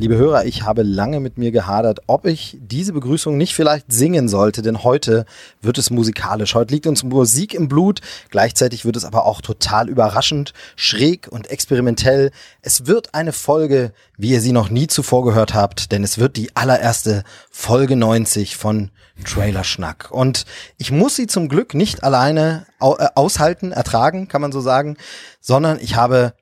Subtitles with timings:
[0.00, 4.28] Liebe Hörer, ich habe lange mit mir gehadert, ob ich diese Begrüßung nicht vielleicht singen
[4.28, 5.26] sollte, denn heute
[5.60, 6.54] wird es musikalisch.
[6.54, 8.00] Heute liegt uns Musik im Blut,
[8.30, 12.30] gleichzeitig wird es aber auch total überraschend, schräg und experimentell.
[12.62, 16.36] Es wird eine Folge, wie ihr sie noch nie zuvor gehört habt, denn es wird
[16.36, 18.92] die allererste Folge 90 von
[19.24, 20.12] Trailer Schnack.
[20.12, 20.44] Und
[20.76, 24.96] ich muss sie zum Glück nicht alleine äh, aushalten, ertragen, kann man so sagen,
[25.40, 26.34] sondern ich habe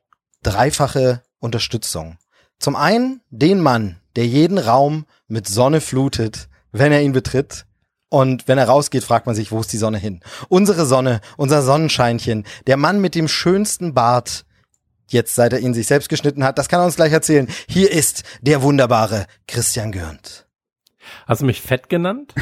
[0.43, 2.19] dreifache Unterstützung.
[2.59, 7.67] Zum einen den Mann, der jeden Raum mit Sonne flutet, wenn er ihn betritt.
[8.09, 10.21] Und wenn er rausgeht, fragt man sich, wo ist die Sonne hin?
[10.49, 14.45] Unsere Sonne, unser Sonnenscheinchen, der Mann mit dem schönsten Bart,
[15.09, 17.49] jetzt seit er ihn sich selbst geschnitten hat, das kann er uns gleich erzählen.
[17.69, 20.47] Hier ist der wunderbare Christian Gürnt.
[21.27, 22.35] Hast du mich fett genannt?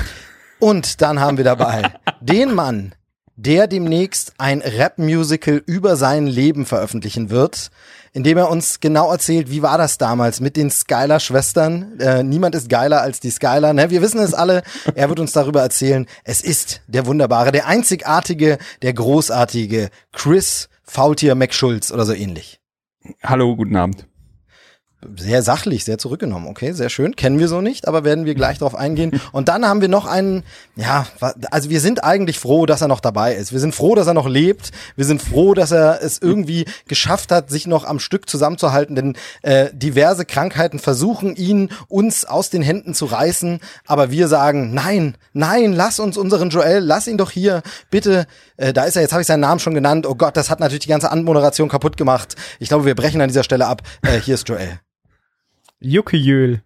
[0.60, 2.94] Und dann haben wir dabei den Mann,
[3.36, 7.70] der demnächst ein Rap-Musical über sein Leben veröffentlichen wird
[8.14, 11.98] indem er uns genau erzählt, wie war das damals mit den Skylar-Schwestern.
[11.98, 13.74] Äh, niemand ist geiler als die Skylar.
[13.74, 13.90] Ne?
[13.90, 14.62] Wir wissen es alle.
[14.94, 16.06] Er wird uns darüber erzählen.
[16.22, 22.60] Es ist der wunderbare, der einzigartige, der großartige Chris Faultier McSchulz oder so ähnlich.
[23.22, 24.06] Hallo, guten Abend
[25.16, 26.46] sehr sachlich, sehr zurückgenommen.
[26.48, 27.16] Okay, sehr schön.
[27.16, 29.20] Kennen wir so nicht, aber werden wir gleich darauf eingehen.
[29.32, 30.42] Und dann haben wir noch einen,
[30.76, 31.06] ja,
[31.50, 33.52] also wir sind eigentlich froh, dass er noch dabei ist.
[33.52, 34.70] Wir sind froh, dass er noch lebt.
[34.96, 39.16] Wir sind froh, dass er es irgendwie geschafft hat, sich noch am Stück zusammenzuhalten, denn
[39.42, 43.60] äh, diverse Krankheiten versuchen ihn uns aus den Händen zu reißen.
[43.86, 48.26] Aber wir sagen, nein, nein, lass uns unseren Joel, lass ihn doch hier, bitte.
[48.56, 50.06] Äh, da ist er, jetzt habe ich seinen Namen schon genannt.
[50.06, 52.36] Oh Gott, das hat natürlich die ganze Anmoderation kaputt gemacht.
[52.58, 53.82] Ich glaube, wir brechen an dieser Stelle ab.
[54.02, 54.80] Äh, hier ist Joel.
[55.84, 56.62] Juckejöl.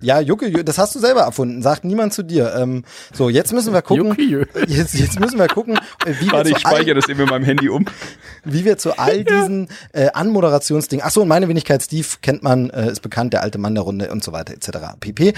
[0.00, 2.54] Ja, Juckejöl, das hast du selber erfunden, sagt niemand zu dir.
[2.56, 4.16] Ähm, so, jetzt müssen wir gucken.
[4.66, 7.68] Jetzt, jetzt müssen wir gucken, wie Warte, wir ich speichere das eben in meinem Handy
[7.68, 7.84] um.
[8.44, 11.04] Wie wir zu all diesen äh, Anmoderationsdingen.
[11.04, 14.10] Achso, und meine Wenigkeit Steve kennt man, äh, ist bekannt, der alte Mann der Runde
[14.10, 14.96] und so weiter, etc.
[14.98, 15.34] pp.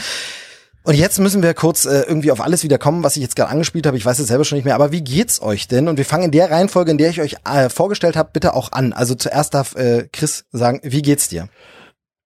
[0.85, 3.51] Und jetzt müssen wir kurz äh, irgendwie auf alles wieder kommen, was ich jetzt gerade
[3.51, 3.97] angespielt habe.
[3.97, 4.75] Ich weiß es selber schon nicht mehr.
[4.75, 5.89] Aber wie geht's euch denn?
[5.89, 8.73] Und wir fangen in der Reihenfolge, in der ich euch äh, vorgestellt habe, bitte auch
[8.73, 8.93] an.
[8.93, 11.49] Also zuerst darf äh, Chris sagen, wie geht's dir?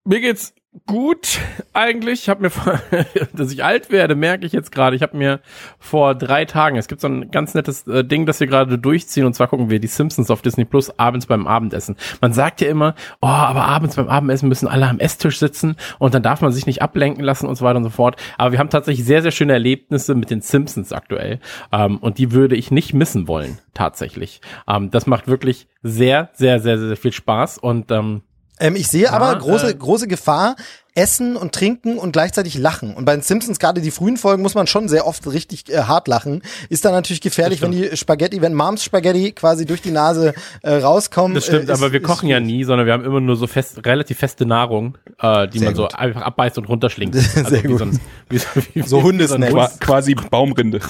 [0.04, 0.54] Mir geht's
[0.86, 1.40] gut
[1.72, 2.22] eigentlich.
[2.22, 2.80] Ich habe mir, vor,
[3.32, 4.96] dass ich alt werde, merke ich jetzt gerade.
[4.96, 5.40] Ich habe mir
[5.78, 9.24] vor drei Tagen, es gibt so ein ganz nettes äh, Ding, das wir gerade durchziehen.
[9.24, 11.96] Und zwar gucken wir die Simpsons auf Disney Plus abends beim Abendessen.
[12.20, 16.14] Man sagt ja immer, oh, aber abends beim Abendessen müssen alle am Esstisch sitzen und
[16.14, 18.16] dann darf man sich nicht ablenken lassen und so weiter und so fort.
[18.36, 21.40] Aber wir haben tatsächlich sehr, sehr schöne Erlebnisse mit den Simpsons aktuell.
[21.72, 24.40] Ähm, und die würde ich nicht missen wollen, tatsächlich.
[24.68, 28.22] Ähm, das macht wirklich sehr, sehr, sehr, sehr viel Spaß und ähm,
[28.60, 30.56] ähm, ich sehe ja, aber große, äh, große Gefahr,
[30.98, 32.94] essen und trinken und gleichzeitig lachen.
[32.94, 35.82] Und bei den Simpsons, gerade die frühen Folgen, muss man schon sehr oft richtig äh,
[35.84, 36.42] hart lachen.
[36.68, 40.74] Ist dann natürlich gefährlich, wenn die Spaghetti, wenn Moms Spaghetti quasi durch die Nase äh,
[40.74, 41.34] rauskommen.
[41.34, 43.46] Das stimmt, äh, ist, aber wir kochen ja nie, sondern wir haben immer nur so
[43.46, 45.92] fest, relativ feste Nahrung, äh, die man gut.
[45.92, 47.14] so einfach abbeißt und runterschlingt.
[47.38, 47.82] Also sehr gut.
[48.28, 49.78] Wie so, wie, so Hundesnacks.
[49.78, 50.80] Quasi Baumrinde.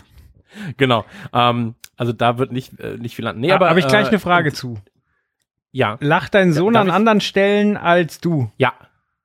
[0.76, 1.04] Genau.
[1.32, 3.40] Ähm, also da wird nicht, äh, nicht viel landen.
[3.40, 4.78] Nee, aber habe ich gleich äh, eine Frage zu.
[5.78, 5.96] Ja.
[6.00, 8.50] Lacht dein Sohn an anderen Stellen als du?
[8.56, 8.72] Ja.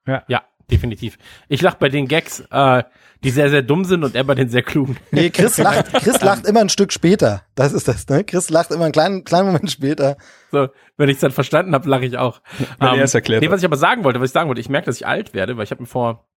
[0.06, 0.22] Ja.
[0.28, 1.18] Ja, definitiv.
[1.50, 2.84] Ich lach bei den Gags, äh,
[3.24, 4.98] die sehr, sehr dumm sind und er bei den sehr klugen.
[5.10, 7.42] Nee, Chris lacht, Chris lacht immer ein Stück später.
[7.56, 8.24] Das ist das, ne?
[8.24, 10.16] Chris lacht immer einen kleinen, kleinen Moment später.
[10.52, 12.40] So, wenn ich es dann verstanden habe, lache ich auch.
[12.78, 14.62] Wenn um, er es erklärt nee, was ich aber sagen wollte, was ich sagen wollte,
[14.62, 16.28] ich merke, dass ich alt werde, weil ich habe mir vor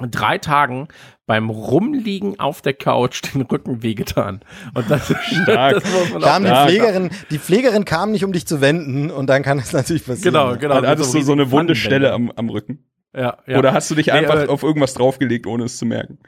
[0.00, 0.88] drei Tagen
[1.26, 4.40] beim Rumliegen auf der Couch den Rücken wehgetan.
[4.74, 5.06] Und das,
[5.42, 5.74] Stark.
[5.74, 9.28] das muss man kam die Pflegerin, die Pflegerin kam nicht, um dich zu wenden und
[9.28, 10.34] dann kann es natürlich passieren.
[10.34, 10.74] Genau, genau.
[10.74, 12.84] Also hattest so du so eine wunde Stelle am, am Rücken?
[13.16, 13.58] Ja, ja.
[13.58, 16.18] Oder hast du dich einfach nee, auf irgendwas draufgelegt, ohne es zu merken?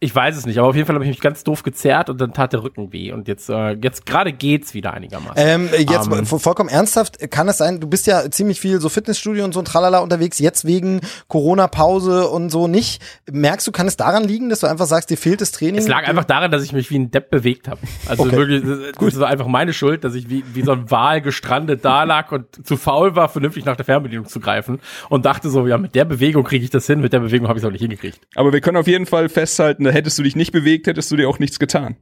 [0.00, 2.20] Ich weiß es nicht, aber auf jeden Fall habe ich mich ganz doof gezerrt und
[2.20, 3.10] dann tat der Rücken weh.
[3.10, 5.34] Und jetzt, äh, jetzt gerade geht's wieder einigermaßen.
[5.36, 8.88] Ähm, jetzt um, ähm, vollkommen ernsthaft, kann es sein, du bist ja ziemlich viel so
[8.88, 13.02] Fitnessstudio und so ein Tralala unterwegs, jetzt wegen Corona-Pause und so nicht.
[13.28, 15.80] Merkst du, kann es daran liegen, dass du einfach sagst, dir fehlt das Training?
[15.80, 17.80] Es lag einfach daran, dass ich mich wie ein Depp bewegt habe.
[18.06, 18.36] Also okay.
[18.36, 18.62] wirklich,
[19.00, 22.30] das war einfach meine Schuld, dass ich wie, wie so ein Wal gestrandet da lag
[22.30, 24.78] und zu faul war, vernünftig nach der Fernbedienung zu greifen
[25.08, 27.58] und dachte so, ja, mit der Bewegung kriege ich das hin, mit der Bewegung habe
[27.58, 28.20] ich es auch nicht hingekriegt.
[28.36, 31.28] Aber wir können auf jeden Fall festhalten, hättest du dich nicht bewegt, hättest du dir
[31.28, 31.96] auch nichts getan.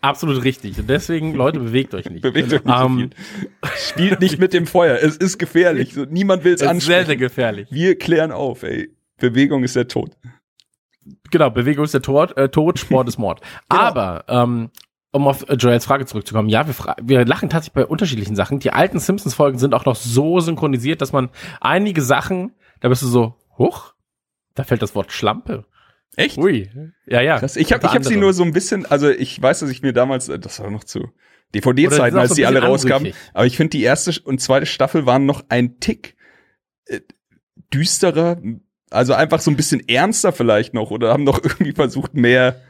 [0.00, 0.78] Absolut richtig.
[0.78, 2.22] Und deswegen, Leute, bewegt euch nicht.
[2.22, 3.10] bewegt euch nicht um, so viel.
[3.88, 4.98] Spielt nicht mit dem Feuer.
[5.02, 5.94] Es ist gefährlich.
[5.94, 6.86] So, niemand will es ansprechen.
[6.86, 7.68] Sehr, sehr gefährlich.
[7.70, 8.94] Wir klären auf, ey.
[9.18, 10.16] Bewegung ist der Tod.
[11.30, 13.40] genau, Bewegung ist der Tod, äh, Tod, Sport ist Mord.
[13.68, 13.82] Genau.
[13.82, 14.70] Aber, ähm,
[15.10, 18.60] um auf äh, Joels Frage zurückzukommen, ja, wir, wir lachen tatsächlich bei unterschiedlichen Sachen.
[18.60, 21.30] Die alten Simpsons-Folgen sind auch noch so synchronisiert, dass man
[21.60, 23.94] einige Sachen, da bist du so, huch,
[24.54, 25.64] da fällt das Wort Schlampe.
[26.18, 26.36] Echt?
[26.38, 26.70] Ui.
[27.06, 27.38] Ja, ja.
[27.38, 27.56] Krass.
[27.56, 29.92] Ich habe ich hab sie nur so ein bisschen, also ich weiß, dass ich mir
[29.92, 31.08] damals, äh, das war noch zu
[31.54, 35.24] DVD-Zeiten, als so die alle rauskamen, aber ich finde die erste und zweite Staffel waren
[35.26, 36.16] noch ein Tick
[36.86, 37.00] äh,
[37.72, 38.38] düsterer,
[38.90, 42.60] also einfach so ein bisschen ernster vielleicht noch oder haben noch irgendwie versucht mehr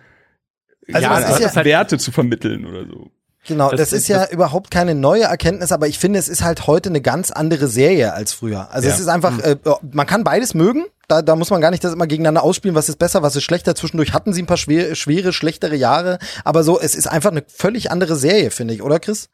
[0.92, 3.10] Also Ja, das ist ja, Werte zu vermitteln oder so.
[3.46, 6.28] Genau, Das das, ist- ist ja das- überhaupt keine neue Erkenntnis, aber ich finde, es
[6.28, 8.70] ist halt heute eine ganz andere Serie als früher.
[8.72, 8.94] Also Ja.
[8.94, 9.56] es ist einfach, äh,
[9.92, 10.84] man kann beides mögen.
[11.08, 13.42] Da, da muss man gar nicht das immer gegeneinander ausspielen, was ist besser, was ist
[13.44, 13.74] schlechter.
[13.74, 17.44] Zwischendurch hatten sie ein paar schwere, schwere schlechtere Jahre, aber so, es ist einfach eine
[17.48, 19.30] völlig andere Serie, finde ich, oder Chris?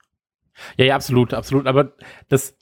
[0.77, 1.67] Ja, ja, absolut, absolut.
[1.67, 1.93] Aber
[2.29, 2.55] das,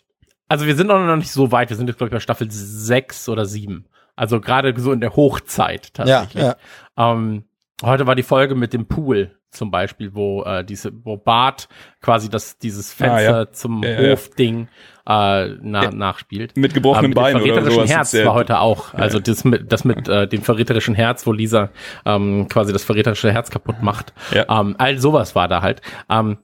[0.49, 1.71] also wir sind auch noch nicht so weit.
[1.71, 3.87] Wir sind jetzt, glaube ich, bei Staffel sechs oder sieben.
[4.17, 6.43] Also gerade so in der Hochzeit tatsächlich.
[6.43, 6.57] Ja,
[6.97, 7.45] Ähm,
[7.83, 11.69] heute war die Folge mit dem Pool zum Beispiel, wo äh, diese, wo Bart
[12.01, 13.51] quasi das dieses Ah, Fenster ja.
[13.53, 14.11] zum Ja.
[14.11, 14.69] Hofding
[15.07, 16.57] äh, na, nachspielt.
[16.57, 17.91] Mit gebrochenem mit Bein oder verräterischen sowas.
[17.91, 18.95] Herz Sehr- war heute auch.
[18.95, 21.71] Also das mit, das mit äh, dem verräterischen Herz, wo Lisa
[22.05, 24.13] ähm, quasi das verräterische Herz kaputt macht.
[24.33, 24.47] Ja.
[24.61, 25.83] Ähm, all sowas war da halt.
[26.09, 26.39] Ähm,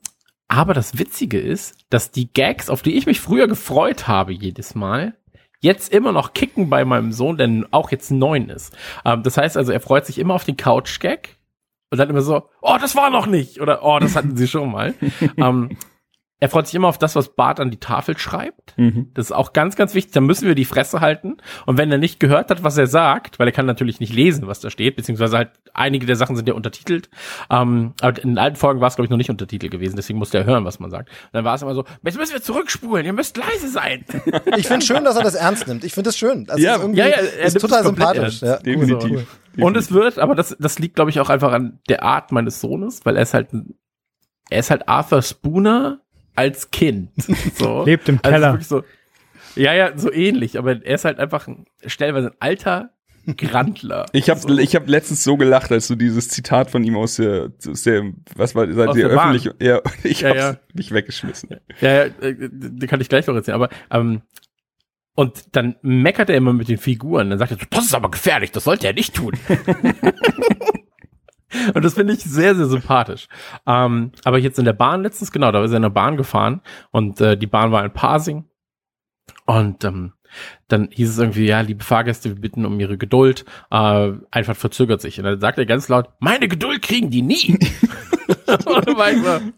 [0.48, 4.74] aber das Witzige ist, dass die Gags, auf die ich mich früher gefreut habe jedes
[4.74, 5.14] Mal,
[5.60, 8.76] jetzt immer noch kicken bei meinem Sohn, der auch jetzt neun ist.
[9.04, 11.37] Ähm, das heißt also, er freut sich immer auf den Couch-Gag
[11.90, 14.70] und dann immer so, oh, das war noch nicht oder oh, das hatten sie schon
[14.70, 14.94] mal.
[15.36, 15.76] ähm,
[16.40, 18.78] er freut sich immer auf das, was Bart an die Tafel schreibt.
[18.78, 19.10] Mhm.
[19.14, 20.12] Das ist auch ganz, ganz wichtig.
[20.12, 21.38] Da müssen wir die Fresse halten.
[21.66, 24.46] Und wenn er nicht gehört hat, was er sagt, weil er kann natürlich nicht lesen,
[24.46, 27.10] was da steht, beziehungsweise halt einige der Sachen sind ja untertitelt.
[27.50, 30.18] Ähm, aber in den alten Folgen war es, glaube ich, noch nicht untertitelt gewesen, deswegen
[30.20, 31.08] musste er hören, was man sagt.
[31.10, 34.04] Und dann war es immer so, jetzt müssen wir zurückspulen, ihr müsst leise sein.
[34.56, 35.82] Ich finde schön, dass er das ernst nimmt.
[35.84, 36.46] Ich finde das schön.
[36.46, 38.42] Das Ja, ist ja, ja, er ist total es sympathisch.
[38.42, 38.42] ernst.
[38.42, 38.86] Ja, cool.
[38.86, 39.38] Definitiv.
[39.58, 42.60] Und es wird, aber das, das liegt, glaube ich, auch einfach an der Art meines
[42.60, 43.74] Sohnes, weil er ist halt, ein-
[44.50, 46.00] er ist halt Arthur Spooner
[46.38, 47.10] als Kind.
[47.56, 47.84] So.
[47.84, 48.52] Lebt im Also Keller.
[48.52, 48.84] wirklich so,
[49.56, 52.90] ja, ja, so ähnlich, aber er ist halt einfach ein, stellenweise ein alter
[53.36, 54.06] Grandler.
[54.12, 54.56] Ich habe so.
[54.56, 58.04] ich hab letztens so gelacht, als du dieses Zitat von ihm aus der, aus der
[58.36, 60.56] was war, seid Aus ihr der öffentlich, ja, ich Ja, hab's ja.
[60.72, 61.50] mich weggeschmissen.
[61.80, 64.22] Ja, ja, äh, die kann ich gleich noch erzählen, aber ähm,
[65.14, 67.30] und dann meckert er immer mit den Figuren.
[67.30, 69.32] Dann sagt er, so, das ist aber gefährlich, das sollte er nicht tun.
[71.74, 73.28] und das finde ich sehr, sehr sympathisch.
[73.66, 76.60] Ähm, aber jetzt in der Bahn letztens, genau, da ist er in der Bahn gefahren
[76.90, 78.44] und äh, die Bahn war in Parsing.
[79.46, 80.12] Und ähm,
[80.68, 83.44] dann hieß es irgendwie, ja, liebe Fahrgäste, wir bitten um ihre Geduld.
[83.70, 85.18] Äh, einfach verzögert sich.
[85.18, 87.58] Und dann sagt er ganz laut, meine Geduld kriegen die nie.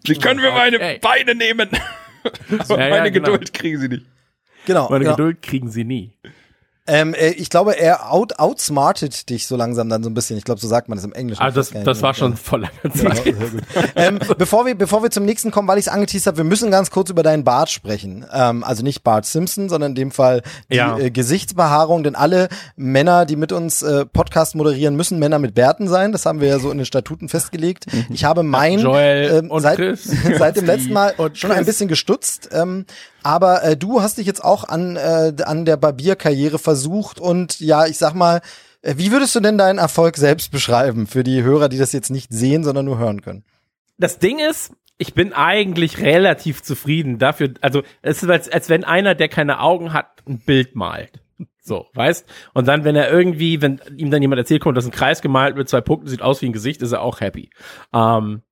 [0.07, 1.01] Sie können mir meine okay.
[1.03, 1.69] Beine nehmen.
[2.59, 3.33] Aber Ja, ja, meine genau.
[3.33, 4.07] Geduld kriegen sie nicht.
[4.67, 4.89] Genau.
[4.91, 5.17] Meine genau.
[5.17, 6.17] Geduld kriegen sie nie.
[6.93, 10.37] Ähm, äh, ich glaube, er out, outsmartet dich so langsam dann so ein bisschen.
[10.37, 11.41] Ich glaube, so sagt man das im Englischen.
[11.43, 13.25] Also das, das war schon vor langer Ja, Zeit.
[13.25, 13.63] gut.
[13.95, 16.71] ähm, bevor, wir, bevor wir zum nächsten kommen, weil ich es angeteased habe, wir müssen
[16.71, 18.27] ganz kurz über deinen Bart sprechen.
[18.33, 20.99] Ähm, also nicht Bart Simpson, sondern in dem Fall die Ja.
[20.99, 25.87] äh, Gesichtsbehaarung, denn alle Männer, die mit uns äh, Podcast moderieren, müssen Männer mit Bärten
[25.87, 26.13] sein.
[26.13, 27.87] Das haben wir ja so in den Statuten festgelegt.
[28.11, 29.79] Ich habe mein Joel und seit,
[30.39, 32.49] seit dem letzten Mal schon ein bisschen gestutzt.
[32.53, 32.85] Ähm,
[33.23, 37.87] aber äh, du hast dich jetzt auch an, äh, an der Barbierkarriere versucht und ja,
[37.87, 38.41] ich sag mal,
[38.83, 42.11] äh, wie würdest du denn deinen Erfolg selbst beschreiben für die Hörer, die das jetzt
[42.11, 43.45] nicht sehen, sondern nur hören können?
[43.99, 47.55] Das Ding ist, ich bin eigentlich relativ zufrieden dafür.
[47.61, 51.21] Also es ist, als, als wenn einer, der keine Augen hat, ein Bild malt.
[51.62, 52.27] So, weißt?
[52.53, 55.57] Und dann, wenn er irgendwie, wenn ihm dann jemand erzählt, kommt, dass ein Kreis gemalt
[55.57, 57.50] mit zwei Punkten, sieht aus wie ein Gesicht, ist er auch happy.
[57.95, 58.43] Ähm,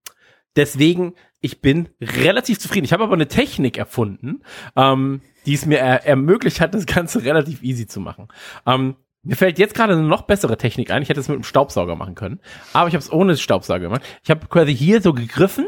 [0.58, 2.84] deswegen, ich bin relativ zufrieden.
[2.84, 4.42] Ich habe aber eine Technik erfunden,
[4.76, 8.28] ähm, die es mir er ermöglicht hat, das Ganze relativ easy zu machen.
[8.66, 11.02] Ähm, mir fällt jetzt gerade eine noch bessere Technik ein.
[11.02, 12.40] Ich hätte es mit einem Staubsauger machen können,
[12.72, 14.02] aber ich habe es ohne Staubsauger gemacht.
[14.22, 15.66] Ich habe quasi hier so gegriffen,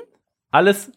[0.51, 0.93] alles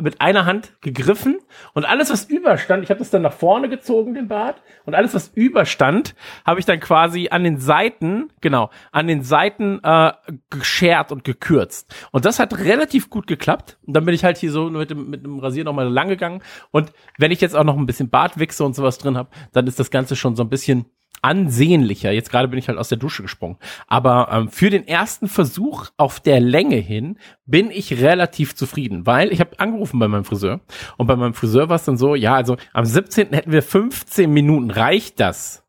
[0.00, 1.38] mit einer Hand gegriffen
[1.72, 5.14] und alles, was überstand, ich habe das dann nach vorne gezogen, den Bart, und alles,
[5.14, 6.14] was überstand,
[6.44, 10.12] habe ich dann quasi an den Seiten, genau, an den Seiten äh,
[10.50, 11.94] geschert und gekürzt.
[12.10, 13.78] Und das hat relativ gut geklappt.
[13.86, 16.42] Und dann bin ich halt hier so mit dem, mit dem Rasier nochmal lang gegangen.
[16.70, 19.78] Und wenn ich jetzt auch noch ein bisschen Bartwichse und sowas drin habe, dann ist
[19.78, 20.86] das Ganze schon so ein bisschen
[21.20, 22.10] ansehnlicher.
[22.10, 23.58] Jetzt gerade bin ich halt aus der Dusche gesprungen.
[23.86, 29.32] Aber ähm, für den ersten Versuch auf der Länge hin bin ich relativ zufrieden, weil
[29.32, 30.60] ich habe angerufen bei meinem Friseur
[30.96, 33.32] und bei meinem Friseur war es dann so, ja, also am 17.
[33.32, 35.64] hätten wir 15 Minuten, reicht das?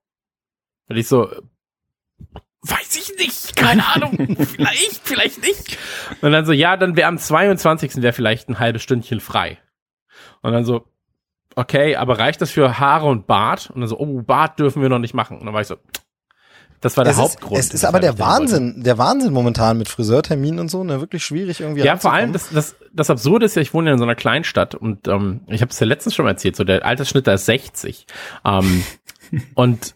[0.90, 1.30] Und ich so,
[2.62, 5.78] weiß ich nicht, keine Ahnung, vielleicht, vielleicht nicht.
[6.22, 8.02] Und dann so, ja, dann wäre am 22.
[8.02, 9.60] wäre vielleicht ein halbes Stündchen frei.
[10.42, 10.88] Und dann so,
[11.55, 13.69] okay, aber reicht das für Haare und Bart?
[13.74, 15.39] Und dann so, oh, Bart dürfen wir noch nicht machen.
[15.39, 15.75] Und dann war ich so,
[16.81, 17.60] Das war der es Hauptgrund.
[17.60, 21.24] Ist, es ist aber der Wahnsinn, der Wahnsinn momentan mit Friseurterminen und so, ne, wirklich
[21.24, 21.83] schwierig irgendwie.
[21.83, 24.15] Ja, vor allem das, das, das Absurde ist ja, ich wohne ja in so einer
[24.15, 27.33] Kleinstadt und ähm, ich habe es ja letztens schon mal erzählt, so der Altersschnitt da
[27.33, 28.05] ist 60.
[28.43, 28.83] Ähm,
[29.55, 29.95] und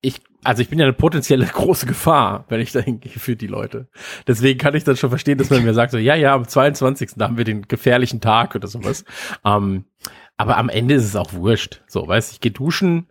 [0.00, 3.46] ich, also ich bin ja eine potenzielle große Gefahr, wenn ich da hingehe für die
[3.46, 3.86] Leute.
[4.26, 7.12] Deswegen kann ich dann schon verstehen, dass man mir sagt, so, ja, ja, am 22.
[7.14, 9.04] da haben wir den gefährlichen Tag oder sowas.
[9.44, 9.84] Ähm,
[10.42, 11.80] aber am Ende ist es auch wurscht.
[11.86, 13.06] So, weißt ich gehe duschen,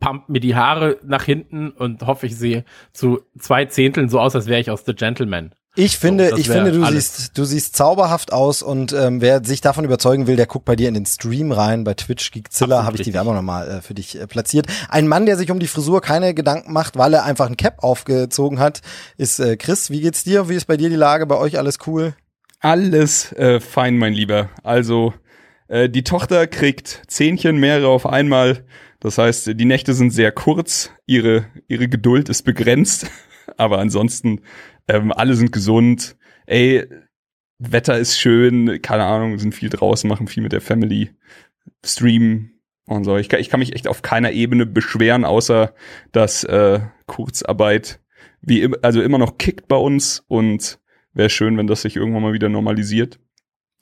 [0.00, 4.34] pump mir die Haare nach hinten und hoffe, ich sehe zu zwei Zehnteln so aus,
[4.34, 5.52] als wäre ich aus The Gentleman.
[5.74, 7.16] Ich finde, So, ich finde, du alles.
[7.16, 10.76] siehst, du siehst zauberhaft aus und ähm, wer sich davon überzeugen will, der guckt bei
[10.76, 11.82] dir in den Stream rein.
[11.84, 13.14] Bei Twitch Geekzilla habe ich die.
[13.14, 14.66] Werbung nochmal äh, für dich äh, platziert.
[14.90, 17.82] Ein Mann, der sich um die Frisur keine Gedanken macht, weil er einfach ein Cap
[17.82, 18.82] aufgezogen hat,
[19.16, 19.88] ist äh, Chris.
[19.88, 20.50] Wie geht's dir?
[20.50, 21.24] Wie ist bei dir die Lage?
[21.26, 22.14] Bei euch alles cool?
[22.60, 24.50] Alles äh, fein, mein Lieber.
[24.62, 25.14] Also,
[25.72, 28.64] äh, die Tochter kriegt Zähnchen, mehrere auf einmal.
[29.00, 33.10] Das heißt, die Nächte sind sehr kurz, ihre, ihre Geduld ist begrenzt.
[33.56, 34.42] Aber ansonsten,
[34.86, 36.16] ähm, alle sind gesund.
[36.46, 36.84] Ey,
[37.58, 41.10] Wetter ist schön, keine Ahnung, sind viel draußen, machen viel mit der Family,
[41.84, 43.16] streamen und so.
[43.16, 45.74] Ich kann, ich kann mich echt auf keiner Ebene beschweren, außer
[46.10, 48.00] dass äh, Kurzarbeit
[48.42, 50.80] wie im, also immer noch kickt bei uns und
[51.14, 53.20] wäre schön, wenn das sich irgendwann mal wieder normalisiert.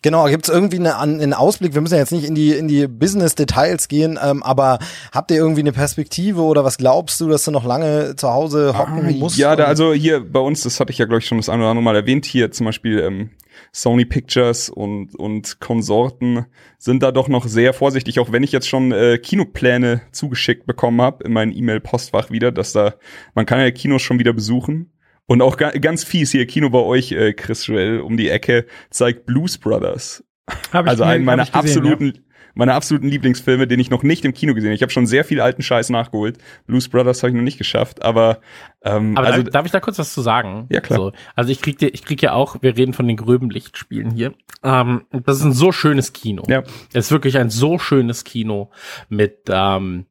[0.02, 1.75] Genau, gibt's irgendwie eine, einen Ausblick?
[1.75, 4.78] Wir müssen ja jetzt nicht in die, in die Business-Details gehen, ähm, aber
[5.12, 8.78] habt ihr irgendwie eine Perspektive oder was glaubst du, dass du noch lange zu Hause
[8.78, 9.37] hocken musst?
[9.37, 11.62] Ja, da, also hier bei uns, das hatte ich ja, glaube ich, schon das eine
[11.62, 13.30] oder andere Mal erwähnt, hier zum Beispiel ähm,
[13.73, 16.47] Sony Pictures und, und Konsorten
[16.78, 21.02] sind da doch noch sehr vorsichtig, auch wenn ich jetzt schon äh, Kinopläne zugeschickt bekommen
[21.02, 22.95] habe in mein E-Mail-Postfach wieder, dass da,
[23.35, 24.90] man kann ja Kinos schon wieder besuchen.
[25.30, 28.66] Und auch ga, ganz fies hier, Kino bei euch, äh, Chris Joel, um die Ecke,
[28.90, 30.25] zeigt Blues Brothers.
[30.72, 34.34] Hab ich Also einen meiner gesehen, absoluten, meine absoluten Lieblingsfilme, den ich noch nicht im
[34.34, 34.75] Kino gesehen habe.
[34.75, 36.38] Ich habe schon sehr viel alten Scheiß nachgeholt.
[36.66, 38.40] Blues Brothers habe ich noch nicht geschafft, aber,
[38.82, 40.66] ähm, Aber also darf, darf ich da kurz was zu sagen?
[40.68, 40.99] Ja, klar.
[40.99, 44.10] So, also ich krieg, dir- ich krieg ja auch, wir reden von den gröben Lichtspielen
[44.10, 44.34] hier.
[44.64, 46.42] Ähm, das ist ein so schönes Kino.
[46.49, 46.64] Ja.
[46.92, 48.72] Es ist wirklich ein so schönes Kino
[49.08, 50.06] mit ähm,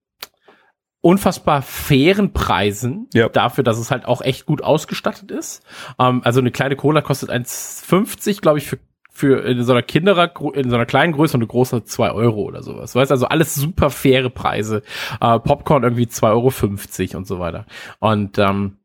[1.01, 3.29] unfassbar fairen Preisen Ja.
[3.29, 5.63] dafür, dass es halt auch echt gut ausgestattet ist.
[5.99, 8.79] Ähm, also eine kleine Cola kostet 1,50, glaube ich, für
[9.11, 12.43] für in so einer Kinderer in so einer kleinen Größe und eine große 2 Euro
[12.43, 12.95] oder sowas.
[12.95, 14.81] Weißt also alles super faire Preise.
[15.19, 17.65] Äh, Popcorn irgendwie 2,50 Euro und so weiter.
[17.99, 18.77] Und ähm,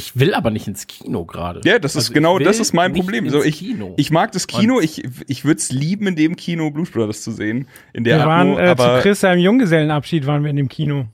[0.00, 1.60] ich will aber nicht ins Kino gerade.
[1.64, 3.28] Ja, das ist Also ich genau, das ist mein Problem.
[3.28, 3.94] So, ich, Kino.
[3.98, 7.30] ich mag das Kino, ich, ich würde es lieben, in dem Kino Blues Brothers zu
[7.30, 7.68] sehen.
[7.92, 11.06] In der Wir waren Atmo, äh, zu Chris seinem Junggesellenabschied waren wir in dem Kino.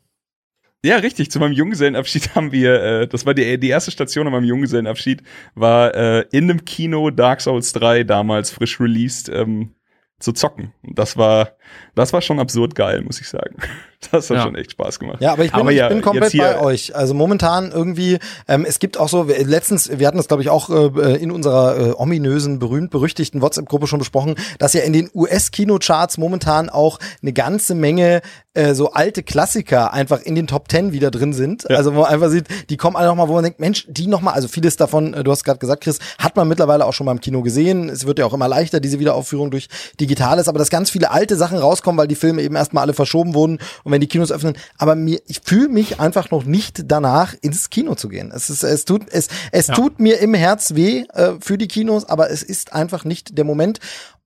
[0.84, 1.32] ja, richtig.
[1.32, 5.22] Zu meinem Junggesellenabschied haben wir, äh, das war die, die erste Station an meinem Junggesellenabschied,
[5.56, 9.74] war äh, in dem Kino Dark Souls 3 damals frisch released ähm,
[10.20, 10.72] zu zocken.
[10.82, 11.55] Und das war,
[11.94, 13.56] das war schon absurd geil, muss ich sagen.
[14.12, 14.42] Das hat Ja.
[14.44, 15.20] schon echt Spaß gemacht.
[15.20, 16.94] Ja, aber ich bin, Aber ich ja, bin komplett bei euch.
[16.94, 20.50] Also momentan irgendwie, ähm, es gibt auch so, wir- letztens, wir hatten das glaube ich
[20.50, 26.18] auch äh, in unserer äh, ominösen, berühmt-berüchtigten WhatsApp-Gruppe schon besprochen, dass ja in den US-Kinocharts
[26.18, 28.20] momentan auch eine ganze Menge
[28.54, 31.68] äh, so alte Klassiker einfach in den Top Ten wieder drin sind.
[31.70, 34.35] Also wo man einfach sieht, die kommen alle nochmal, wo man denkt, Mensch, die nochmal,
[34.35, 37.12] also vieles davon, äh, du hast gerade gesagt, Chris, hat man mittlerweile auch schon mal
[37.12, 37.88] im Kino gesehen.
[37.88, 39.68] Es wird ja auch immer leichter, diese Wiederaufführung durch
[40.00, 43.34] Digitales, aber dass ganz viele alte Sachen rauskommen, weil die Filme eben erstmal alle verschoben
[43.34, 47.34] wurden und wenn die Kinos öffnen, aber mir, ich fühle mich einfach noch nicht danach,
[47.40, 48.32] ins Kino zu gehen.
[48.34, 52.04] Es ist, es tut, es, es tut mir im Herz weh äh, für die Kinos,
[52.04, 53.80] aber es ist einfach nicht der Moment.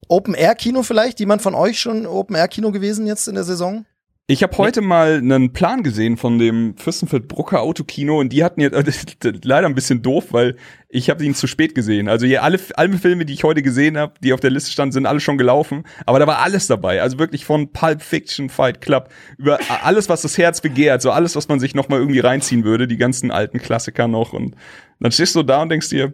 [0.08, 1.20] Open Air Kino vielleicht?
[1.20, 3.84] Jemand von euch schon Open Air Kino gewesen jetzt in der Saison?
[4.30, 8.76] Ich habe heute mal einen Plan gesehen von dem Fürstenfeld-Brucker Autokino und die hatten jetzt
[9.25, 10.54] äh, leider ein bisschen doof, weil
[10.88, 12.08] ich habe ihn zu spät gesehen.
[12.08, 14.92] Also hier alle, alle Filme, die ich heute gesehen habe, die auf der Liste standen,
[14.92, 15.82] sind alle schon gelaufen.
[16.06, 17.02] Aber da war alles dabei.
[17.02, 21.34] Also wirklich von Pulp Fiction, Fight Club, über alles, was das Herz begehrt, so alles,
[21.34, 24.32] was man sich noch mal irgendwie reinziehen würde, die ganzen alten Klassiker noch.
[24.32, 24.54] Und
[25.00, 26.12] dann stehst du da und denkst dir,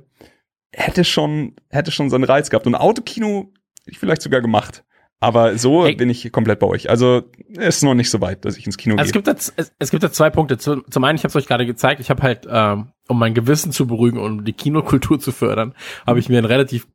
[0.72, 2.66] hätte schon, hätte schon seinen Reiz gehabt.
[2.66, 3.52] Und Autokino
[3.84, 4.85] ich vielleicht sogar gemacht.
[5.26, 5.94] Aber so Hey.
[5.96, 6.88] bin ich komplett bei euch.
[6.90, 7.22] Also
[7.56, 9.22] es ist noch nicht so weit, dass ich ins Kino Also es gehe.
[9.22, 10.56] gibt jetzt, es, es gibt jetzt zwei Punkte.
[10.58, 13.34] Zu- Zum einen, ich habe es euch gerade gezeigt, ich habe halt, ähm, um mein
[13.34, 15.74] Gewissen zu beruhigen und um die Kinokultur zu fördern,
[16.06, 16.86] habe ich mir einen relativ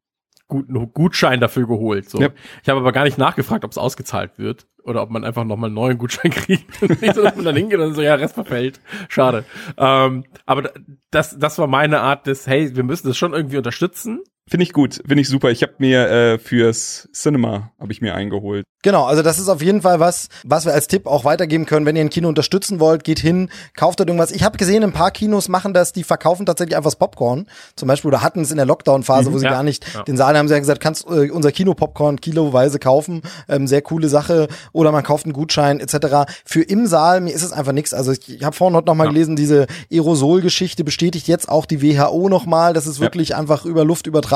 [0.47, 2.09] guten Gutschein dafür geholt.
[2.09, 2.19] So.
[2.21, 2.29] Ja.
[2.61, 5.67] Ich habe aber gar nicht nachgefragt, ob es ausgezahlt wird oder ob man einfach nochmal
[5.69, 6.81] einen neuen Gutschein kriegt.
[7.01, 8.81] Nicht so, dass man dann hingeht und so, ja, Rest verfällt.
[9.07, 9.45] Schade.
[9.77, 10.71] Ähm, aber
[11.09, 14.21] das, das war meine Art des, hey, wir müssen das schon irgendwie unterstützen.
[14.51, 15.49] Finde ich gut, finde ich super.
[15.49, 18.65] Ich habe mir äh, fürs Cinema habe ich mir eingeholt.
[18.83, 21.85] Genau, also das ist auf jeden Fall was, was wir als Tipp auch weitergeben können.
[21.85, 24.31] Wenn ihr ein Kino unterstützen wollt, geht hin, kauft dort irgendwas.
[24.31, 27.45] Ich habe gesehen, ein paar Kinos machen das, die verkaufen tatsächlich einfach das Popcorn.
[27.77, 30.03] Zum Beispiel, oder hatten es in der Lockdown-Phase, Mhm, wo sie ja, gar nicht ja.
[30.03, 33.21] den Saal haben sie ja gesagt, kannst äh, unser Kino-Popcorn kiloweise kaufen.
[33.47, 34.47] Ähm, sehr coole Sache.
[34.73, 36.29] Oder man kauft einen Gutschein etc.
[36.43, 37.93] Für im Saal, mir ist es einfach nichts.
[37.93, 39.11] Also ich, ich habe vorhin heute noch mal Ja.
[39.11, 43.85] gelesen, diese Aerosol-Geschichte bestätigt jetzt auch die WHO nochmal, dass es wirklich einfach über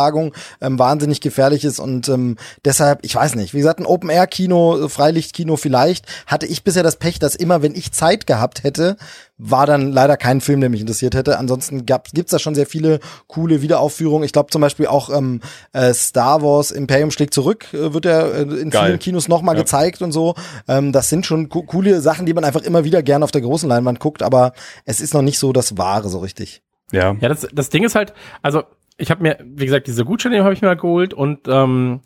[0.06, 4.86] Luftübertragung ähm, wahnsinnig gefährlich ist und ähm, deshalb, ich weiß nicht, wie gesagt, ein Open-Air-Kino,
[4.86, 8.98] äh, Freilichtkino vielleicht, hatte ich bisher das Pech, dass immer, wenn ich Zeit gehabt hätte,
[9.38, 11.38] war dann leider kein Film, der mich interessiert hätte.
[11.38, 14.24] Ansonsten gab, gibt's da schon sehr viele coole Wiederaufführungen.
[14.24, 15.42] Ich glaube zum Beispiel auch ähm,
[15.74, 18.88] äh, Star Wars Imperium schlägt zurück, äh, wird ja äh, in Geil.
[18.88, 19.62] vielen Kinos nochmal Ja.
[19.62, 20.36] gezeigt und so.
[20.68, 23.42] Ähm, das sind schon co coole Sachen, die man einfach immer wieder gerne auf der
[23.42, 24.54] großen Leinwand guckt, aber
[24.86, 26.62] es ist noch nicht so das Wahre so richtig.
[26.92, 27.16] Ja.
[27.20, 28.64] Ja, das, das Ding ist halt, also
[28.98, 32.02] ich habe mir, wie gesagt, diese Gutscheine habe ich mir geholt und ähm,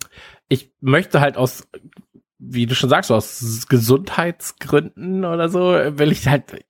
[0.48, 1.68] ich möchte halt aus,
[2.38, 6.64] wie du schon sagst, aus Gesundheitsgründen oder so, will ich halt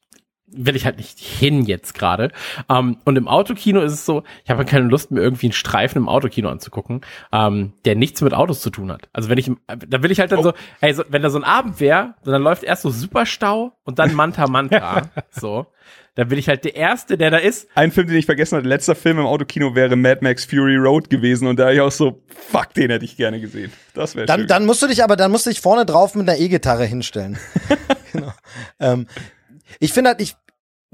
[0.53, 2.33] will ich halt nicht hin jetzt gerade.
[2.69, 5.99] Ähm, und im Autokino ist es so, ich habe keine Lust, mir irgendwie einen Streifen
[5.99, 9.09] im Autokino anzugucken, ähm, der nichts mit Autos zu tun hat.
[9.13, 11.39] Also wenn ich, im- da will ich halt dann so, hey, so, wenn da so
[11.39, 15.69] ein Abend wäre, dann läuft erst so Superstau und dann Manta Manta, so.
[16.17, 18.69] Dann will ich halt der Erste, der da ist, Ein Film, den ich vergessen hatte,
[18.69, 22.23] letzter Film im Autokino wäre Mad Max Fury Road gewesen und da ich auch so,
[22.51, 23.73] fuck, den hätte ich gerne gesehen.
[23.95, 24.49] Das wäre Dann, schön.
[24.49, 27.39] dann musst du dich aber, dann musst du dich vorne drauf mit einer E-Gitarre hinstellen.
[28.13, 28.33] genau.
[28.81, 29.07] Ähm,
[29.79, 30.35] ich finde halt, ich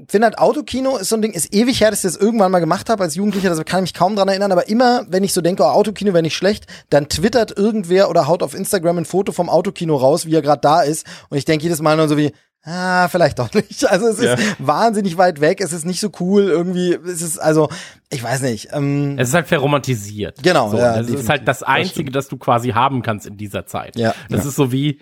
[0.07, 2.59] finde halt Autokino ist so ein Ding, ist ewig her, dass ich das irgendwann mal
[2.59, 5.33] gemacht habe als Jugendlicher, das kann ich mich kaum dran erinnern, aber immer, wenn ich
[5.33, 9.05] so denke, oh, Autokino wäre nicht schlecht, dann twittert irgendwer oder haut auf Instagram ein
[9.05, 12.07] Foto vom Autokino raus, wie er gerade da ist und ich denke jedes Mal nur
[12.07, 12.31] so wie,
[12.63, 13.85] ah, vielleicht doch nicht.
[13.89, 14.33] Also es Ja.
[14.35, 17.69] ist wahnsinnig weit weg, es ist nicht so cool, irgendwie, es ist, also,
[18.09, 20.43] ich weiß nicht, ähm, Es ist halt verromantisiert.
[20.43, 21.23] Genau, So, ja, das definitiv.
[21.23, 23.95] ist halt das Einzige, das du quasi haben kannst in dieser Zeit.
[23.97, 24.13] Ja.
[24.29, 24.99] Das ist so wie,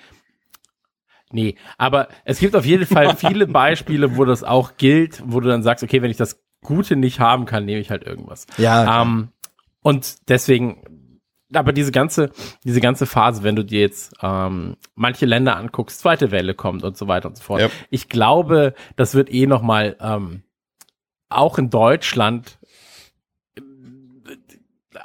[1.32, 5.50] nee, aber es gibt auf jeden Fall viele Beispiele, wo das auch gilt, wo du
[5.50, 8.48] dann sagst, okay, wenn ich das Gute nicht haben kann, nehme ich halt irgendwas.
[8.58, 9.02] ja.
[9.02, 9.30] Ähm,
[9.82, 11.20] und deswegen,
[11.54, 12.32] aber diese ganze,
[12.64, 16.98] diese ganze Phase, wenn du dir jetzt ähm, manche Länder anguckst, zweite Welle kommt und
[16.98, 17.62] so weiter und so fort.
[17.62, 17.70] Ja.
[17.92, 20.42] Ich glaube, das wird eh noch mal ähm,
[21.30, 22.58] auch in Deutschland
[23.56, 23.62] äh,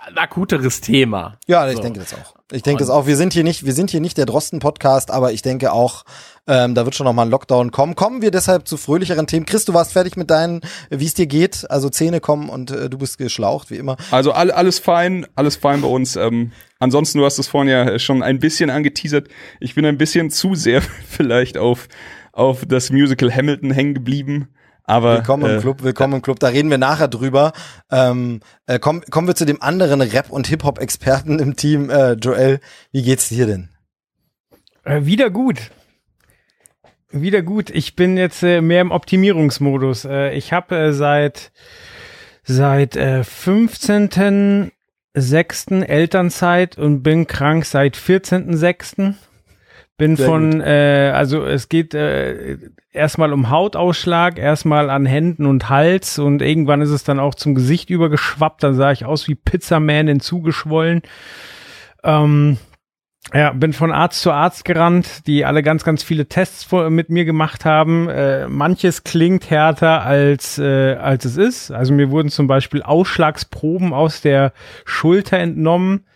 [0.07, 1.38] ein akuteres Thema.
[1.47, 1.83] Ja, ich So.
[1.83, 2.35] denke das auch.
[2.53, 3.07] Ich denke das auch.
[3.07, 6.05] Wir sind hier nicht, wir sind hier nicht der Drosten-Podcast, aber ich denke auch,
[6.47, 7.95] ähm, da wird schon noch mal ein Lockdown kommen.
[7.95, 9.47] Kommen wir deshalb zu fröhlicheren Themen.
[9.47, 10.61] Chris, du warst fertig mit deinen,
[10.91, 11.71] wie es dir geht.
[11.71, 13.97] Also Zähne kommen und äh, du bist geschlaucht, wie immer.
[14.11, 16.17] Also all, alles fein, alles fein bei uns.
[16.17, 19.29] Ähm, ansonsten, du hast es vorhin ja schon ein bisschen angeteasert.
[19.61, 21.89] Ich bin ein bisschen zu sehr vielleicht auf,
[22.33, 24.49] auf das Musical Hamilton hängen geblieben.
[24.90, 26.40] Aber Willkommen im äh, Club, willkommen im Club.
[26.40, 27.53] Da reden wir nachher drüber.
[27.92, 31.90] Ähm, äh, kommen, kommen wir zu dem anderen Rap- und Hip-Hop-Experten im Team.
[31.90, 32.59] Äh, Joel,
[32.90, 33.68] wie geht's dir denn?
[34.83, 35.70] Äh, wieder gut.
[37.12, 37.70] Wieder gut.
[37.70, 40.07] Ich bin jetzt äh, mehr im Optimierungsmodus.
[40.07, 41.53] Äh, ich habe äh, seit
[42.42, 45.85] seit äh, 15.06.
[45.85, 49.14] Elternzeit und bin krank seit 14.06.
[50.01, 52.57] Bin Sehr von, äh, also es geht äh,
[52.91, 57.55] erstmal um Hautausschlag, erstmal an Händen und Hals und irgendwann ist es dann auch zum
[57.55, 58.63] Gesicht übergeschwappt.
[58.63, 61.03] Dann sah ich aus wie Pizzaman hinzugeschwollen.
[62.03, 62.57] Ähm,
[63.35, 67.11] ja, bin von Arzt zu Arzt gerannt, die alle ganz, ganz viele Tests vor, mit
[67.11, 68.09] mir gemacht haben.
[68.09, 71.71] Äh, manches klingt härter als, äh, als es ist.
[71.73, 74.55] Also mir wurden zum Beispiel Ausschlagsproben aus der
[74.87, 76.07] Schulter entnommen.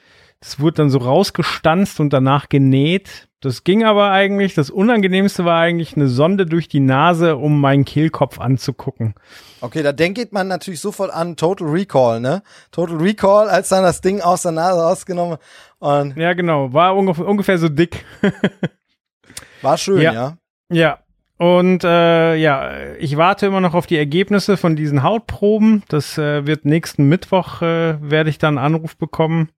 [0.40, 3.29] Das wurde dann so rausgestanzt und danach genäht.
[3.44, 7.85] Das ging aber eigentlich, das Unangenehmste war eigentlich eine Sonde durch die Nase, um meinen
[7.85, 9.14] Kehlkopf anzugucken.
[9.61, 12.42] Okay, da denkt man natürlich sofort an Total Recall, ne?
[12.70, 15.37] Total Recall, als dann das Ding aus der Nase rausgenommen
[15.78, 18.07] und Ja, genau, war ungefähr, ungefähr so dick.
[19.62, 20.12] war schön, Ja.
[20.12, 20.38] ja.
[20.70, 20.98] Ja.
[21.37, 25.83] Und äh, ja, ich warte immer noch auf die Ergebnisse von diesen Hautproben.
[25.88, 29.50] Das äh, wird nächsten Mittwoch, äh, werde ich dann einen Anruf bekommen.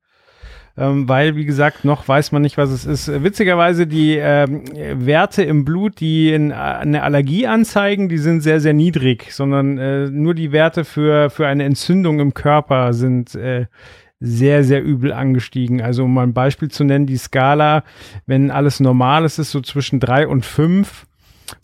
[0.79, 3.09] Ähm, weil, wie gesagt, noch weiß man nicht, was es ist.
[3.09, 8.43] Äh, Witzigerweise, die ähm, Werte im Blut, die in, äh, eine Allergie anzeigen, die sind
[8.43, 13.35] sehr, sehr niedrig, sondern äh, nur die Werte für, für eine Entzündung im Körper sind
[13.35, 13.67] äh,
[14.21, 15.81] sehr, sehr übel angestiegen.
[15.81, 17.83] Also um mal ein Beispiel zu nennen, die Skala,
[18.27, 21.07] wenn alles normal ist, ist so zwischen drei und fünf.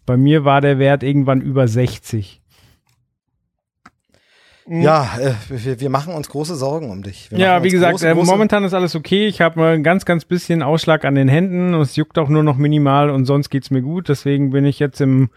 [0.06, 2.41] Bei mir war der Wert irgendwann über 60.
[4.80, 7.30] Ja, äh, wir, wir machen uns große Sorgen um dich.
[7.30, 9.26] Wir Ja, wie gesagt, große, äh, momentan ist alles okay.
[9.26, 12.28] Ich habe mal ein ganz, ganz bisschen Ausschlag an den Händen und es juckt auch
[12.28, 14.08] nur noch minimal und sonst geht's mir gut.
[14.08, 15.30] Deswegen bin ich jetzt im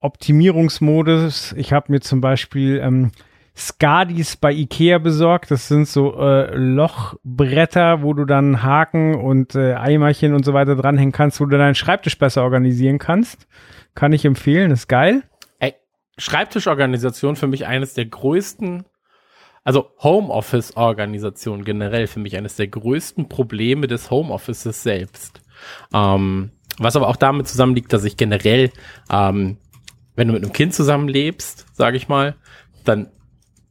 [0.00, 1.54] Optimierungsmodus.
[1.56, 3.12] Ich habe mir zum Beispiel ähm,
[3.56, 5.50] Skadis bei Ikea besorgt.
[5.50, 10.74] Das sind so äh, Lochbretter, wo du dann Haken und äh, Eimerchen und so weiter
[10.74, 13.46] dranhängen kannst, wo du deinen Schreibtisch besser organisieren kannst.
[13.94, 15.22] Kann ich empfehlen, ist geil.
[16.18, 18.84] Schreibtischorganisation für mich eines der größten,
[19.64, 25.40] also Homeoffice-Organisation generell für mich eines der größten Probleme des Homeoffices selbst.
[25.92, 28.70] Ähm, was aber auch damit zusammenliegt, dass ich generell,
[29.10, 29.58] ähm,
[30.16, 32.36] wenn du mit einem Kind zusammenlebst, sage ich mal,
[32.84, 33.10] dann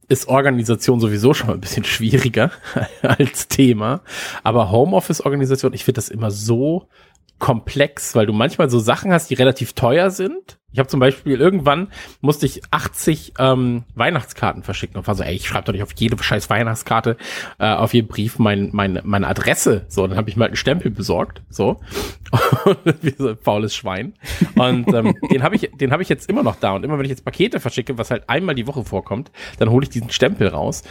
[0.10, 2.52] ist Organisation sowieso schon mal ein bisschen schwieriger
[3.02, 4.02] als Thema.
[4.44, 6.88] Aber Homeoffice-Organisation, ich finde das immer so
[7.40, 10.58] komplex, weil du manchmal so Sachen hast, die relativ teuer sind.
[10.72, 11.90] Ich habe zum Beispiel irgendwann
[12.22, 15.92] musste ich 80 ähm, Weihnachtskarten verschicken und war so, ey, ich schreibe doch nicht auf
[15.96, 17.18] jede scheiß Weihnachtskarte,
[17.60, 19.86] äh, auf jeden Brief mein, mein, meine Adresse.
[19.88, 21.80] So, dann habe ich mal halt einen Stempel besorgt, so
[23.02, 24.14] wie so ein faules Schwein.
[24.56, 26.72] Und ähm, den habe ich, den habe ich jetzt immer noch da.
[26.74, 29.84] Und immer wenn ich jetzt Pakete verschicke, was halt einmal die Woche vorkommt, dann hole
[29.84, 30.84] ich diesen Stempel raus.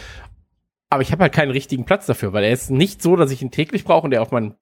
[0.93, 3.41] Aber ich habe halt keinen richtigen Platz dafür, weil er ist nicht so, dass ich
[3.41, 4.53] ihn täglich brauche und der auf meinem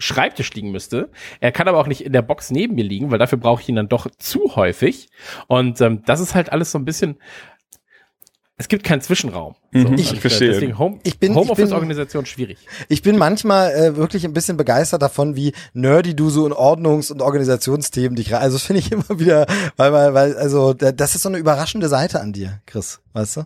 [0.00, 1.10] Schreibtisch liegen müsste.
[1.40, 3.68] Er kann aber auch nicht in der Box neben mir liegen, weil dafür brauche ich
[3.68, 5.08] ihn dann doch zu häufig.
[5.46, 7.18] Und ähm, das ist halt alles so ein bisschen.
[8.56, 9.54] Es gibt keinen Zwischenraum.
[9.72, 10.48] Mhm, so, ich und, äh, verstehe.
[10.52, 12.58] Deswegen Home, Ich bin- ich Homeoffice-Organisation schwierig.
[12.88, 17.12] Ich bin manchmal äh, wirklich ein bisschen begeistert davon, wie nerdy du so in Ordnungs-
[17.12, 18.40] und Organisationsthemen dich rein.
[18.42, 21.38] Also das finde ich immer wieder, weil, weil, weil, also da- das ist so eine
[21.38, 23.40] überraschende Seite an dir, Chris, weißt du?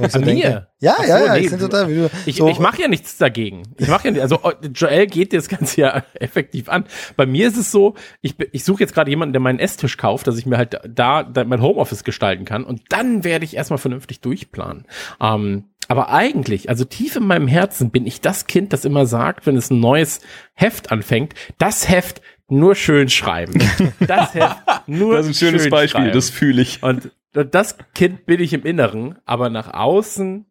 [0.00, 0.68] Ich so An mir?
[0.80, 1.32] Ja, Ach ja, so, ja.
[1.34, 3.62] nee, ich total, du, Ich, so, ich mache ja nichts dagegen.
[3.78, 6.84] Ich mache ja nicht, also oh, Joel geht dir das Ganze ja effektiv an.
[7.16, 10.26] Bei mir ist es so, ich, ich suche jetzt gerade jemanden, der meinen Esstisch kauft,
[10.26, 13.78] dass ich mir halt da, da mein Homeoffice gestalten kann und dann werde ich erstmal
[13.78, 14.84] vernünftig durchplanen.
[15.20, 15.53] Ähm,
[15.88, 19.56] aber eigentlich, also tief in meinem Herzen bin ich das Kind, das immer sagt, wenn
[19.56, 20.20] es ein neues
[20.54, 23.54] Heft anfängt, das Heft nur schön schreiben.
[24.00, 26.14] Das Heft nur Das ist ein schönes schön Beispiel, schreiben.
[26.14, 26.82] das fühle ich.
[26.82, 30.46] Und das Kind bin ich im Inneren, aber nach außen.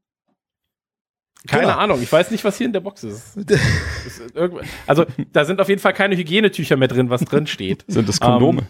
[1.47, 1.77] Keine Genau.
[1.77, 3.35] Ahnung, ich weiß nicht, was hier in der Box ist.
[3.37, 4.21] ist
[4.87, 7.83] also, da sind auf jeden Fall keine Hygienetücher mehr drin, was drin steht.
[7.87, 8.61] Sind das Kondome?
[8.61, 8.67] Ähm,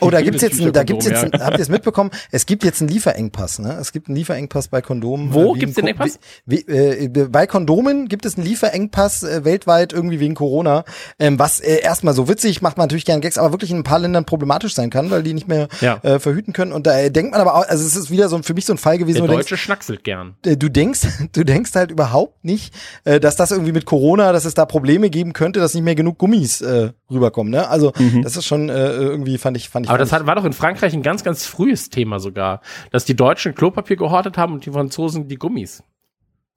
[0.00, 2.10] Oh, da gibt's jetzt, ein, da gibt's jetzt, ein, habt ihr es mitbekommen?
[2.30, 3.76] Es gibt jetzt einen Lieferengpass, ne?
[3.80, 5.32] Es gibt einen Lieferengpass bei Kondomen.
[5.32, 6.18] Wo äh, gibt's den Engpass?
[6.46, 10.84] Wie, äh, bei Kondomen gibt es einen Lieferengpass äh, weltweit irgendwie wegen Corona,
[11.18, 13.84] ähm, was äh, erstmal so witzig macht man natürlich gerne Gags, aber wirklich in ein
[13.84, 15.98] paar Ländern problematisch sein kann, weil die nicht mehr Ja.
[16.02, 16.72] äh, verhüten können.
[16.72, 18.66] Und da äh, denkt man aber auch, also es ist wieder so ein- für mich
[18.66, 20.34] so ein Fall gewesen, Der wo du denkst, Deutsche schnackselt gern.
[20.44, 21.00] äh, du denkst,
[21.32, 25.08] du denkst halt überhaupt nicht, äh, dass das irgendwie mit Corona, dass es da Probleme
[25.08, 27.52] geben könnte, dass nicht mehr genug Gummis äh, rüberkommen.
[27.52, 27.68] Ne?
[27.68, 29.90] Also das ist schon äh, irgendwie fand ich fand ich.
[29.90, 32.60] Aber fand das hat, war doch in Frankreich ein ganz, ganz frühes Thema sogar,
[32.90, 35.82] dass die Deutschen Klopapier gehortet haben und die Franzosen die Gummis.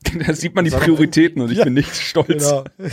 [0.28, 2.28] Da sieht man die Prioritäten und ich bin nicht ich, stolz.
[2.28, 2.64] genau.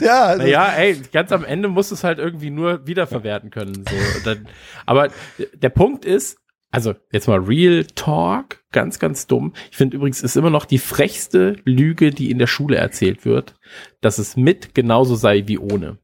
[0.00, 3.84] ja, also, Naja, ey, ganz am Ende musst du es halt irgendwie nur wiederverwerten können.
[3.88, 3.96] So.
[4.24, 4.48] Dann,
[4.86, 5.08] aber
[5.54, 6.38] der Punkt ist,
[6.70, 9.52] also jetzt mal Real Talk, ganz, ganz dumm.
[9.70, 13.54] Ich finde übrigens, ist immer noch die frechste Lüge, die in der Schule erzählt wird,
[14.00, 15.98] dass es mit genauso sei wie ohne.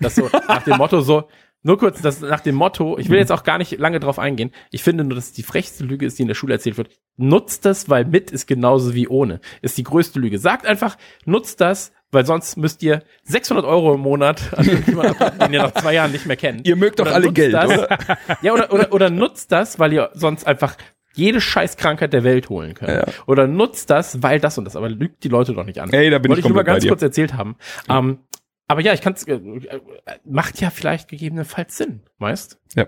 [0.00, 1.28] Das so nach dem Motto so,
[1.64, 4.50] nur kurz, das nach dem Motto, ich will jetzt auch gar nicht lange drauf eingehen.
[4.70, 6.90] Ich finde nur, dass es die frechste Lüge ist, die in der Schule erzählt wird.
[7.16, 9.40] Nutzt das, weil mit ist genauso wie ohne.
[9.62, 10.38] Ist die größte Lüge.
[10.38, 15.52] Sagt einfach, nutzt das, weil sonst müsst ihr 600 Euro im Monat an abgeben, den
[15.54, 16.68] ihr nach zwei Jahren nicht mehr kennt.
[16.68, 17.98] Ihr mögt doch Oder alle Geld, das, oder?
[18.42, 20.76] Ja, oder, oder, oder nutzt das, weil ihr sonst einfach
[21.14, 22.90] jede Scheißkrankheit der Welt holen könnt.
[22.90, 23.06] Ja.
[23.26, 24.76] Oder nutzt das, weil das und das.
[24.76, 25.90] Aber lügt die Leute doch nicht an.
[25.92, 27.56] Ey, da bin Wollte ich ich nur mal ganz kurz erzählt haben.
[27.88, 28.18] Ähm,
[28.66, 29.80] aber ja, ich kann es, äh, äh,
[30.24, 32.58] macht ja vielleicht gegebenenfalls Sinn, weißt?
[32.74, 32.86] Ja.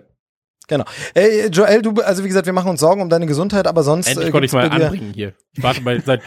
[0.66, 0.85] Genau.
[1.14, 4.09] Ey, Joel, du, also wie gesagt, wir machen uns Sorgen um deine Gesundheit, aber sonst
[4.09, 5.33] Endlich äh, konnte ich mal anbringen hier.
[5.57, 6.20] Ich warte mal seit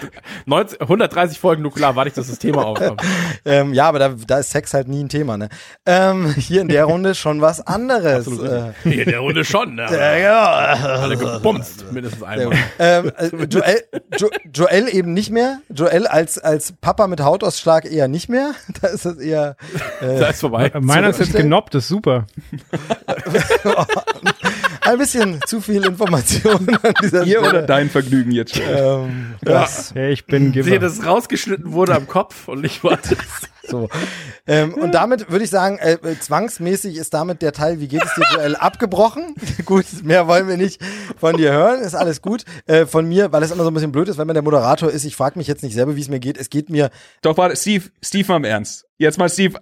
[0.46, 3.02] 19, 130 Folgen Nukular, warte ich, dass das Thema aufkommt.
[3.46, 5.50] ähm, ja, aber da, da ist Sex halt nie ein Thema, ne?
[5.86, 8.28] Ähm, hier in der Runde schon was anderes.
[8.28, 8.50] Absolut.
[8.50, 9.84] Äh, Hier in der Runde schon, ne?
[9.92, 11.02] ja, genau.
[11.02, 12.58] Alle gebumst, mindestens einmal.
[12.80, 13.84] ähm, äh, Joel,
[14.18, 15.60] jo, Joel eben nicht mehr.
[15.70, 18.52] Joel als, als Papa mit Hautausschlag eher nicht mehr.
[18.82, 19.58] Da ist es eher
[20.00, 20.72] Da ist vorbei.
[20.80, 22.28] Meiner ist jetzt genoppt, ist super.
[24.82, 27.66] ein bisschen zu viel Information an dieser Ihr oder Stelle.
[27.68, 28.64] dein Vergnügen jetzt schon?
[28.68, 30.80] Ähm, das, Ja, ich bin Ich sehe, Giver.
[30.80, 33.16] dass rausgeschnitten wurde am Kopf und ich warte.
[33.68, 33.90] so.
[34.48, 38.04] Ähm, und damit würde ich sagen, äh, äh, zwangsmäßig ist damit der Teil, wie geht
[38.04, 39.36] es dir, Joel, abgebrochen.
[39.66, 40.82] gut, mehr wollen wir nicht
[41.20, 42.46] von dir hören, ist alles gut.
[42.66, 44.90] Äh, von mir, weil es immer so ein bisschen blöd ist, wenn man der Moderator
[44.90, 46.38] ist, ich frage mich jetzt nicht selber, wie es mir geht.
[46.38, 46.90] Es geht mir
[47.22, 48.86] Doch, warte, Steve, Steve mal im Ernst.
[48.98, 49.60] Jetzt mal Steve,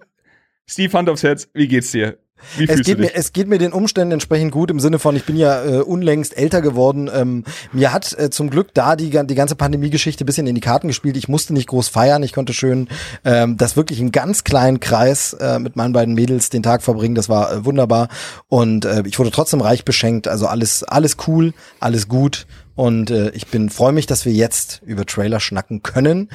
[0.69, 2.17] Steve Hand aufs Herz, wie geht's dir?
[2.67, 5.35] Es geht, mir, es geht mir den Umständen entsprechend gut im Sinne von, ich bin
[5.35, 7.09] ja äh, unlängst älter geworden.
[7.13, 10.61] Ähm, mir hat äh, zum Glück da die, die ganze Pandemie-Geschichte ein bisschen in die
[10.61, 11.17] Karten gespielt.
[11.17, 12.23] Ich musste nicht groß feiern.
[12.23, 12.87] Ich konnte schön
[13.23, 17.15] ähm, das wirklich in ganz kleinen Kreis äh, mit meinen beiden Mädels den Tag verbringen.
[17.15, 18.09] Das war äh, wunderbar.
[18.47, 20.27] Und äh, ich wurde trotzdem reich beschenkt.
[20.27, 22.47] Also alles, alles cool, alles gut.
[22.75, 26.29] Und äh, ich bin freue mich, dass wir jetzt über Trailer schnacken können.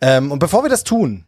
[0.00, 1.25] Ähm, und bevor wir das tun,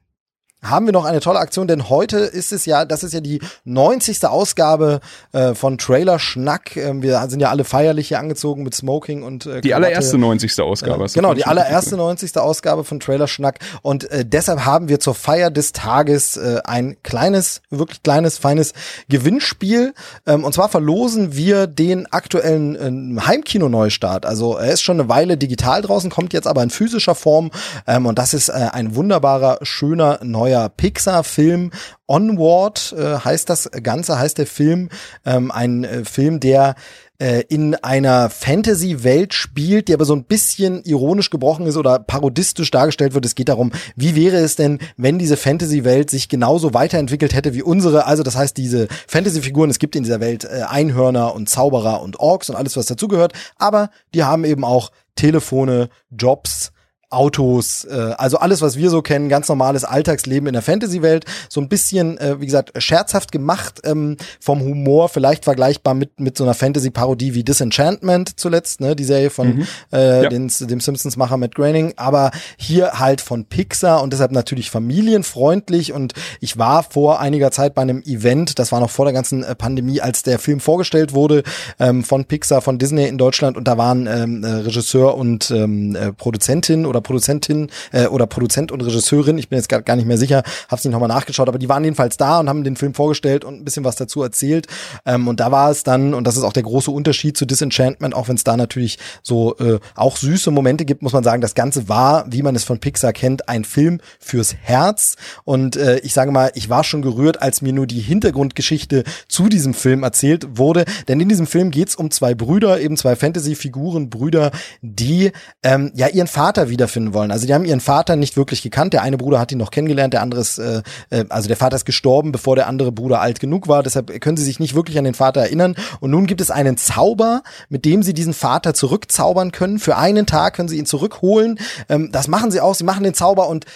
[0.63, 3.41] haben wir noch eine tolle Aktion, denn heute ist es ja, das ist ja die
[3.65, 4.27] 90.
[4.27, 5.01] Ausgabe
[5.33, 6.77] äh, von Trailer Schnack.
[6.77, 9.87] Ähm, wir sind ja alle feierlich hier angezogen mit Smoking und äh, Die Krawatte.
[9.87, 10.61] allererste 90.
[10.61, 11.05] Ausgabe.
[11.05, 12.37] Äh, genau, die allererste 90.
[12.39, 13.61] Ausgabe von Trailer Schnack.
[13.83, 18.73] Und äh, deshalb haben wir zur Feier des Tages äh, ein kleines, wirklich kleines, feines
[19.09, 19.95] Gewinnspiel.
[20.27, 24.27] Ähm, und zwar verlosen wir den aktuellen äh, Heimkino-Neustart.
[24.27, 27.51] Also er ist schon eine Weile digital draußen, kommt jetzt aber in physischer Form.
[27.87, 31.71] Ähm, und das ist äh, ein wunderbarer, schöner, neuer Pixar-Film.
[32.07, 34.89] Onward äh, heißt das Ganze, heißt der Film.
[35.27, 36.75] Ähm, ein äh, Film, der
[37.19, 42.71] äh, in einer Fantasy-Welt spielt, die aber so ein bisschen ironisch gebrochen ist oder parodistisch
[42.71, 43.27] dargestellt wird.
[43.27, 47.63] Es geht darum, wie wäre es denn, wenn diese Fantasy-Welt sich genauso weiterentwickelt hätte wie
[47.63, 48.07] unsere?
[48.07, 52.21] Also das heißt, diese Fantasy-Figuren, es gibt in dieser Welt äh, Einhörner und Zauberer und
[52.21, 56.73] Orks und alles, was dazugehört, aber die haben eben auch Telefone, Jobs,
[57.11, 61.61] Autos, äh, also alles, was wir so kennen, ganz normales Alltagsleben in der Fantasy-Welt, so
[61.61, 66.45] ein bisschen, äh, wie gesagt, scherzhaft gemacht, ähm, vom Humor, vielleicht vergleichbar mit mit so
[66.45, 69.67] einer Fantasy-Parodie wie Disenchantment zuletzt, ne, die Serie von Mhm.
[69.93, 70.29] äh, Ja.
[70.29, 76.13] den, dem Simpsons-Macher Matt Groening, aber hier halt von Pixar und deshalb natürlich familienfreundlich und
[76.41, 79.55] ich war vor einiger Zeit bei einem Event, das war noch vor der ganzen äh,
[79.55, 81.43] Pandemie, als der Film vorgestellt wurde
[81.79, 85.97] ähm, von Pixar, von Disney in Deutschland und da waren ähm, äh, Regisseur und ähm,
[85.97, 90.19] äh, Produzentin oder Produzentin äh, oder Produzent und Regisseurin, ich bin jetzt gar, nicht mehr
[90.19, 93.45] sicher, hab's nicht nochmal nachgeschaut, aber die waren jedenfalls da und haben den Film vorgestellt
[93.45, 94.67] und ein bisschen was dazu erzählt.
[95.07, 98.15] Ähm, und da war es dann, und das ist auch der große Unterschied zu Disenchantment,
[98.15, 101.55] auch wenn es da natürlich so äh, auch süße Momente gibt, muss man sagen, das
[101.55, 105.17] Ganze war, wie man es von Pixar kennt, ein Film fürs Herz.
[105.45, 109.49] Und äh, ich sage mal, ich war schon gerührt, als mir nur die Hintergrundgeschichte zu
[109.49, 114.11] diesem Film erzählt wurde, denn in diesem Film geht's um zwei Brüder, eben zwei Fantasy-Figuren,
[114.11, 114.51] Brüder,
[114.83, 115.33] die
[115.63, 117.31] ähm, ja ihren Vater wiederfinden wollen.
[117.31, 118.93] Also die haben ihren Vater nicht wirklich gekannt.
[118.93, 121.77] Der eine Bruder hat ihn noch kennengelernt, der andere ist, äh, äh, also der Vater
[121.77, 123.83] ist gestorben, bevor der andere Bruder alt genug war.
[123.83, 125.77] Deshalb können sie sich nicht wirklich an den Vater erinnern.
[126.01, 129.79] Und nun gibt es einen Zauber, mit dem sie diesen Vater zurückzaubern können.
[129.79, 131.59] Für einen Tag können sie ihn zurückholen.
[131.89, 132.75] Ähm, das machen sie auch.
[132.75, 133.67] Sie machen den Zauber und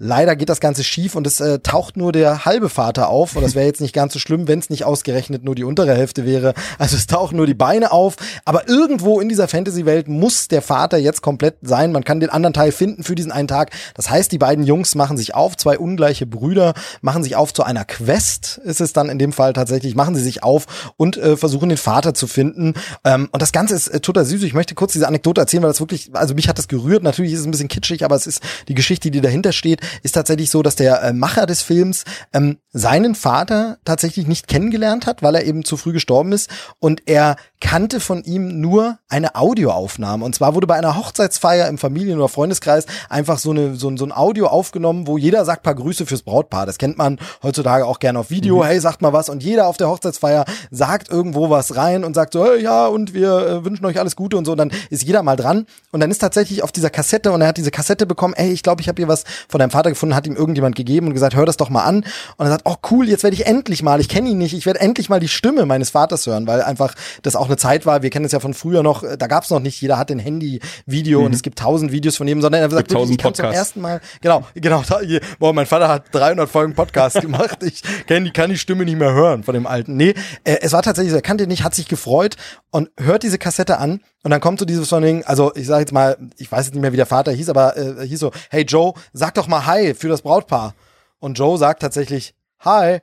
[0.00, 3.34] Leider geht das Ganze schief und es äh, taucht nur der halbe Vater auf.
[3.34, 5.92] Und das wäre jetzt nicht ganz so schlimm, wenn es nicht ausgerechnet nur die untere
[5.92, 6.54] Hälfte wäre.
[6.78, 8.14] Also es tauchen nur die Beine auf.
[8.44, 11.90] Aber irgendwo in dieser Fantasy-Welt muss der Vater jetzt komplett sein.
[11.90, 13.72] Man kann den anderen Teil finden für diesen einen Tag.
[13.94, 17.64] Das heißt, die beiden Jungs machen sich auf, zwei ungleiche Brüder machen sich auf zu
[17.64, 21.36] einer Quest, ist es dann in dem Fall tatsächlich, machen sie sich auf und äh,
[21.36, 22.74] versuchen den Vater zu finden.
[23.04, 24.42] Ähm, und das Ganze ist äh, total süß.
[24.44, 27.02] Ich möchte kurz diese Anekdote erzählen, weil das wirklich, also mich hat das gerührt.
[27.02, 30.12] Natürlich ist es ein bisschen kitschig, aber es ist die Geschichte, die dahinter steht ist
[30.12, 35.22] tatsächlich so, dass der äh, Macher des Films ähm, seinen Vater tatsächlich nicht kennengelernt hat,
[35.22, 36.50] weil er eben zu früh gestorben ist.
[36.78, 41.76] Und er kannte von ihm nur eine Audioaufnahme und zwar wurde bei einer Hochzeitsfeier im
[41.78, 45.62] Familien- oder Freundeskreis einfach so eine so, ein- so ein Audio aufgenommen, wo jeder sagt
[45.64, 46.66] paar Grüße fürs Brautpaar.
[46.66, 48.64] Das kennt man heutzutage auch gerne auf Video.
[48.64, 52.32] Hey, sagt mal was und jeder auf der Hochzeitsfeier sagt irgendwo was rein und sagt
[52.32, 54.52] so, hey, ja und wir äh, wünschen euch alles Gute und so.
[54.52, 57.48] Und dann ist jeder mal dran und dann ist tatsächlich auf dieser Kassette und er
[57.48, 58.34] hat diese Kassette bekommen.
[58.34, 61.08] Ey, ich glaube, ich habe hier was von deinem Vater gefunden, hat ihm irgendjemand gegeben
[61.08, 62.04] und gesagt, hör das doch mal an.
[62.36, 64.66] Und er sagt, oh cool, jetzt werde ich endlich mal, ich kenne ihn nicht, ich
[64.66, 68.02] werde endlich mal die Stimme meines Vaters hören, weil einfach das auch eine Zeit war.
[68.02, 69.04] Wir kennen es ja von früher noch.
[69.16, 72.28] Da gab es noch nicht, jeder hat ein Handy-Video und es gibt tausend Videos von
[72.28, 74.82] ihm, sondern er sagt, wirklich, ich kann zum ersten Mal, genau, genau.
[74.88, 77.62] Da, hier, boah, mein Vater hat 300 Folgen Podcast gemacht.
[77.62, 79.96] Ich kenn, die kann die Stimme nicht mehr hören von dem alten.
[79.96, 82.36] Nee, äh, es war tatsächlich so, er kannte ihn nicht, hat sich gefreut
[82.70, 85.80] und hört diese Kassette an und dann kommt so dieses von Ding, also ich sage
[85.80, 88.32] jetzt mal, ich weiß jetzt nicht mehr, wie der Vater hieß, aber äh, hieß so,
[88.50, 90.74] hey Joe, sag doch mal Hi für das Brautpaar.
[91.20, 93.00] Und Joe sagt tatsächlich Hi.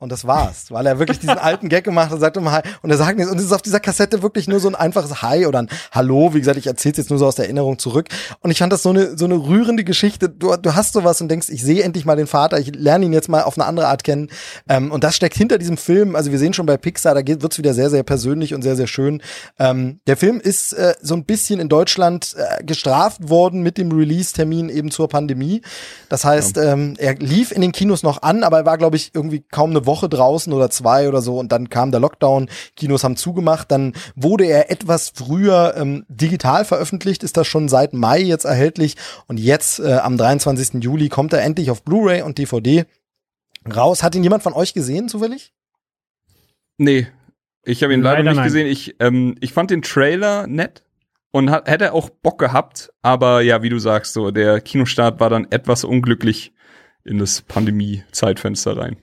[0.00, 2.62] Und das war's, weil er wirklich diesen alten Gag gemacht hat und sagt immer Hi.
[2.82, 3.32] Und er sagt nichts.
[3.32, 6.34] Und es ist auf dieser Kassette wirklich nur so ein einfaches Hi oder ein Hallo.
[6.34, 8.06] Wie gesagt, ich erzähle jetzt nur so aus der Erinnerung zurück.
[8.38, 10.28] Und ich fand das so eine, so eine rührende Geschichte.
[10.28, 12.60] Du, du hast sowas und denkst, ich sehe endlich mal den Vater.
[12.60, 14.28] Ich lerne ihn jetzt mal auf eine andere Art kennen.
[14.68, 16.14] Ähm, und das steckt hinter diesem Film.
[16.14, 18.86] Also wir sehen schon bei Pixar, da wird's wieder sehr, sehr persönlich und sehr, sehr
[18.86, 19.20] schön.
[19.58, 23.90] Ähm, der Film ist äh, so ein bisschen in Deutschland äh, gestraft worden mit dem
[23.90, 25.60] Release-Termin eben zur Pandemie.
[26.08, 29.10] Das heißt, ähm, er lief in den Kinos noch an, aber er war, glaube ich,
[29.12, 33.02] irgendwie kaum eine Woche draußen oder zwei oder so und dann kam der Lockdown, Kinos
[33.02, 38.20] haben zugemacht, dann wurde er etwas früher ähm, digital veröffentlicht, ist das schon seit Mai
[38.20, 38.94] jetzt erhältlich
[39.26, 40.80] und jetzt äh, am 23.
[40.84, 42.86] Juli kommt er endlich auf Blu-ray und DVD
[43.68, 44.04] raus.
[44.04, 45.52] Hat ihn jemand von euch gesehen zufällig?
[46.76, 47.08] Nee,
[47.64, 48.44] ich habe ihn leider, Leider nicht nein.
[48.44, 48.66] gesehen.
[48.66, 50.84] Ich, ähm, ich fand den Trailer nett
[51.30, 55.30] und hat, hätte auch Bock gehabt, aber ja, wie du sagst, so der Kinostart war
[55.30, 56.52] dann etwas unglücklich
[57.04, 58.96] in das Pandemie-Zeitfenster rein.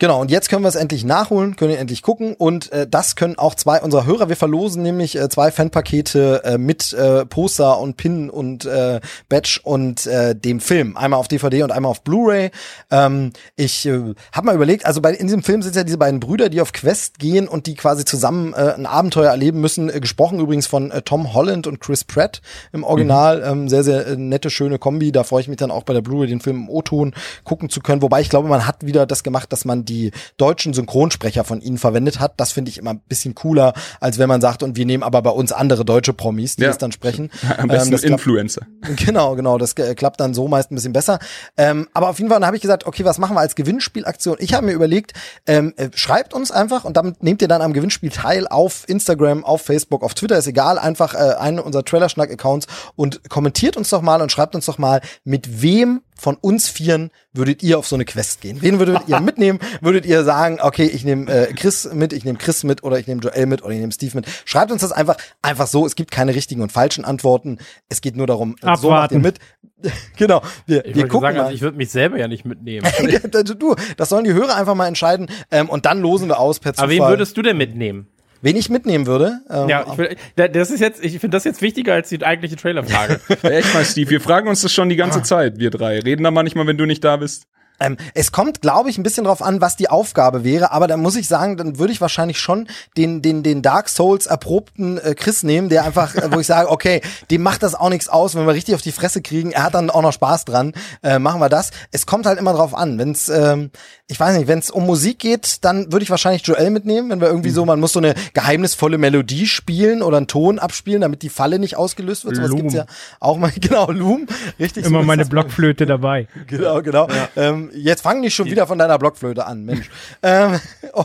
[0.00, 3.16] Genau, und jetzt können wir es endlich nachholen, können wir endlich gucken und äh, das
[3.16, 4.28] können auch zwei unserer Hörer.
[4.28, 9.58] Wir verlosen nämlich äh, zwei Fanpakete äh, mit äh, Poster und Pin und äh, Badge
[9.64, 10.96] und äh, dem Film.
[10.96, 12.52] Einmal auf DVD und einmal auf Blu-ray.
[12.92, 16.20] Ähm, ich äh, habe mal überlegt, also bei in diesem Film sind ja diese beiden
[16.20, 19.90] Brüder, die auf Quest gehen und die quasi zusammen äh, ein Abenteuer erleben müssen.
[19.90, 22.40] Äh, gesprochen übrigens von äh, Tom Holland und Chris Pratt
[22.72, 23.38] im Original.
[23.38, 23.62] Mhm.
[23.62, 25.10] Ähm, sehr, sehr äh, nette, schöne Kombi.
[25.10, 27.80] Da freue ich mich dann auch bei der Blu-ray den Film im O-Ton gucken zu
[27.80, 28.00] können.
[28.00, 31.78] Wobei ich glaube, man hat wieder das gemacht, dass man die deutschen Synchronsprecher von ihnen
[31.78, 32.34] verwendet hat.
[32.36, 35.22] Das finde ich immer ein bisschen cooler, als wenn man sagt, und wir nehmen aber
[35.22, 36.70] bei uns andere deutsche Promis, die Ja.
[36.70, 37.30] es dann sprechen.
[37.58, 38.62] Am besten Ähm, das klappt- Influencer.
[38.96, 41.18] Genau, genau, das klappt dann so meist ein bisschen besser.
[41.56, 44.36] Ähm, aber auf jeden Fall habe ich gesagt, okay, was machen wir als Gewinnspielaktion?
[44.40, 45.12] Ich habe mir überlegt,
[45.46, 49.44] ähm, äh, schreibt uns einfach und damit nehmt ihr dann am Gewinnspiel teil auf Instagram,
[49.44, 54.02] auf Facebook, auf Twitter, ist egal, einfach äh, einen unserer Trailerschnack-Accounts und kommentiert uns doch
[54.02, 57.96] mal und schreibt uns doch mal, mit wem von uns Vieren würdet ihr auf so
[57.96, 58.58] eine Quest gehen?
[58.60, 59.60] Wen würdet ihr mitnehmen?
[59.80, 63.06] Würdet ihr sagen, okay, ich nehme äh, Chris mit, ich nehme Chris mit oder ich
[63.06, 64.26] nehme Joel mit oder ich nehme Steve mit?
[64.44, 65.86] Schreibt uns das einfach, einfach so.
[65.86, 67.58] Es gibt keine richtigen und falschen Antworten.
[67.88, 69.20] Es geht nur darum, äh, so macht ihr Abwarten.
[69.22, 69.38] mit.
[70.16, 70.42] genau.
[70.66, 71.44] Wir, Ich wir gucken sagen, mal.
[71.44, 72.86] also ich würde mich selber ja nicht mitnehmen.
[73.58, 76.74] du, das sollen die Hörer einfach mal entscheiden ähm, und dann losen wir aus per
[76.74, 76.84] Zufall.
[76.84, 78.08] Aber wen würdest du denn mitnehmen?
[78.42, 79.40] Wen ich mitnehmen würde?
[79.50, 82.22] Ähm, Ja, ich, will, da- das ist jetzt, ich finde das jetzt wichtiger als die
[82.24, 83.20] eigentliche Trailerfrage.
[83.42, 85.98] Echt mal, Steve, wir fragen uns das schon die ganze Zeit, wir drei.
[86.00, 87.44] Reden da manchmal, wenn du nicht da bist.
[87.80, 91.00] Ähm, es kommt, glaube ich, ein bisschen drauf an, was die Aufgabe wäre, aber dann
[91.00, 95.14] muss ich sagen, dann würde ich wahrscheinlich schon den, den, den Dark Souls erprobten äh,
[95.14, 98.34] Chris nehmen, der einfach, äh, wo ich sage, okay, dem macht das auch nichts aus,
[98.34, 101.18] wenn wir richtig auf die Fresse kriegen, er hat dann auch noch Spaß dran, äh,
[101.18, 101.70] machen wir das.
[101.92, 103.70] Es kommt halt immer drauf an, wenn es, ähm,
[104.08, 107.20] ich weiß nicht, wenn es um Musik geht, dann würde ich wahrscheinlich Joel mitnehmen, wenn
[107.20, 111.22] wir irgendwie so, man muss so eine geheimnisvolle Melodie spielen oder einen Ton abspielen, damit
[111.22, 112.36] die Falle nicht ausgelöst wird.
[112.36, 112.86] Sowas gibt's ja
[113.20, 114.26] auch mal, genau, Loom,
[114.58, 114.84] richtig.
[114.84, 115.28] so Immer ist meine.
[115.28, 116.26] Blockflöte dabei.
[116.46, 117.08] Genau, genau.
[117.36, 119.88] Ähm, jetzt fang nicht schon wieder von deiner Blockflöte an, Mensch.
[120.22, 120.58] ähm,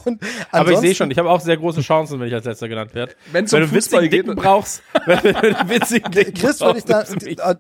[0.06, 0.21] und
[0.52, 2.93] Aber ich sehe schon, ich habe auch sehr große Chancen, wenn ich als letzter genannt
[2.95, 3.13] werde.
[3.32, 6.86] Wenn um du Fußball witzigen geht- Dicken brauchst, wenn du witzigen Dicken Chris würde ich
[7.38, 7.58] da.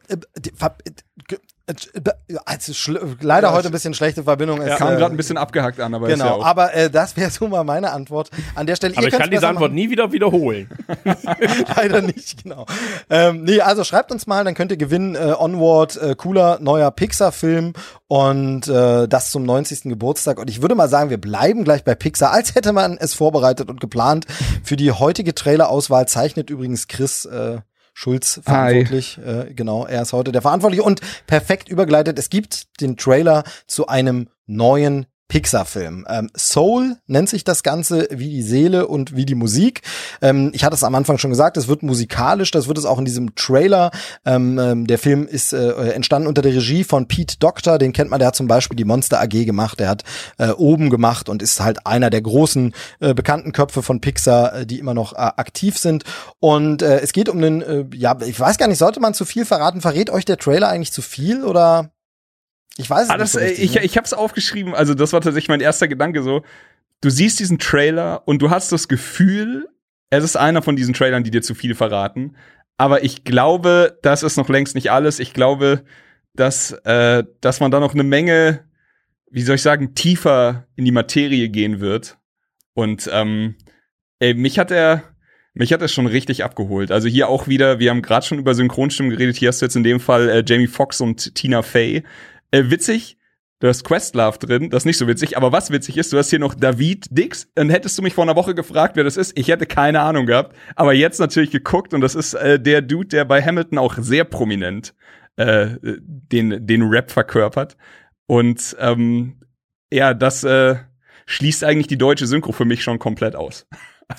[2.45, 4.61] Also schl- leider heute ein bisschen schlechte Verbindung.
[4.61, 6.45] Es, Kam äh, gerade ein bisschen abgehackt an, aber ist ja Genau, auch.
[6.45, 8.95] aber äh, das wäre so mal meine Antwort an der Stelle.
[8.97, 9.75] Aber Ihr ich kann diese Antwort machen.
[9.75, 10.67] nie wieder wiederholen.
[11.77, 12.65] Leider nicht, genau.
[13.09, 16.91] Ähm, nee, also schreibt uns mal, dann könnt ihr gewinnen äh, Onward, äh, cooler neuer
[16.91, 17.73] Pixar-Film
[18.07, 19.83] und äh, das zum 90.
[19.83, 20.39] Geburtstag.
[20.39, 23.69] Und ich würde mal sagen, wir bleiben gleich bei Pixar, als hätte man es vorbereitet
[23.69, 24.25] und geplant.
[24.63, 27.59] Für die heutige Trailerauswahl zeichnet übrigens Chris äh,
[27.93, 29.19] Schulz verantwortlich.
[29.19, 32.17] Äh, genau, er ist heute der Verantwortliche und perfekt übergeleitet.
[32.19, 36.05] Es gibt den Trailer zu einem neuen Pixar-Film.
[36.07, 39.81] Ähm, Soul nennt sich das Ganze wie die Seele und wie die Musik.
[40.21, 42.99] Ähm, ich hatte es am Anfang schon gesagt, es wird musikalisch, das wird es auch
[42.99, 43.89] in diesem Trailer.
[44.27, 48.11] Ähm, ähm, der Film ist äh, entstanden unter der Regie von Pete Doctor, den kennt
[48.11, 50.03] man, der hat zum Beispiel die Monster AG gemacht, der hat
[50.37, 54.65] äh, Oben gemacht und ist halt einer der großen äh, bekannten Köpfe von Pixar, äh,
[54.67, 56.03] die immer noch äh, aktiv sind.
[56.41, 59.25] Und äh, es geht um den, äh, ja, ich weiß gar nicht, sollte man zu
[59.25, 59.81] viel verraten?
[59.81, 61.89] Verrät euch der Trailer eigentlich zu viel oder?
[62.77, 63.21] Ich weiß es Ah, nicht.
[63.21, 63.83] das, so äh, richtig, ich ne?
[63.83, 66.43] ich habe es aufgeschrieben, also das war tatsächlich mein erster Gedanke so.
[67.01, 69.67] Du siehst diesen Trailer und du hast das Gefühl,
[70.09, 72.35] es ist einer von diesen Trailern, die dir zu viel verraten.
[72.77, 75.19] Aber ich glaube, das ist noch längst nicht alles.
[75.19, 75.83] Ich glaube,
[76.33, 78.61] dass, äh, dass man da noch eine Menge,
[79.29, 82.17] wie soll ich sagen, tiefer in die Materie gehen wird.
[82.73, 83.55] Und ähm,
[84.19, 85.03] ey, mich hat er,
[85.53, 86.91] mich hat er schon richtig abgeholt.
[86.91, 89.35] Also hier auch wieder, wir haben gerade schon über Synchronstimmen geredet.
[89.35, 92.03] Hier hast du jetzt in dem Fall äh, Jamie Foxx und Tina Fey.
[92.53, 93.17] Äh, witzig,
[93.59, 96.29] du hast Questlove drin, das ist nicht so witzig, aber was witzig ist, du hast
[96.29, 97.51] hier noch David Dix.
[97.55, 99.35] Dann hättest du mich vor einer Woche gefragt, wer das ist.
[99.35, 103.07] Ich hätte keine Ahnung gehabt, aber jetzt natürlich geguckt und das ist äh, der Dude,
[103.07, 104.93] der bei Hamilton auch sehr prominent
[105.35, 107.75] äh, den, den Rap verkörpert.
[108.27, 109.41] Und ähm,
[109.91, 110.75] ja, das äh,
[111.25, 113.65] schließt eigentlich die deutsche Synchro für mich schon komplett aus.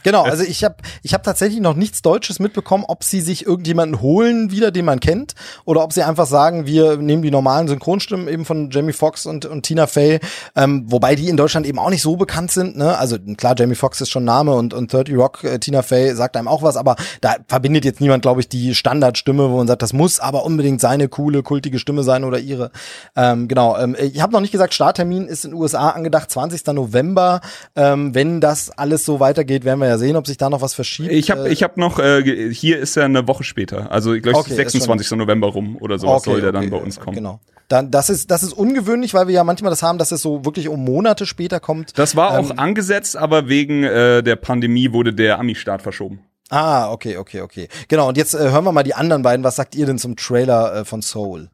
[0.02, 4.00] Genau, also ich habe ich hab tatsächlich noch nichts Deutsches mitbekommen, ob sie sich irgendjemanden
[4.00, 8.28] holen wieder, den man kennt, oder ob sie einfach sagen, wir nehmen die normalen Synchronstimmen
[8.28, 10.20] eben von Jamie Foxx und, und Tina Fey,
[10.56, 12.76] ähm, wobei die in Deutschland eben auch nicht so bekannt sind.
[12.76, 12.96] Ne?
[12.96, 16.36] Also klar, Jamie Foxx ist schon Name und, und 30 Rock, äh, Tina Fey sagt
[16.36, 19.82] einem auch was, aber da verbindet jetzt niemand, glaube ich, die Standardstimme, wo man sagt,
[19.82, 22.70] das muss aber unbedingt seine coole, kultige Stimme sein oder ihre.
[23.16, 26.66] Ähm, genau, ähm, ich habe noch nicht gesagt, Starttermin ist in den USA angedacht, 20.
[26.68, 27.40] November.
[27.76, 30.74] Ähm, wenn das alles so weitergeht, werden wir ja sehen, ob sich da noch was
[30.74, 31.10] verschiebt.
[31.12, 33.90] Ich habe Äh, ich hab noch, äh, hier ist er eine Woche später.
[33.90, 35.12] Also ich glaube, Okay, ist 26.
[35.12, 37.16] November rum oder sowas okay, soll der dann okay, bei uns kommen.
[37.16, 37.40] Genau.
[37.68, 40.44] Dann, das ist, das ist ungewöhnlich, weil wir ja manchmal das haben, dass es so
[40.44, 41.98] wirklich um Monate später kommt.
[41.98, 46.20] Das war auch Ähm, angesetzt, aber wegen äh, der Pandemie wurde der Ami-Start verschoben.
[46.50, 47.68] Ah, okay, okay, okay.
[47.88, 48.08] Genau.
[48.08, 49.42] Und jetzt äh, hören wir mal die anderen beiden.
[49.44, 51.48] Was sagt ihr denn zum Trailer äh, von Soul?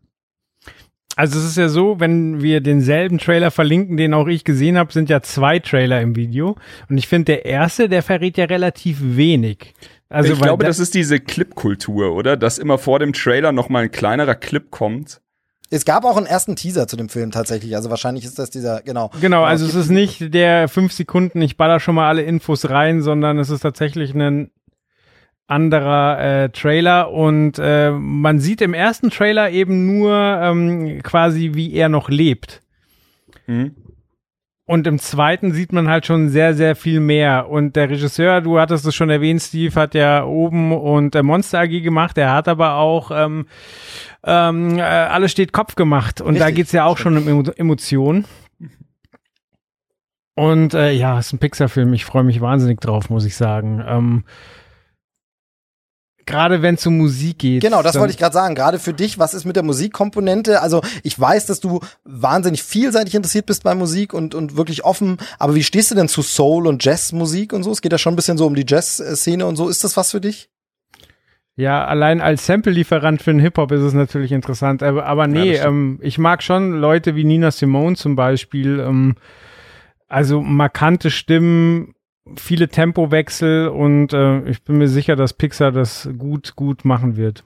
[1.17, 4.93] Also es ist ja so, wenn wir denselben Trailer verlinken, den auch ich gesehen habe,
[4.93, 6.57] sind ja zwei Trailer im Video.
[6.89, 9.75] Und ich finde, der erste, der verrät ja relativ wenig.
[10.09, 12.37] Also, ich glaube, da das ist diese Clip-Kultur, oder?
[12.37, 15.21] Dass immer vor dem Trailer noch mal ein kleinerer Clip kommt.
[15.73, 17.77] Es gab auch einen ersten Teaser zu dem Film tatsächlich.
[17.77, 19.13] Also wahrscheinlich ist das dieser, genau.
[19.21, 23.03] Genau, also es ist nicht der fünf Sekunden, ich baller schon mal alle Infos rein,
[23.03, 24.51] sondern es ist tatsächlich ein
[25.51, 31.75] anderer äh, Trailer und äh, man sieht im ersten Trailer eben nur ähm, quasi, wie
[31.75, 32.63] er noch lebt.
[33.47, 33.75] Mhm.
[34.71, 37.49] Und im zweiten sieht man halt schon sehr, sehr viel mehr.
[37.49, 41.63] Und der Regisseur, du hattest es schon erwähnt, Steve hat ja oben und äh, Monster
[41.63, 42.17] AG gemacht.
[42.17, 43.47] Er hat aber auch ähm,
[44.23, 46.21] ähm, äh, Alles steht Kopf gemacht.
[46.21, 46.47] Und Richtig.
[46.47, 48.27] da geht's ja auch schon um Emotionen.
[50.37, 51.93] Und äh, ja, es ist ein Pixar-Film.
[51.93, 53.83] Ich freue mich wahnsinnig drauf, muss ich sagen.
[53.85, 54.25] Ähm,
[56.27, 57.63] gerade wenn es um Musik geht.
[57.63, 58.55] Genau, das wollte ich gerade sagen.
[58.55, 60.61] Gerade für dich, was ist mit der Musikkomponente?
[60.61, 65.19] Also ich weiß, dass du wahnsinnig vielseitig interessiert bist bei Musik und, und wirklich offen.
[65.39, 67.71] Aber wie stehst du denn zu Soul und Jazzmusik und so?
[67.73, 69.69] Es geht ja schon ein bisschen so um die Jazz-Szene und so.
[69.69, 70.51] Ist das was für dich?
[71.57, 74.83] Ja, allein als Sample-Lieferant für den Hip-Hop ist es natürlich interessant.
[74.83, 78.81] Aber, aber nee, ja, ähm, ich mag schon Leute wie Nina Simone zum Beispiel.
[78.81, 79.17] Ähm,
[80.09, 81.95] also markante Stimmen,
[82.37, 87.45] viele Tempowechsel und äh, ich bin mir sicher, dass Pixar das gut, gut machen wird.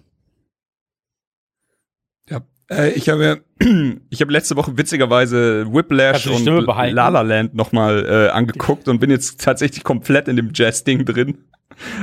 [2.29, 3.45] Ja, äh, ich habe
[4.11, 9.11] ich habe letzte Woche witzigerweise Whiplash und La La Land nochmal äh, angeguckt und bin
[9.11, 11.39] jetzt tatsächlich komplett in dem Jazz-Ding drin.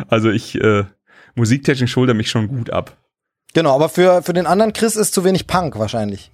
[0.08, 0.86] Also ich äh,
[1.36, 2.98] musiktechnisch schulter mich schon gut ab.
[3.54, 6.32] Genau, aber für, für den anderen Chris ist zu wenig Punk wahrscheinlich.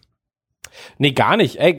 [0.99, 1.59] Nee, gar nicht.
[1.59, 1.77] Ey,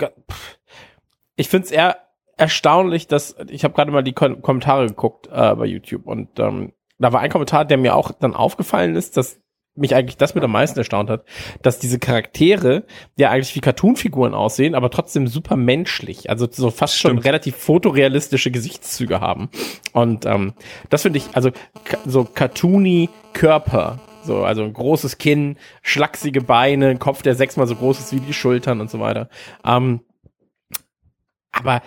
[1.36, 2.07] ich find's eher
[2.38, 6.72] erstaunlich, dass ich habe gerade mal die Kom Kommentare geguckt äh, bei YouTube und ähm,
[6.98, 9.40] da war ein Kommentar, der mir auch dann aufgefallen ist, dass
[9.78, 11.24] mich eigentlich das mit am meisten erstaunt hat,
[11.62, 12.84] dass diese Charaktere
[13.16, 17.16] ja eigentlich wie Cartoonfiguren aussehen, aber trotzdem super menschlich, also so fast Stimmt.
[17.16, 19.50] schon relativ fotorealistische Gesichtszüge haben.
[19.92, 20.54] Und ähm,
[20.90, 21.50] das finde ich, also
[22.04, 27.76] so cartoony Körper, so, also ein großes Kinn, schlachsige Beine, ein Kopf, der sechsmal so
[27.76, 29.28] groß ist wie die Schultern und so weiter.
[29.64, 30.00] Ähm,
[31.52, 31.82] aber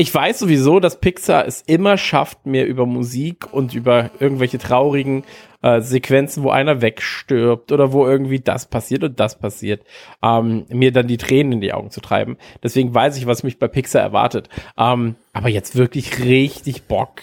[0.00, 5.24] ich weiß sowieso, dass Pixar es immer schafft, mir über Musik und über irgendwelche traurigen
[5.60, 9.82] äh, Sequenzen, wo einer wegstirbt oder wo irgendwie das passiert und das passiert,
[10.22, 12.36] ähm, mir dann die Tränen in die Augen zu treiben.
[12.62, 14.48] Deswegen weiß ich, was mich bei Pixar erwartet.
[14.78, 17.22] Ähm, aber jetzt wirklich richtig Bock.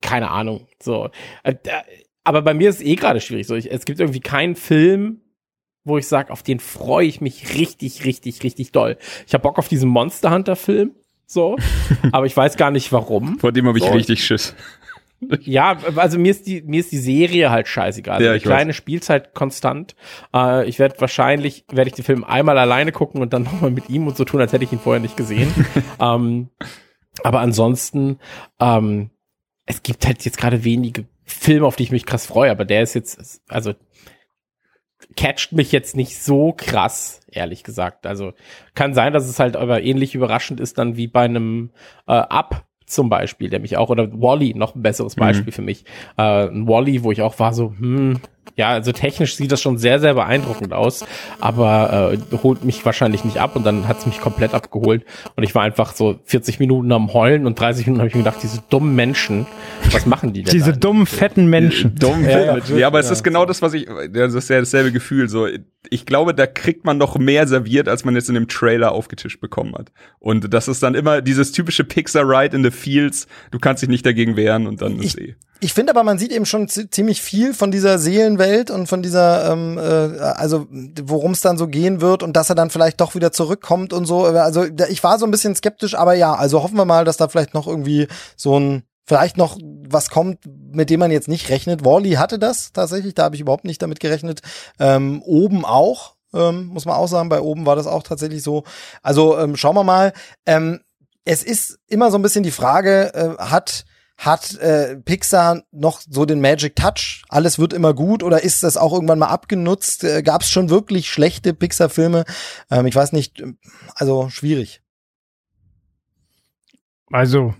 [0.00, 0.68] Keine Ahnung.
[0.80, 1.10] So.
[1.42, 1.56] Äh,
[2.22, 3.48] aber bei mir ist eh gerade schwierig.
[3.48, 5.22] So, ich, es gibt irgendwie keinen Film,
[5.84, 8.96] wo ich sage, auf den freue ich mich richtig, richtig, richtig doll.
[9.26, 10.92] Ich habe Bock auf diesen Monster Hunter Film,
[11.26, 11.56] so,
[12.12, 13.38] aber ich weiß gar nicht warum.
[13.38, 13.90] Vor dem habe ich so.
[13.90, 14.54] richtig Schiss.
[15.40, 18.22] Ja, also mir ist die mir ist die Serie halt scheißegal.
[18.22, 18.76] Ja, die kleine weiß.
[18.76, 19.94] Spielzeit konstant.
[20.34, 23.88] Äh, ich werde wahrscheinlich werde ich den Film einmal alleine gucken und dann nochmal mit
[23.88, 25.52] ihm und so tun, als hätte ich ihn vorher nicht gesehen.
[26.00, 26.50] ähm,
[27.22, 28.18] aber ansonsten,
[28.60, 29.10] ähm,
[29.66, 32.82] es gibt halt jetzt gerade wenige Filme, auf die ich mich krass freue, aber der
[32.82, 33.72] ist jetzt, also
[35.16, 38.06] catcht mich jetzt nicht so krass, ehrlich gesagt.
[38.06, 38.32] Also
[38.74, 41.70] kann sein, dass es halt aber ähnlich überraschend ist dann wie bei einem
[42.06, 45.20] äh, Up zum Beispiel, der mich auch, oder Wally, noch ein besseres mhm.
[45.20, 45.52] Beispiel mhm.
[45.52, 45.84] für mich.
[46.16, 48.20] Äh, ein Wally, wo ich auch war so, hm,
[48.56, 51.04] ja, also technisch sieht das schon sehr, sehr beeindruckend aus,
[51.40, 55.42] aber äh, holt mich wahrscheinlich nicht ab und dann hat es mich komplett abgeholt und
[55.42, 58.42] ich war einfach so 40 Minuten am Heulen und 30 Minuten habe ich mir gedacht,
[58.42, 59.46] diese dummen Menschen,
[59.90, 60.52] was machen die denn?
[60.52, 60.78] diese da?
[60.78, 61.96] dummen, fetten Menschen.
[61.96, 64.92] Dummen, ja, ja, ja, aber es ist genau das, was ich, das ist ja dasselbe
[64.92, 65.48] Gefühl, so,
[65.90, 69.40] ich glaube, da kriegt man noch mehr serviert, als man jetzt in dem Trailer aufgetischt
[69.40, 69.92] bekommen hat.
[70.18, 73.88] Und das ist dann immer dieses typische Pixar Ride in the Fields, du kannst dich
[73.88, 75.34] nicht dagegen wehren und dann ich, ist eh.
[75.64, 79.50] Ich finde aber, man sieht eben schon ziemlich viel von dieser Seelenwelt und von dieser,
[79.50, 83.14] ähm, äh, also worum es dann so gehen wird und dass er dann vielleicht doch
[83.14, 84.26] wieder zurückkommt und so.
[84.26, 87.28] Also ich war so ein bisschen skeptisch, aber ja, also hoffen wir mal, dass da
[87.28, 89.56] vielleicht noch irgendwie so ein vielleicht noch
[89.88, 91.82] was kommt, mit dem man jetzt nicht rechnet.
[91.82, 94.42] Wally hatte das tatsächlich, da habe ich überhaupt nicht damit gerechnet.
[94.78, 98.64] Ähm, oben auch, ähm, muss man auch sagen, bei oben war das auch tatsächlich so.
[99.02, 100.12] Also ähm, schauen wir mal.
[100.44, 100.80] Ähm,
[101.24, 103.86] es ist immer so ein bisschen die Frage, äh, hat
[104.16, 107.24] hat äh, Pixar noch so den Magic Touch?
[107.28, 110.04] Alles wird immer gut oder ist das auch irgendwann mal abgenutzt?
[110.04, 112.24] Äh, Gab es schon wirklich schlechte Pixar-Filme?
[112.70, 113.42] Ähm, ich weiß nicht,
[113.94, 114.82] also schwierig.
[117.10, 117.54] Also,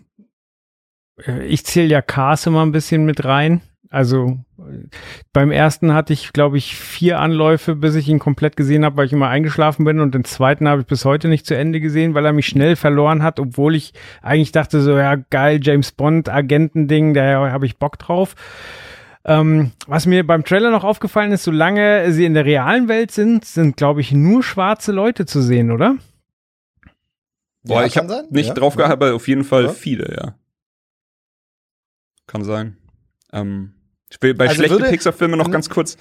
[1.27, 3.61] äh, ich zähle ja Cars immer ein bisschen mit rein.
[3.91, 4.39] Also
[5.33, 9.07] beim ersten hatte ich, glaube ich, vier Anläufe, bis ich ihn komplett gesehen habe, weil
[9.07, 10.01] ich immer eingeschlafen bin.
[10.01, 12.77] Und den zweiten habe ich bis heute nicht zu Ende gesehen, weil er mich schnell
[12.77, 13.93] verloren hat, obwohl ich
[14.23, 18.35] eigentlich dachte, so ja, geil, James Bond, Agentending, da habe ich Bock drauf.
[19.27, 23.45] Ähm, was mir beim Trailer noch aufgefallen ist, solange sie in der realen Welt sind,
[23.47, 25.97] sind, glaube ich, nur schwarze Leute zu sehen, oder?
[27.63, 28.55] Boah, Ja, ich habe nicht Ja.
[28.55, 29.69] drauf gehabt, aber auf jeden Fall Ja.
[29.71, 30.35] viele, ja.
[32.27, 32.77] Kann sein.
[33.33, 33.73] Ähm,
[34.21, 35.97] bei Also schlechten Pixar-Filmen noch ganz kurz.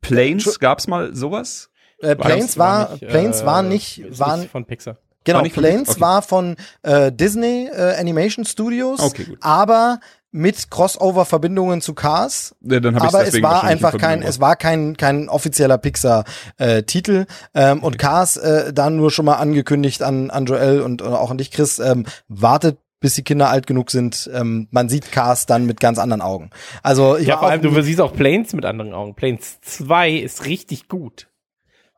[0.00, 1.70] Planes, gab's mal sowas?
[1.98, 4.98] Äh, Planes war, nicht, Planes äh, war nicht, waren, nicht von Pixar.
[5.24, 6.00] genau, war Planes okay.
[6.00, 9.38] war von äh, Disney äh, Animation Studios, Okay, gut.
[9.40, 12.56] aber mit Crossover-Verbindungen zu Cars.
[12.60, 17.26] Ja, dann hab aber es war einfach kein, es war kein, kein offizieller Pixar-Titel.
[17.54, 21.30] ähm, Und Cars äh, dann nur schon mal angekündigt an, an Joel und äh, auch
[21.30, 24.30] an dich, Chris, ähm, wartet bis die Kinder alt genug sind.
[24.32, 26.48] Ähm, man sieht Cars dann mit ganz anderen Augen.
[26.82, 29.14] Also ich Ja, vor allem, du siehst auch Planes mit anderen Augen.
[29.14, 31.28] Planes 2 ist richtig gut.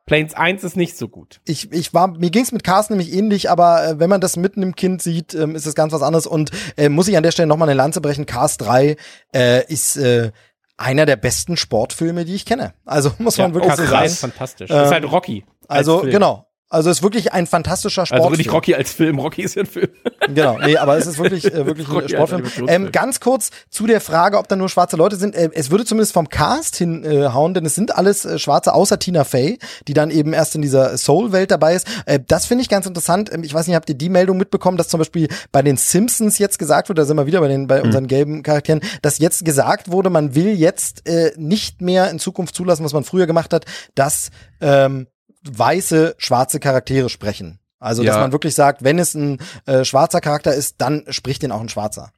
[0.05, 1.39] Planes 1 ist nicht so gut.
[1.45, 4.61] ich, ich war, mir ging's mit Cars nämlich ähnlich, aber äh, wenn man das mitten
[4.61, 6.27] im Kind sieht, ähm, ist es ganz was anderes.
[6.27, 8.97] Und äh, muss ich an der Stelle nochmal eine Lanze brechen, Cars 3
[9.33, 10.31] äh, ist äh,
[10.75, 12.73] einer der besten Sportfilme, die ich kenne.
[12.83, 14.05] Also muss man wirklich Cars so 3 sagen.
[14.07, 14.71] ist fantastisch.
[14.71, 15.45] Ähm, ist halt Rocky.
[15.69, 16.11] als Also Film.
[16.11, 16.46] genau.
[16.69, 18.37] Also ist wirklich ein fantastischer Also Sportfilm.
[18.37, 19.87] nicht Rocky als Film, Rocky ist ja ein Film.
[20.27, 22.67] Genau, nee, aber es ist wirklich, äh, wirklich ein Sportfilm.
[22.67, 25.33] Ähm, ganz kurz zu der Frage, ob da nur schwarze Leute sind.
[25.33, 29.23] Äh, es würde zumindest vom Cast hinhauen, denn es sind alles äh, Schwarze, außer Tina
[29.23, 31.87] Fey, die dann eben erst in dieser Soul-Welt dabei ist.
[32.05, 33.31] Äh, das finde ich ganz interessant.
[33.31, 36.37] Ähm, ich weiß nicht, habt ihr die Meldung mitbekommen, dass zum Beispiel bei den Simpsons
[36.37, 39.45] jetzt gesagt wird, da sind wir wieder bei den bei unseren gelben Charakteren, dass jetzt
[39.45, 43.53] gesagt wurde, man will jetzt äh, nicht mehr in Zukunft zulassen, was man früher gemacht
[43.53, 43.63] hat,
[43.95, 45.07] dass ähm,
[45.43, 47.59] weiße, schwarze Charaktere sprechen.
[47.79, 48.21] Also, dass Ja.
[48.21, 51.69] man wirklich sagt, wenn es ein äh, schwarzer Charakter ist, dann spricht den auch ein
[51.69, 52.11] schwarzer.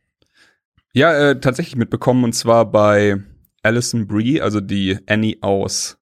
[0.93, 3.17] Ja, äh, tatsächlich mitbekommen und zwar bei
[3.61, 5.97] Alison Brie, also die Annie aus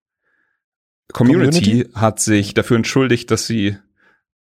[1.13, 1.89] Community, Community?
[1.95, 3.77] hat sich dafür entschuldigt, dass sie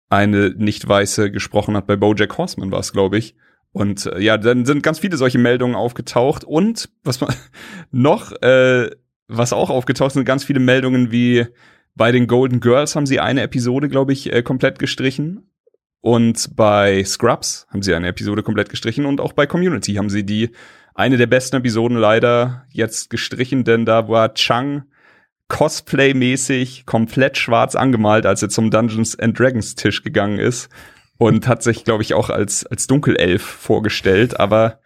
[0.10, 1.88] eine nicht weiße gesprochen hat.
[1.88, 3.36] Bei BoJack Horseman war es, glaube ich.
[3.72, 7.34] Und äh, ja, dann sind ganz viele solche Meldungen aufgetaucht und was man
[7.92, 8.90] noch, äh,
[9.28, 11.48] was auch aufgetaucht sind, ganz viele Meldungen wie
[11.96, 15.50] bei den Golden Girls haben sie eine Episode, glaube ich, äh, komplett gestrichen.
[16.02, 20.24] Und bei Scrubs haben sie eine Episode komplett gestrichen und auch bei Community haben sie
[20.24, 20.52] die
[20.94, 24.84] eine der besten Episoden leider jetzt gestrichen, denn da war Chang
[25.50, 30.70] Cosplay-mäßig komplett schwarz angemalt, als er zum Dungeons and Dragons Tisch gegangen ist
[31.18, 34.80] und hat sich, glaube ich, auch als als Dunkelelf vorgestellt, aber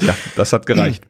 [0.00, 1.07] ja, das hat gereicht.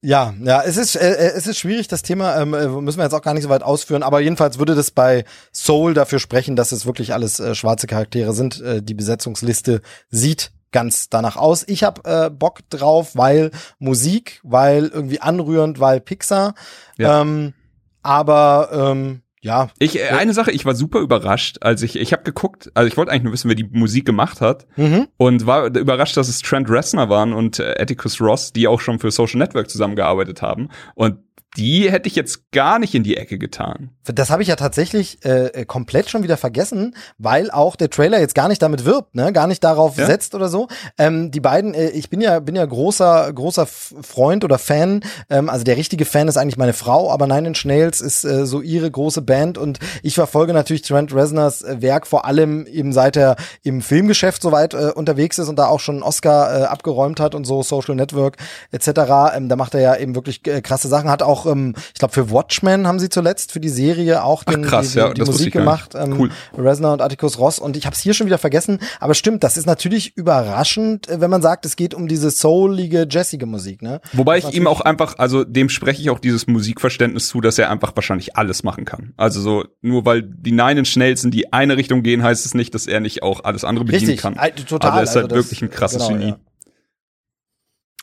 [0.00, 3.04] Ja, ja, es ist, äh, äh, es ist schwierig, das Thema, ähm, äh, müssen wir
[3.04, 6.54] jetzt auch gar nicht so weit ausführen, aber jedenfalls würde das bei Soul dafür sprechen,
[6.54, 8.60] dass es wirklich alles äh, schwarze Charaktere sind.
[8.60, 11.64] Äh, die Besetzungsliste sieht ganz danach aus.
[11.66, 16.54] Ich habe äh, Bock drauf, weil Musik, weil irgendwie anrührend, weil Pixar.
[16.96, 17.22] Ja.
[17.22, 17.54] Ähm,
[18.02, 22.22] aber ähm, ja, Ich äh, eine Sache, ich war super überrascht, als ich ich habe
[22.22, 25.08] geguckt, also ich wollte eigentlich nur wissen, wer die Musik gemacht hat mhm.
[25.16, 28.98] und war überrascht, dass es Trent Reznor waren und äh, Atticus Ross, die auch schon
[28.98, 31.18] für Social Network zusammengearbeitet haben und
[31.56, 33.90] die hätte ich jetzt gar nicht in die Ecke getan.
[34.04, 38.34] Das habe ich ja tatsächlich äh, komplett schon wieder vergessen, weil auch der Trailer jetzt
[38.34, 40.06] gar nicht damit wirbt, ne, gar nicht darauf Ja.
[40.06, 40.68] setzt oder so.
[40.98, 45.00] Ähm, die beiden, äh, ich bin ja bin ja großer großer Freund oder Fan.
[45.30, 48.46] Ähm, also der richtige Fan ist eigentlich meine Frau, aber Nine Inch Nails ist äh,
[48.46, 52.92] so ihre große Band und ich verfolge natürlich Trent Reznors äh, Werk vor allem eben
[52.92, 56.64] seit er im Filmgeschäft soweit äh, unterwegs ist und da auch schon einen Oscar äh,
[56.64, 58.36] abgeräumt hat und so Social Network
[58.70, 58.88] etc.
[59.34, 61.10] Ähm, da macht er ja eben wirklich äh, krasse Sachen.
[61.10, 64.52] Hat auch, ähm, ich glaube für Watchmen haben sie zuletzt für die Serie auch Ach,
[64.52, 65.94] den, krass, die, die, ja, die Musik gemacht.
[65.94, 66.30] Ähm, Cool.
[66.56, 69.56] Reznor und Atticus Ross und ich habe es hier schon wieder vergessen, aber stimmt, das
[69.56, 74.00] ist natürlich überraschend, äh, wenn man sagt, es geht um diese soulige, jazzige Musik, ne?
[74.12, 77.58] Wobei Das ich ihm auch einfach, also dem spreche ich auch dieses Musikverständnis zu, dass
[77.58, 79.12] er einfach wahrscheinlich alles machen kann.
[79.16, 82.54] Also so, nur weil die Nine Inch Nails in die eine Richtung gehen, heißt es
[82.54, 84.34] nicht, dass er nicht auch alles andere bedienen Richtig, kann.
[84.68, 84.90] total.
[84.90, 86.30] Also er ist halt das- wirklich ein krasses genau, Genie.
[86.30, 86.36] ja.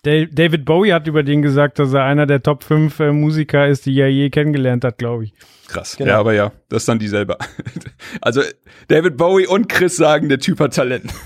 [0.05, 3.67] Da- David Bowie hat über den gesagt, dass er einer der Top 5 äh, Musiker
[3.67, 5.33] ist, die er je kennengelernt hat, glaube ich.
[5.75, 5.95] Krass.
[5.97, 6.11] Genau.
[6.11, 7.37] Ja, aber ja, das ist dann dieselbe.
[8.21, 8.41] also
[8.87, 11.11] David Bowie und Chris sagen, der Typ hat Talent.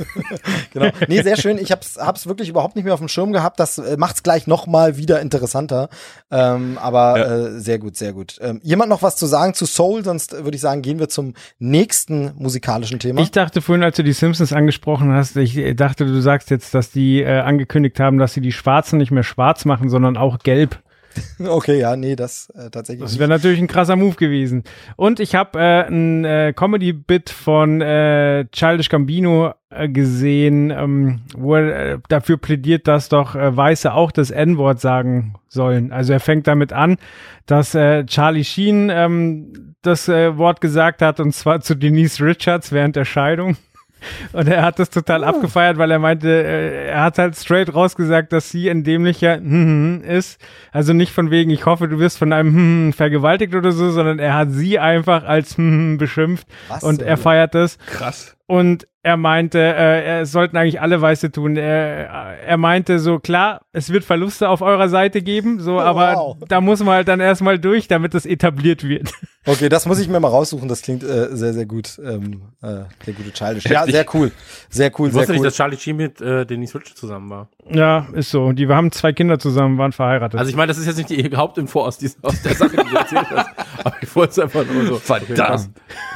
[0.72, 0.92] Genau.
[1.08, 1.58] Nee, sehr schön.
[1.58, 3.60] Ich hab's, hab's wirklich überhaupt nicht mehr auf dem Schirm gehabt.
[3.60, 5.90] Das äh, macht's gleich noch mal wieder interessanter.
[6.30, 7.36] Ähm, aber Ja.
[7.48, 8.38] äh, sehr gut, sehr gut.
[8.40, 10.04] Ähm, jemand noch was zu sagen zu Soul?
[10.04, 13.22] Sonst würde ich sagen, gehen wir zum nächsten musikalischen Thema.
[13.22, 16.92] Ich dachte vorhin, als du die Simpsons angesprochen hast, ich dachte, du sagst jetzt, dass
[16.92, 20.80] die äh, angekündigt haben, dass sie die Schwarzen nicht mehr schwarz machen, sondern auch gelb.
[21.48, 23.04] okay, ja, nee, das äh, tatsächlich.
[23.04, 24.64] Das wäre natürlich ein krasser Move gewesen.
[24.96, 31.56] Und ich habe äh, ein äh, Comedy-Bit von äh, Childish Gambino äh, gesehen, ähm, wo
[31.56, 35.92] er äh, dafür plädiert, dass doch äh, Weiße auch das N-Wort sagen sollen.
[35.92, 36.98] Also er fängt damit an,
[37.46, 42.72] dass äh, Charlie Sheen ähm, das äh, Wort gesagt hat, und zwar zu Denise Richards
[42.72, 43.58] während der Scheidung.
[44.34, 48.32] Und er hat das total abgefeiert, weil er meinte, äh, er hat halt straight rausgesagt,
[48.34, 50.40] dass sie ein dämlicher hm, ist.
[50.72, 54.20] Also nicht von wegen, ich hoffe, du wirst von einem hm, vergewaltigt oder so, sondern
[54.20, 56.48] er hat sie einfach als hm, beschimpft.
[56.68, 57.78] Was und er feiert das.
[57.80, 58.36] Krass.
[58.46, 61.56] Und er meinte, äh, es sollten eigentlich alle Weiße tun.
[61.56, 62.08] Er,
[62.46, 66.38] er meinte so, klar, es wird Verluste auf eurer Seite geben, so, Oh, aber wow.
[66.48, 69.12] da muss man halt dann erstmal durch, damit das etabliert wird.
[69.46, 70.68] Okay, das muss ich mir mal raussuchen.
[70.68, 71.98] Das klingt äh, sehr, sehr gut.
[72.06, 73.66] Ähm, äh, sehr gute Childish.
[73.66, 74.32] Ja, sehr cool.
[74.70, 75.46] Sehr cool, Ich sehr wusste nicht, cool.
[75.48, 77.50] dass Charlie Sheen mit äh, Denise Richards zusammen war.
[77.72, 78.52] Ja, ist so.
[78.52, 80.38] Die haben zwei Kinder zusammen, waren verheiratet.
[80.38, 82.90] Also ich meine, das ist jetzt nicht die Hauptinfo aus, dieser, aus der Sache, die
[82.90, 83.50] du erzählt hast.
[83.86, 84.96] Aber ich wollte es einfach nur so.
[84.98, 85.70] Verdammt.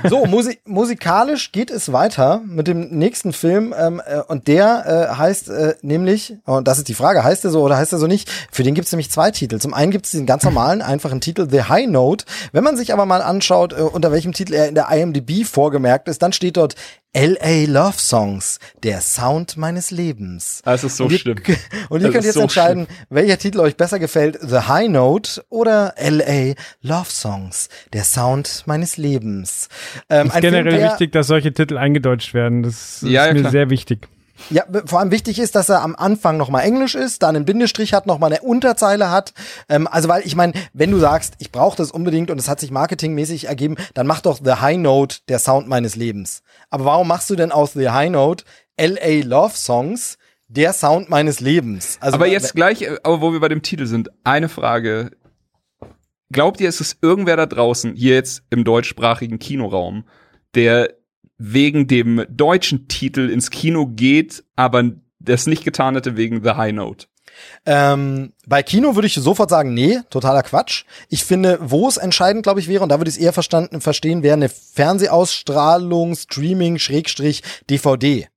[0.04, 5.15] So, musi musikalisch geht es weiter mit dem nächsten Film ähm, äh, und der äh,
[5.15, 8.07] heißt äh, nämlich, und das ist die Frage, heißt er so oder heißt er so
[8.07, 8.30] nicht?
[8.51, 9.59] Für den gibt es nämlich zwei Titel.
[9.59, 12.26] Zum einen gibt es den ganz normalen, einfachen Titel The High Note.
[12.51, 16.07] Wenn man sich aber mal anschaut, äh, unter welchem Titel er in der IMDb vorgemerkt
[16.07, 16.76] ist, dann steht dort
[17.14, 17.66] L.A.
[17.68, 20.61] Love Songs, der Sound meines Lebens.
[20.66, 21.38] Das ist so und ihr, schlimm.
[21.89, 25.43] Und ihr Das könnt jetzt so entscheiden, welcher Titel euch besser gefällt, The High Note
[25.49, 26.55] oder L.A.
[26.82, 29.70] Love Songs, der Sound meines Lebens.
[30.09, 32.64] Ähm, ist ein generell Film, der, wichtig, dass solche Titel eingedeutscht werden.
[32.64, 33.51] Das Ja, ist ja, mir klar.
[33.51, 34.07] sehr wichtig.
[34.50, 37.94] Ja, vor allem wichtig ist, dass er am Anfang nochmal Englisch ist, dann einen Bindestrich
[37.94, 39.34] hat, nochmal eine Unterzeile hat.
[39.70, 42.60] Ähm, also weil ich meine, wenn du sagst, ich brauche das unbedingt und es hat
[42.60, 46.42] sich marketingmäßig ergeben, dann mach doch The High Note der Sound meines Lebens.
[46.70, 48.44] Aber warum machst du denn aus The High Note
[48.80, 50.18] LA Love Songs
[50.48, 51.98] der Sound meines Lebens?
[52.02, 55.12] Also aber jetzt gleich, äh, aber wo wir bei dem Titel sind, eine Frage.
[56.32, 60.06] Glaubt ihr, ist es irgendwer da draußen, hier jetzt im deutschsprachigen Kinoraum,
[60.56, 60.96] der
[61.38, 66.74] wegen dem deutschen Titel ins Kino geht, aber das nicht getan hätte wegen The High
[66.74, 67.08] Note?
[67.66, 70.86] Ähm, bei Kino würde ich sofort sagen, nee, totaler Quatsch.
[71.10, 73.82] Ich finde, wo es entscheidend, glaube ich, wäre, und da würde ich es eher verstanden,
[73.82, 78.28] verstehen, wäre eine Fernsehausstrahlung, Streaming, Schrägstrich, DVD.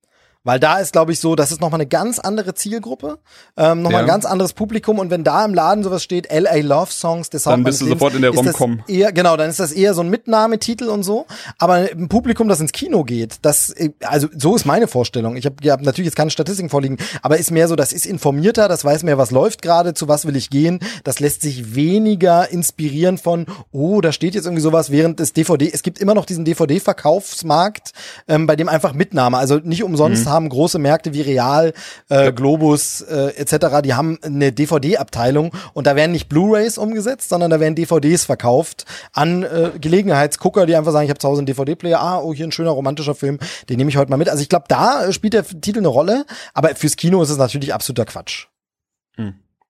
[0.43, 3.19] Weil da ist, glaube ich, so, das ist nochmal eine ganz andere Zielgruppe,
[3.57, 4.13] ähm, nochmal ein Ja.
[4.13, 4.97] ganz anderes Publikum.
[4.99, 7.99] Und wenn da im Laden sowas steht, LA Love Songs, Sound Dann bist du Lebens,
[7.99, 8.83] sofort in der Rom-Com.
[8.87, 11.25] Eher, genau, dann ist das eher so ein Mitnahmetitel und so.
[11.57, 15.35] Aber ein Publikum, das ins Kino geht, das, äh, also so ist meine Vorstellung.
[15.35, 18.67] Ich habe hab natürlich jetzt keine Statistiken vorliegen, aber ist mehr so, das ist informierter,
[18.67, 20.79] das weiß mehr, was läuft gerade, zu was will ich gehen.
[21.03, 25.69] Das lässt sich weniger inspirieren von, oh, da steht jetzt irgendwie sowas, während das DVD,
[25.73, 27.91] es gibt immer noch diesen DVD-Verkaufsmarkt,
[28.27, 30.29] ähm, bei dem einfach Mitnahme, also nicht umsonst Mhm.
[30.37, 31.73] Haben große Märkte wie Real,
[32.07, 37.51] äh, Globus äh, etc., die haben eine DVD-Abteilung und da werden nicht Blu-rays umgesetzt, sondern
[37.51, 41.47] da werden DVDs verkauft an äh, Gelegenheitsgucker, die einfach sagen, ich habe zu Hause einen
[41.47, 44.29] DVD-Player, ah, oh, hier ein schöner romantischer Film, den nehme ich heute mal mit.
[44.29, 47.73] Also ich glaube, da spielt der Titel eine Rolle, aber fürs Kino ist es natürlich
[47.73, 48.47] absoluter Quatsch.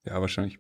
[0.06, 0.60] Ja, wahrscheinlich.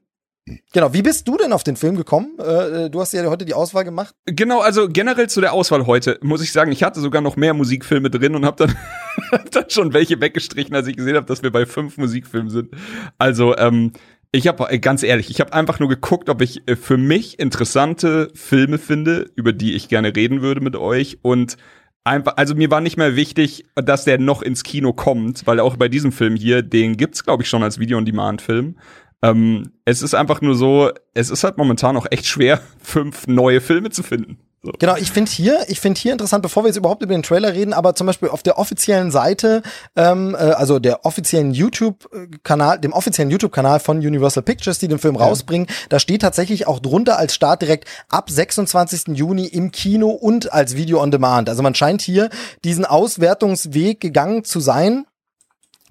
[0.73, 2.37] Genau, wie bist du denn auf den Film gekommen?
[2.39, 4.15] Äh, äh, du hast ja heute die Auswahl gemacht.
[4.25, 7.53] Genau, also generell zu der Auswahl heute muss ich sagen, ich hatte sogar noch mehr
[7.53, 8.75] Musikfilme drin und habe dann,
[9.31, 12.71] hab dann schon welche weggestrichen, als ich gesehen habe, dass wir bei fünf Musikfilmen sind.
[13.17, 13.91] Also ähm,
[14.31, 18.29] ich habe ganz ehrlich, ich habe einfach nur geguckt, ob ich äh, für mich interessante
[18.33, 21.57] Filme finde, über die ich gerne reden würde mit euch und
[22.03, 25.75] einfach, also mir war nicht mehr wichtig, dass der noch ins Kino kommt, weil auch
[25.75, 28.77] bei diesem Film hier, den gibt's glaube ich schon als Video-on-Demand-Film.
[29.23, 33.61] Ähm, es ist einfach nur so, es ist halt momentan auch echt schwer, fünf neue
[33.61, 34.39] Filme zu finden.
[34.63, 34.71] So.
[34.79, 37.53] Genau, ich finde hier, ich finde hier interessant, bevor wir jetzt überhaupt über den Trailer
[37.53, 39.61] reden, aber zum Beispiel auf der offiziellen Seite,
[39.95, 45.15] ähm, äh, also der offiziellen YouTube-Kanal, dem offiziellen YouTube-Kanal von Universal Pictures, die den Film
[45.15, 49.15] rausbringen, da steht tatsächlich auch drunter als Start direkt ab 26.
[49.15, 51.49] Juni im Kino und als Video on Demand.
[51.49, 52.29] Also man scheint hier
[52.63, 55.05] diesen Auswertungsweg gegangen zu sein.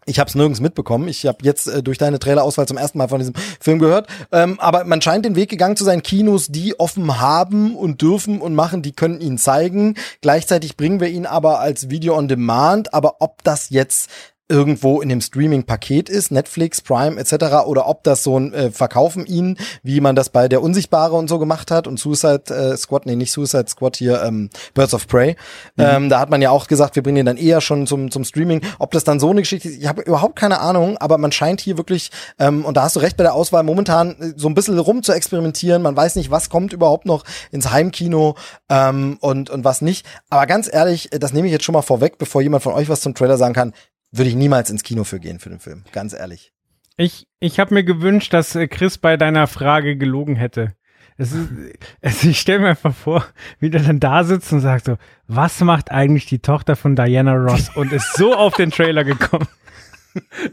[0.09, 1.09] Ich habe es nirgends mitbekommen.
[1.09, 4.07] Ich habe jetzt äh, durch deine Trailerauswahl zum ersten Mal von diesem Film gehört.
[4.31, 6.03] Ähm, aber man scheint den Weg gegangen zu sein.
[6.03, 9.95] Kinos, die offen haben und dürfen und machen, die können ihn zeigen.
[10.21, 12.95] Gleichzeitig bringen wir ihn aber als Video on Demand.
[12.95, 14.09] Aber ob das jetzt
[14.49, 17.67] irgendwo in dem Streaming-Paket ist, Netflix, Prime etc.
[17.67, 21.29] oder ob das so ein äh, Verkaufen ihn, wie man das bei der Unsichtbare und
[21.29, 25.07] so gemacht hat und Suicide äh, Squad, nee, nicht Suicide Squad hier, ähm, Birds of
[25.09, 25.37] Prey.
[25.79, 28.25] Ähm, da hat man ja auch gesagt, wir bringen den dann eher schon zum, zum
[28.25, 28.61] Streaming.
[28.79, 31.61] Ob das dann so eine Geschichte ist, ich habe überhaupt keine Ahnung, aber man scheint
[31.61, 34.55] hier wirklich, ähm, und da hast du recht bei der Auswahl, momentan äh, so ein
[34.55, 35.83] bisschen rum zu experimentieren.
[35.83, 38.37] Man weiß nicht, was kommt überhaupt noch ins Heimkino
[38.69, 40.07] ähm, und, und was nicht.
[40.31, 42.89] Aber ganz ehrlich, äh, das nehme ich jetzt schon mal vorweg, bevor jemand von euch
[42.89, 43.73] was zum Trailer sagen kann,
[44.13, 45.85] würde ich niemals ins Kino für gehen für den Film.
[45.93, 46.53] Ganz ehrlich.
[46.97, 50.75] Ich, ich habe mir gewünscht, dass äh, Chris bei deiner Frage gelogen hätte.
[51.19, 51.49] Es ist,
[52.03, 53.27] also ich stelle mir einfach vor,
[53.61, 54.97] wie der dann da sitzt und sagt so,
[55.27, 59.49] was macht eigentlich die Tochter von Diana Ross und ist so auf den Trailer gekommen.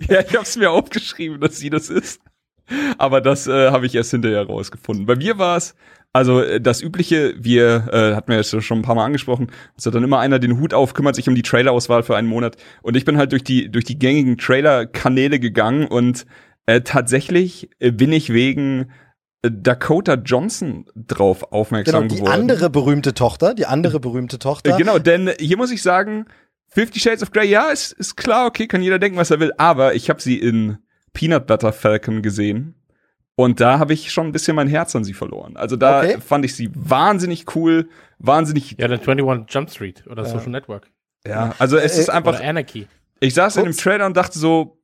[0.10, 2.20] Ja, ich hab's mir aufgeschrieben, dass sie das ist.
[2.97, 5.05] Aber das äh, habe ich erst hinterher rausgefunden.
[5.05, 5.76] Bei mir war es,
[6.14, 9.91] also äh, das Übliche, wir, äh, hatten wir jetzt schon ein paar Mal angesprochen, so
[9.91, 12.57] dann immer einer den Hut auf, kümmert sich um die Trailerauswahl für einen Monat.
[12.82, 16.26] Und ich bin halt durch die, durch die gängigen Trailer-Kanäle gegangen und
[16.66, 18.91] äh, tatsächlich äh, bin ich wegen
[19.41, 22.41] äh, Dakota Johnson drauf aufmerksam Genau, die geworden.
[22.41, 24.78] andere berühmte Tochter, die andere berühmte Tochter.
[24.78, 26.26] Genau, denn hier muss ich sagen,
[26.70, 29.51] Fifty Shades of Grey, ja, ist, ist klar, okay, kann jeder denken, was er will,
[29.57, 30.78] aber ich habe sie in
[31.14, 32.76] Peanut Butter Falcon gesehen
[33.36, 35.55] und da habe ich schon ein bisschen mein Herz an sie verloren.
[35.57, 36.18] Also da Okay.
[36.20, 37.89] fand ich sie wahnsinnig cool,
[38.20, 40.89] wahnsinnig, Ja, dann 21 Jump Street oder Social Network.
[41.26, 42.88] ja, also es ist Äh, einfach, Oder Anarchy.
[43.20, 44.80] ich saß in dem Trailer und dachte so,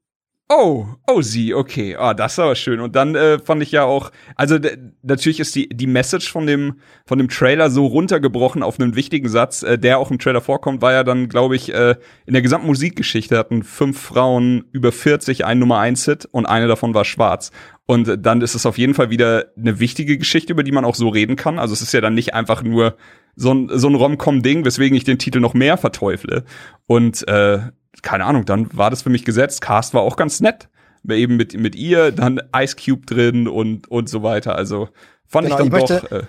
[0.49, 2.79] oh, oh sie, okay, ah, das ist aber schön.
[2.79, 4.57] Und dann äh, fand ich ja auch, also
[5.03, 9.29] natürlich ist die die Message von dem von dem Trailer so runtergebrochen auf einen wichtigen
[9.29, 11.95] Satz, äh, der auch im Trailer vorkommt, war ja dann, glaube ich, äh,
[12.25, 16.67] in der gesamten Musikgeschichte hatten fünf Frauen über 40 einen Nummer eins Hit und eine
[16.67, 17.51] davon war schwarz.
[17.85, 20.93] Und dann ist es auf jeden Fall wieder eine wichtige Geschichte, über die man auch
[20.93, 21.57] so reden kann.
[21.57, 22.95] Also es ist ja dann nicht einfach nur
[23.35, 26.43] so ein, so ein Rom-Com-Ding, weswegen ich den Titel noch mehr verteufle.
[26.85, 27.61] Und äh,
[28.01, 29.61] keine Ahnung, dann war das für mich gesetzt.
[29.61, 30.69] Cast war auch ganz nett.
[31.07, 34.55] Eben mit, mit ihr, dann Ice Cube drin und, und so weiter.
[34.55, 34.89] Also
[35.27, 36.11] fand Genau, ich ich dann möchte- doch.
[36.11, 36.27] Äh, G-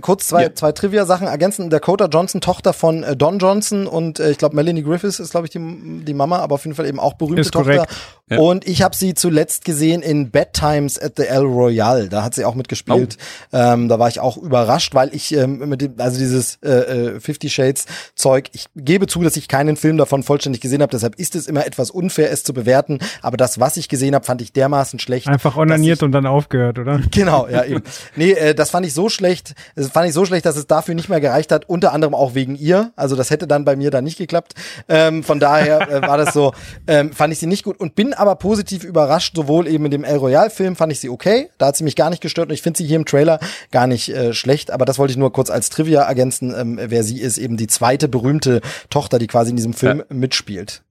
[0.00, 0.54] Kurz zwei, Ja.
[0.54, 1.70] zwei Trivia-Sachen ergänzen.
[1.70, 5.46] Dakota Johnson, Tochter von äh, Don Johnson und äh, ich glaube Melanie Griffiths ist, glaube
[5.46, 5.58] ich, die,
[6.04, 7.86] die Mama, aber auf jeden Fall eben auch berühmte Ist Tochter.
[8.30, 8.38] Ja.
[8.38, 12.08] Und ich habe sie zuletzt gesehen in Bad Times at the El Royale.
[12.08, 13.18] Da hat sie auch mitgespielt.
[13.52, 13.56] Oh.
[13.56, 17.20] Ähm, da war ich auch überrascht, weil ich ähm, mit dem, also dieses äh, äh,
[17.20, 21.16] Fifty Shades Zeug, ich gebe zu, dass ich keinen Film davon vollständig gesehen habe, deshalb
[21.16, 23.00] ist es immer etwas unfair, es zu bewerten.
[23.20, 25.28] Aber das, was ich gesehen habe, fand ich dermaßen schlecht.
[25.28, 27.00] Einfach onaniert ich- und dann aufgehört, oder?
[27.10, 27.82] Genau, ja eben.
[28.16, 30.94] Nee, äh, das fand ich so schlecht, das fand ich so schlecht, dass es dafür
[30.94, 32.92] nicht mehr gereicht hat, unter anderem auch wegen ihr.
[32.96, 34.54] Also das hätte dann bei mir dann nicht geklappt.
[34.88, 36.52] Ähm, von daher äh, war das so,
[36.86, 40.04] ähm, fand ich sie nicht gut und bin aber positiv überrascht, sowohl eben in dem
[40.04, 42.54] El Royal Film fand ich sie okay, da hat sie mich gar nicht gestört und
[42.54, 45.32] ich finde sie hier im Trailer gar nicht äh, schlecht, aber das wollte ich nur
[45.32, 48.60] kurz als Trivia ergänzen, ähm, wer sie ist, eben die zweite berühmte
[48.90, 50.82] Tochter, die quasi in diesem Film mitspielt.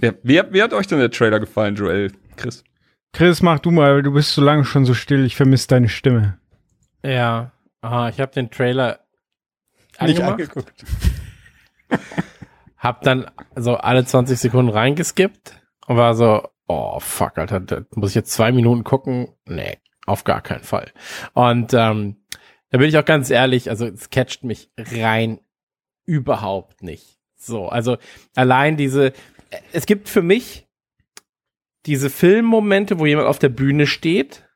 [0.00, 0.12] ja.
[0.22, 2.12] wie, hat- wie hat euch denn der Trailer gefallen, Joel?
[2.36, 2.64] Chris?
[3.12, 6.38] Chris, mach du mal, du bist so lange schon so still, ich vermisse deine Stimme.
[7.04, 7.50] Ja.
[7.82, 9.00] Ah, ich habe den Trailer
[10.00, 10.84] Nicht angeguckt.
[12.76, 18.10] hab dann so alle 20 Sekunden reingeskippt und war so, oh fuck, Alter, da muss
[18.10, 19.28] ich jetzt zwei Minuten gucken?
[19.46, 20.92] Nee, auf gar keinen Fall.
[21.32, 22.16] Und ähm,
[22.70, 25.40] da bin ich auch ganz ehrlich, also es catcht mich rein
[26.04, 27.18] überhaupt nicht.
[27.36, 27.96] So, also
[28.34, 29.12] allein diese,
[29.72, 30.68] es gibt für mich
[31.86, 34.46] diese Filmmomente, wo jemand auf der Bühne steht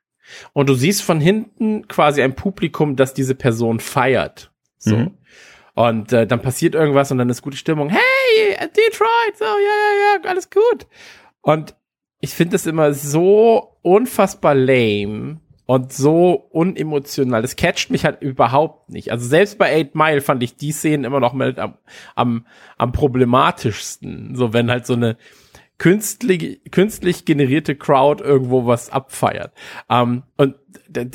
[0.53, 4.53] und du siehst von hinten quasi ein Publikum, das diese Person feiert.
[4.79, 4.97] So.
[4.97, 5.19] Mhm.
[5.75, 7.89] Und äh, dann passiert irgendwas und dann ist gute Stimmung.
[7.89, 10.87] Hey, Detroit, so, ja, ja, ja, alles gut.
[11.41, 11.75] Und
[12.21, 17.43] ich finde das immer so unfassbar lame und so unemotional.
[17.43, 19.11] Das catcht mich halt überhaupt nicht.
[19.11, 21.75] Also selbst bei Eight Mile fand ich die Szenen immer noch mit am,
[22.15, 22.47] am,
[22.77, 24.37] am problematischsten.
[24.37, 25.17] So, wenn halt so eine
[25.79, 29.53] künstlich, künstlich generierte Crowd irgendwo was abfeiert.
[29.91, 30.55] Ähm, und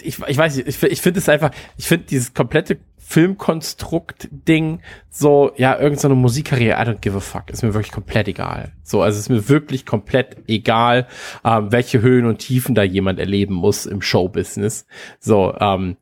[0.02, 5.52] ich, ich weiß nicht, ich, ich finde es einfach, ich finde dieses komplette Filmkonstrukt-Ding so,
[5.56, 8.74] ja, irgendeine so Musikkarriere, I don't give a fuck, ist mir wirklich komplett egal.
[8.84, 11.08] So, also ist mir wirklich komplett egal,
[11.44, 14.86] ähm, welche Höhen und Tiefen da jemand erleben muss im Showbusiness.
[15.20, 15.98] So, ähm,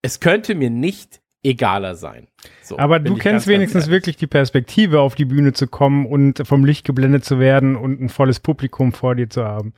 [0.00, 2.28] es könnte mir nicht egaler sein.
[2.62, 3.92] So, Aber du kennst ganz, ganz wenigstens ehrlich.
[3.92, 8.00] wirklich die Perspektive, auf die Bühne zu kommen und vom Licht geblendet zu werden und
[8.00, 9.74] ein volles Publikum vor dir zu haben.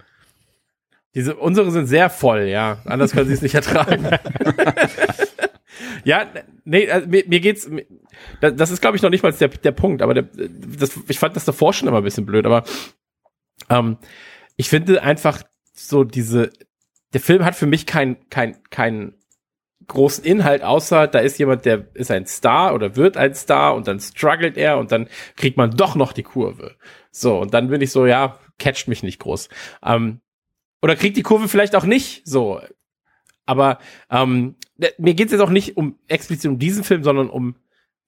[1.15, 2.79] Diese, unsere sind sehr voll, ja.
[2.85, 4.07] Anders können sie es nicht ertragen.
[6.05, 6.27] ja,
[6.65, 7.87] nee, also mir, mir geht's, mir,
[8.41, 11.19] das, das ist, glaube ich, noch nicht mal der, der Punkt, aber der, das, ich
[11.19, 12.65] fand das davor schon immer ein bisschen blöd, aber
[13.71, 13.97] ähm,
[14.57, 15.43] ich finde einfach
[15.73, 16.51] so diese,
[17.15, 19.15] der Film hat für mich kein, kein, kein
[19.89, 23.87] großen Inhalt, außer da ist jemand, der ist ein Star oder wird ein Star und
[23.87, 26.77] dann struggelt er und dann kriegt man doch noch die Kurve.
[27.11, 29.49] So, und dann bin ich so, ja, catcht mich nicht groß.
[29.83, 30.21] Ähm,
[30.83, 32.61] oder kriegt die Kurve vielleicht auch nicht so.
[33.47, 33.79] Aber
[34.11, 37.57] ähm, ne- mir geht's jetzt auch nicht um explizit um diesen Film, sondern um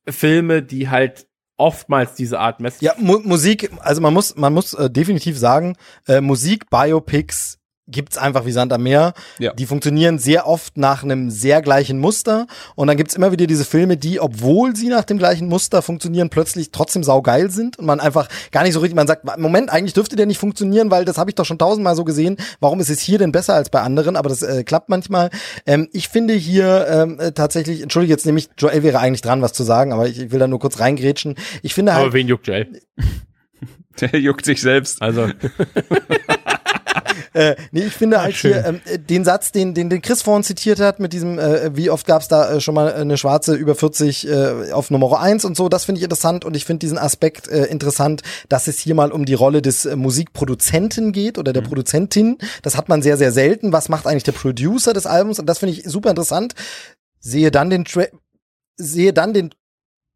[0.08, 1.26] Filme, die halt
[1.56, 2.82] oftmals diese Art Message.
[2.82, 5.76] Ja, Mu Musik, also man muss, man muss äh, definitiv sagen,
[6.06, 7.57] äh, Musik, Biopics
[7.88, 9.14] gibt's einfach wie Sand am Meer.
[9.38, 9.52] Ja.
[9.52, 12.46] Die funktionieren sehr oft nach einem sehr gleichen Muster.
[12.74, 16.30] Und dann gibt's immer wieder diese Filme, die, obwohl sie nach dem gleichen Muster funktionieren,
[16.30, 17.78] plötzlich trotzdem saugeil sind.
[17.78, 20.90] Und man einfach gar nicht so richtig, man sagt, Moment, eigentlich dürfte der nicht funktionieren,
[20.90, 22.36] weil das habe ich doch schon tausendmal so gesehen.
[22.60, 24.16] Warum ist es hier denn besser als bei anderen?
[24.16, 25.30] Aber das äh, klappt manchmal.
[25.66, 29.52] Ähm, ich finde hier ähm, äh, tatsächlich, entschuldige, jetzt nämlich, Joel wäre eigentlich dran, was
[29.52, 31.36] zu sagen, aber ich, ich will da nur kurz reingrätschen.
[31.62, 32.68] Ich finde halt, Aber wen juckt Joel?
[34.00, 35.02] Der juckt sich selbst.
[35.02, 35.28] Also,
[37.38, 38.52] Äh, nee, ich finde halt schön.
[38.52, 41.76] hier ähm, äh, den Satz, den, den, den Chris vorhin zitiert hat, mit diesem, äh,
[41.76, 45.20] wie oft gab es da äh, schon mal eine schwarze über 40 äh, auf Nummer
[45.20, 48.66] 1 und so, das finde ich interessant und ich finde diesen Aspekt äh, interessant, dass
[48.66, 52.38] es hier mal um die Rolle des äh, Musikproduzenten geht oder der Produzentin.
[52.62, 53.72] Das hat man sehr, sehr selten.
[53.72, 55.38] Was macht eigentlich der Producer des Albums?
[55.38, 56.54] Und das finde ich super interessant.
[57.20, 58.06] Sehe dann den Tra
[58.76, 59.54] sehe dann den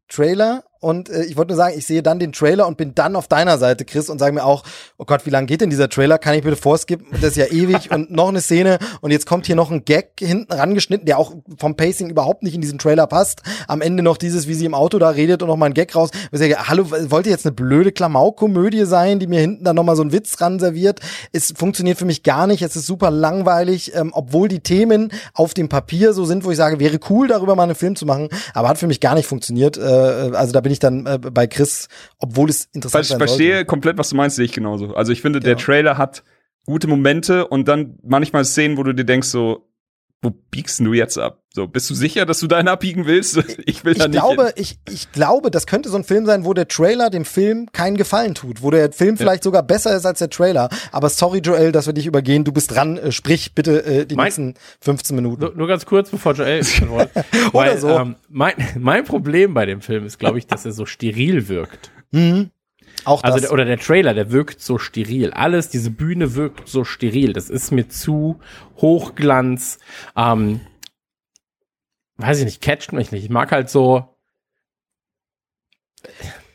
[0.09, 3.15] Trailer und äh, ich wollte nur sagen, ich sehe dann den Trailer und bin dann
[3.15, 4.63] auf deiner Seite, Chris, und sage mir auch,
[4.97, 6.17] oh Gott, wie lange geht denn dieser Trailer?
[6.17, 7.07] Kann ich bitte vorskippen?
[7.21, 10.11] Das ist ja ewig und noch eine Szene und jetzt kommt hier noch ein Gag
[10.19, 13.43] hinten rangeschnitten, der auch vom Pacing überhaupt nicht in diesen Trailer passt.
[13.69, 15.95] Am Ende noch dieses, wie sie im Auto da redet und noch mal ein Gag
[15.95, 16.09] raus.
[16.33, 19.95] Ich sage, hallo, wollte jetzt eine blöde Klamauk-Komödie sein, die mir hinten dann noch mal
[19.95, 20.99] so einen Witz ran serviert?
[21.31, 22.61] Es funktioniert für mich gar nicht.
[22.61, 26.57] Es ist super langweilig, ähm, obwohl die Themen auf dem Papier so sind, wo ich
[26.57, 29.27] sage, wäre cool, darüber mal einen Film zu machen, aber hat für mich gar nicht
[29.27, 29.77] funktioniert.
[29.77, 31.87] Äh, also da bin ich dann äh, bei Chris,
[32.19, 33.65] obwohl es interessant Ich sein verstehe sollte.
[33.65, 34.93] komplett, was du meinst, sehe ich genauso.
[34.95, 35.65] Also ich finde, der Genau.
[35.65, 36.23] Trailer hat
[36.65, 39.69] gute Momente und dann manchmal Szenen, wo du dir denkst, so,
[40.23, 41.39] wo biegst du jetzt ab?
[41.53, 43.37] So, bist du sicher, dass du dahin abbiegen willst?
[43.65, 44.19] Ich will da Ich nicht.
[44.19, 47.67] glaube, ich, ich glaube, das könnte so ein Film sein, wo der Trailer dem Film
[47.73, 50.69] keinen Gefallen tut, wo der Film vielleicht sogar besser ist als der Trailer.
[50.91, 52.43] Aber sorry, Joel, dass wir dich übergehen.
[52.43, 52.97] Du bist dran.
[52.97, 55.41] Äh, sprich bitte äh, die Mein- nächsten 15 Minuten.
[55.41, 56.61] Nur, nur ganz kurz, bevor Joel
[56.91, 57.09] Oder
[57.51, 57.89] Weil, so.
[57.89, 61.91] Ähm, mein, mein Problem bei dem Film ist, glaube ich, dass er so steril wirkt.
[63.05, 63.47] Auch Also das.
[63.47, 65.31] der, oder der Trailer, der wirkt so steril.
[65.31, 67.33] Alles, diese Bühne wirkt so steril.
[67.33, 68.39] Das ist mir zu
[68.77, 69.79] Hochglanz.
[70.15, 70.61] Ähm,
[72.17, 73.23] weiß ich nicht, catcht mich nicht.
[73.23, 74.07] Ich mag halt so.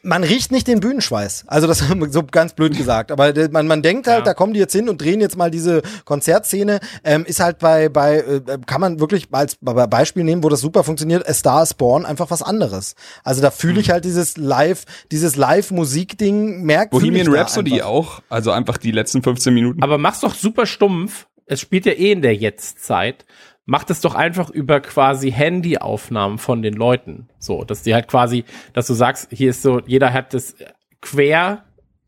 [0.08, 1.44] Man riecht nicht den Bühnenschweiß.
[1.46, 1.78] Also das
[2.10, 3.12] so ganz blöd gesagt.
[3.12, 4.24] Aber man, man denkt halt, Ja.
[4.24, 6.80] da kommen die jetzt hin und drehen jetzt mal diese Konzertszene.
[7.04, 10.60] Ähm, ist halt bei, bei äh, kann man wirklich als bei Beispiel nehmen, wo das
[10.60, 12.94] super funktioniert, A Star is Born, einfach was anderes.
[13.22, 13.80] Also da fühle Mhm.
[13.80, 17.86] ich halt dieses Live, dieses Live-Musik-Ding, merkt Bohemian Rhapsody einfach.
[17.86, 18.20] auch.
[18.28, 19.82] Also einfach die letzten 15 Minuten.
[19.82, 21.26] Aber mach's doch super stumpf.
[21.46, 23.24] Es spielt ja eh in der Jetztzeit.
[23.70, 27.28] Macht es doch einfach über quasi Handyaufnahmen von den Leuten.
[27.38, 30.56] So, dass die halt quasi, dass du sagst, hier ist so, jeder hat das
[31.02, 31.64] quer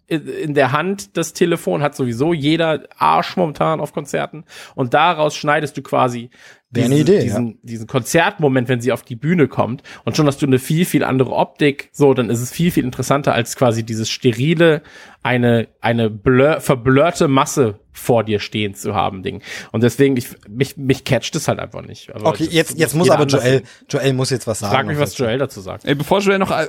[0.06, 4.44] in der Hand das Telefon, hat sowieso jeder Arsch momentan auf Konzerten.
[4.74, 6.30] Und daraus schneidest du quasi
[6.72, 7.22] Wäre eine diesen, Idee, ja.
[7.24, 9.82] diesen, diesen Konzertmoment, wenn sie auf die Bühne kommt.
[10.04, 11.88] Und schon hast du eine viel, viel andere Optik.
[11.90, 14.82] So, dann ist es viel, viel interessanter als quasi dieses sterile,
[15.24, 19.42] eine, eine blur, verblurrte Masse vor dir stehen zu haben, Ding.
[19.72, 22.14] Und deswegen, ich, mich, mich catcht es halt einfach nicht.
[22.14, 23.62] Aber Okay, das jetzt, jetzt muss aber Joel, sehen.
[23.88, 24.72] Joel muss jetzt was sagen.
[24.72, 25.84] Frag mich, was Joel dazu sagt.
[25.84, 26.52] Ey, bevor Joel noch.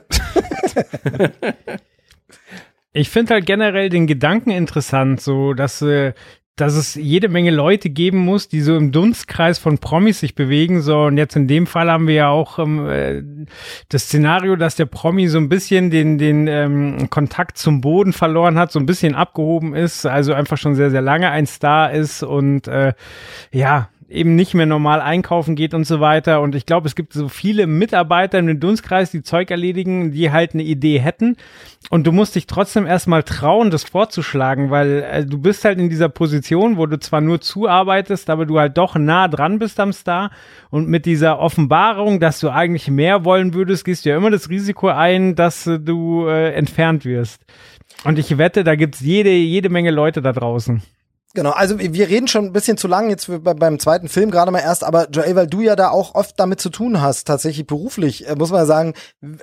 [2.93, 6.13] Ich finde halt generell den Gedanken interessant, so dass, äh,
[6.55, 10.81] dass es jede Menge Leute geben muss, die so im Dunstkreis von Promis sich bewegen.
[10.81, 13.23] So, und jetzt in dem Fall haben wir ja auch ähm, äh,
[13.89, 18.59] das Szenario, dass der Promi so ein bisschen den, den ähm, Kontakt zum Boden verloren
[18.59, 22.21] hat, so ein bisschen abgehoben ist, also einfach schon sehr, sehr lange ein Star ist
[22.21, 22.93] und äh,
[23.51, 26.41] ja, eben nicht mehr normal einkaufen geht und so weiter.
[26.41, 30.53] Und ich glaube, es gibt so viele Mitarbeiter im Dunstkreis, die Zeug erledigen, die halt
[30.53, 31.37] eine Idee hätten.
[31.89, 35.89] Und du musst dich trotzdem erstmal trauen, das vorzuschlagen, weil äh, du bist halt in
[35.89, 39.93] dieser Position, wo du zwar nur zuarbeitest, aber du halt doch nah dran bist am
[39.93, 40.31] Star.
[40.69, 44.49] Und mit dieser Offenbarung, dass du eigentlich mehr wollen würdest, gehst du ja immer das
[44.49, 47.45] Risiko ein, dass äh, du äh, entfernt wirst.
[48.03, 50.81] Und ich wette, da gibt's jede, jede Menge Leute da draußen.
[51.33, 54.59] Genau, also wir reden schon ein bisschen zu lang jetzt beim zweiten Film gerade mal
[54.59, 58.27] erst, aber Joel, weil du ja da auch oft damit zu tun hast, tatsächlich beruflich,
[58.27, 58.93] äh, muss man sagen,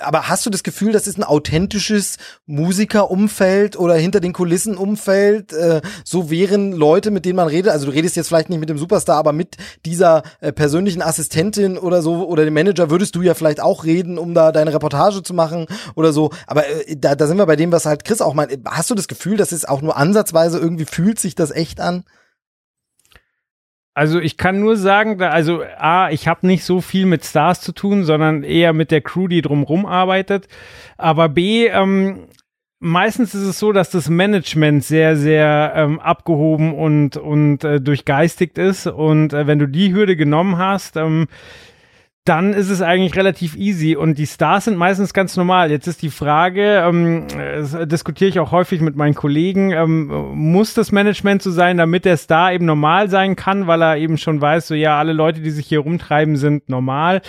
[0.01, 5.55] aber hast du das Gefühl, das ist ein authentisches Musikerumfeld oder hinter den Kulissen Umfeld,
[5.55, 8.69] äh, so wären Leute, mit denen man redet, also du redest jetzt vielleicht nicht mit
[8.69, 13.23] dem Superstar, aber mit dieser äh, persönlichen Assistentin oder so oder dem Manager würdest du
[13.23, 15.65] ja vielleicht auch reden, um da deine Reportage zu machen
[15.95, 16.65] oder so, aber
[16.99, 19.39] da, da sind wir bei dem, was halt Chris auch meint, hast du das Gefühl,
[19.39, 22.05] das ist auch nur ansatzweise irgendwie fühlt sich das echt an?
[23.95, 27.61] Also ich kann nur sagen, da, also A, ich habe nicht so viel mit Stars
[27.61, 30.47] zu tun, sondern eher mit der Crew, die drumrum arbeitet.
[30.97, 32.29] Aber B, ähm,
[32.79, 38.57] meistens ist es so, dass das Management sehr, sehr ähm, abgehoben und, und äh, durchgeistigt
[38.57, 38.87] ist.
[38.87, 41.27] Und äh, wenn du die Hürde genommen hast, ähm,
[42.29, 45.71] dann ist es eigentlich relativ easy und die Stars sind meistens ganz normal.
[45.71, 47.27] Jetzt ist die Frage, ähm,
[47.87, 52.19] diskutiere ich auch häufig mit meinen Kollegen, ähm, muss das Management so sein, damit der
[52.19, 55.51] Star eben normal sein kann, weil er eben schon weiß, so ja, alle Leute, die
[55.51, 57.23] sich hier rumtreiben, sind normal.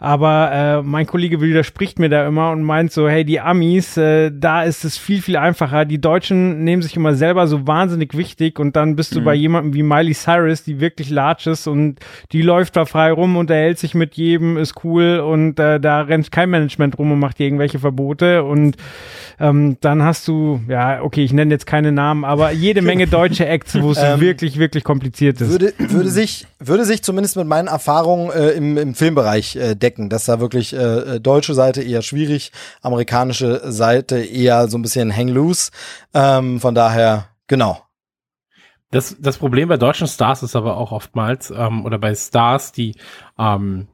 [0.00, 4.30] Aber äh, mein Kollege widerspricht mir da immer und meint so, hey, die Amis, äh,
[4.32, 5.84] da ist es viel, viel einfacher.
[5.84, 9.74] Die Deutschen nehmen sich immer selber so wahnsinnig wichtig und dann bist du bei jemandem
[9.74, 11.96] wie Miley Cyrus, die wirklich large ist und
[12.30, 16.30] die läuft da frei rum, unterhält sich mit jedem ist cool und äh, da rennt
[16.30, 18.76] kein Management rum und macht irgendwelche Verbote und
[19.40, 23.46] ähm, dann hast du, ja, okay, ich nenne jetzt keine Namen, aber jede Menge deutsche
[23.46, 25.50] Acts, wo es Ähm, wirklich, wirklich kompliziert ist.
[25.50, 30.08] Würde, würde, sich, würde sich zumindest mit meinen Erfahrungen äh, im, im Filmbereich äh, decken,
[30.10, 35.14] dass da wirklich äh, äh, deutsche Seite eher schwierig, amerikanische Seite eher so ein bisschen
[35.16, 35.70] hang loose.
[36.12, 37.82] Ähm, von daher, genau.
[38.90, 42.96] Das, das Problem bei deutschen Stars ist aber auch oftmals, ähm, oder bei Stars, die
[43.38, 43.88] ähm,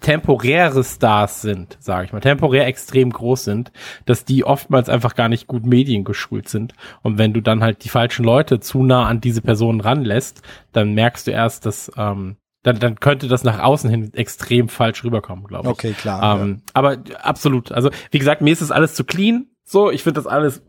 [0.00, 3.72] temporäre Stars sind, sage ich mal, temporär extrem groß sind,
[4.04, 6.74] dass die oftmals einfach gar nicht gut mediengeschult sind.
[7.02, 10.92] Und wenn du dann halt die falschen Leute zu nah an diese Personen ranlässt, dann
[10.92, 12.36] merkst du erst, dass ähm,
[12.66, 15.72] dann, dann könnte das nach außen hin extrem falsch rüberkommen, glaube ich.
[15.72, 16.40] Okay, klar.
[16.40, 17.70] Ähm, Aber absolut.
[17.70, 19.46] Also, wie gesagt, mir ist das alles zu clean.
[19.64, 20.62] So, ich finde das alles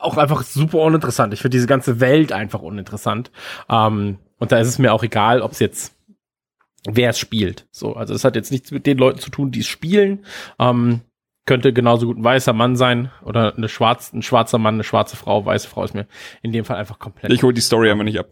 [0.00, 1.34] auch einfach super uninteressant.
[1.34, 3.30] Ich finde diese ganze Welt einfach uninteressant.
[3.68, 5.94] Ähm, und da ist es mir auch egal, ob es jetzt
[6.88, 7.66] wer es spielt.
[7.70, 10.24] So, also es hat jetzt nichts mit den Leuten zu tun, die es spielen.
[10.58, 11.02] Ähm,
[11.44, 15.16] könnte genauso gut ein weißer Mann sein oder eine schwarz, ein schwarzer Mann, eine schwarze
[15.16, 16.06] Frau, weiße Frau ist mir
[16.40, 18.28] in dem Fall einfach komplett Ich hol die Story einfach nicht ab.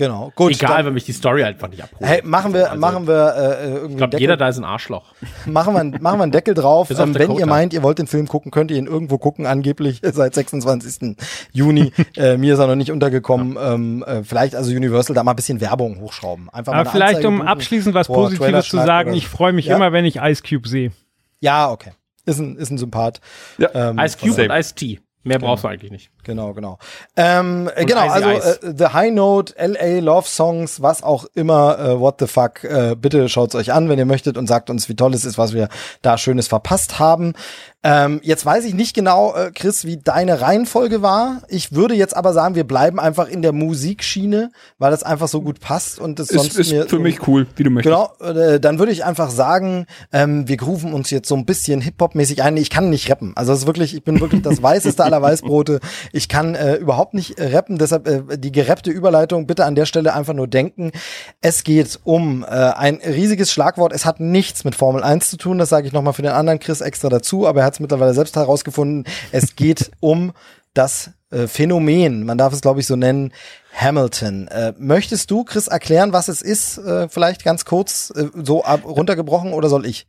[0.00, 0.32] Genau.
[0.34, 0.52] Gut.
[0.52, 2.08] egal, dann, wenn mich die Story einfach nicht abholt.
[2.08, 5.12] hey, machen wir, Also, machen wir äh, irgendwie Ich glaube, jeder da ist ein Arschloch.
[5.46, 6.90] machen wir, machen wir einen Deckel drauf.
[6.90, 10.00] Ähm, wenn ihr meint, ihr wollt den Film gucken, könnt ihr ihn irgendwo gucken, angeblich
[10.02, 11.16] seit 26.
[11.52, 11.92] Juni.
[12.16, 13.56] äh, mir ist er noch nicht untergekommen.
[13.60, 16.48] Ähm, äh, vielleicht also Universal da mal ein bisschen Werbung hochschrauben.
[16.50, 19.52] Einfach mal Aber eine vielleicht, Anzeige um buchen, abschließend was Positives zu sagen, ich freue
[19.52, 19.76] mich Ja?
[19.76, 20.92] immer, wenn ich Ice Cube sehe.
[21.40, 21.92] Ja, okay.
[22.26, 23.20] Ist ein, ist ein Sympath.
[23.58, 23.68] Ja.
[23.74, 25.00] Ähm, Ice Cube und Ice T.
[25.22, 26.10] Mehr brauchst du eigentlich nicht.
[26.24, 26.78] Genau, genau.
[27.14, 28.62] Ähm, äh, Und genau, Icy also Ice.
[28.62, 32.96] äh, The High Note, LA Love Songs, was auch immer, äh, what the fuck, äh,
[32.98, 35.52] bitte schaut's euch an, wenn ihr möchtet und sagt uns, wie toll es ist, was
[35.52, 35.68] wir
[36.00, 37.34] da Schönes verpasst haben.
[37.82, 41.40] Ähm, jetzt weiß ich nicht genau, äh, Chris, wie deine Reihenfolge war.
[41.48, 45.40] Ich würde jetzt aber sagen, wir bleiben einfach in der Musikschiene, weil das einfach so
[45.40, 48.20] gut passt und das sonst Ist, ist mir für mich cool, wie du möchtest.
[48.20, 51.80] Genau, äh, dann würde ich einfach sagen, ähm, wir grooven uns jetzt so ein bisschen
[51.80, 52.58] Hip-Hop-mäßig ein.
[52.58, 53.32] Ich kann nicht rappen.
[53.34, 55.80] Also das ist wirklich, ich bin wirklich das weißeste aller Weißbrote.
[56.12, 59.86] Ich kann äh, überhaupt nicht äh, rappen, deshalb äh, die gerappte Überleitung bitte an der
[59.86, 60.92] Stelle einfach nur denken.
[61.40, 63.94] Es geht um äh, ein riesiges Schlagwort.
[63.94, 66.58] Es hat nichts mit Formel 1 zu tun, das sage ich nochmal für den anderen
[66.58, 69.04] Chris extra dazu, aber er hat es mittlerweile selbst herausgefunden.
[69.30, 70.32] Es geht um
[70.74, 73.32] das äh, Phänomen, man darf es glaube ich so nennen,
[73.74, 74.48] Hamilton.
[74.48, 76.78] Äh, möchtest du, Chris, erklären, was es ist?
[76.78, 80.06] Äh, vielleicht ganz kurz äh, so ab, runtergebrochen oder soll ich?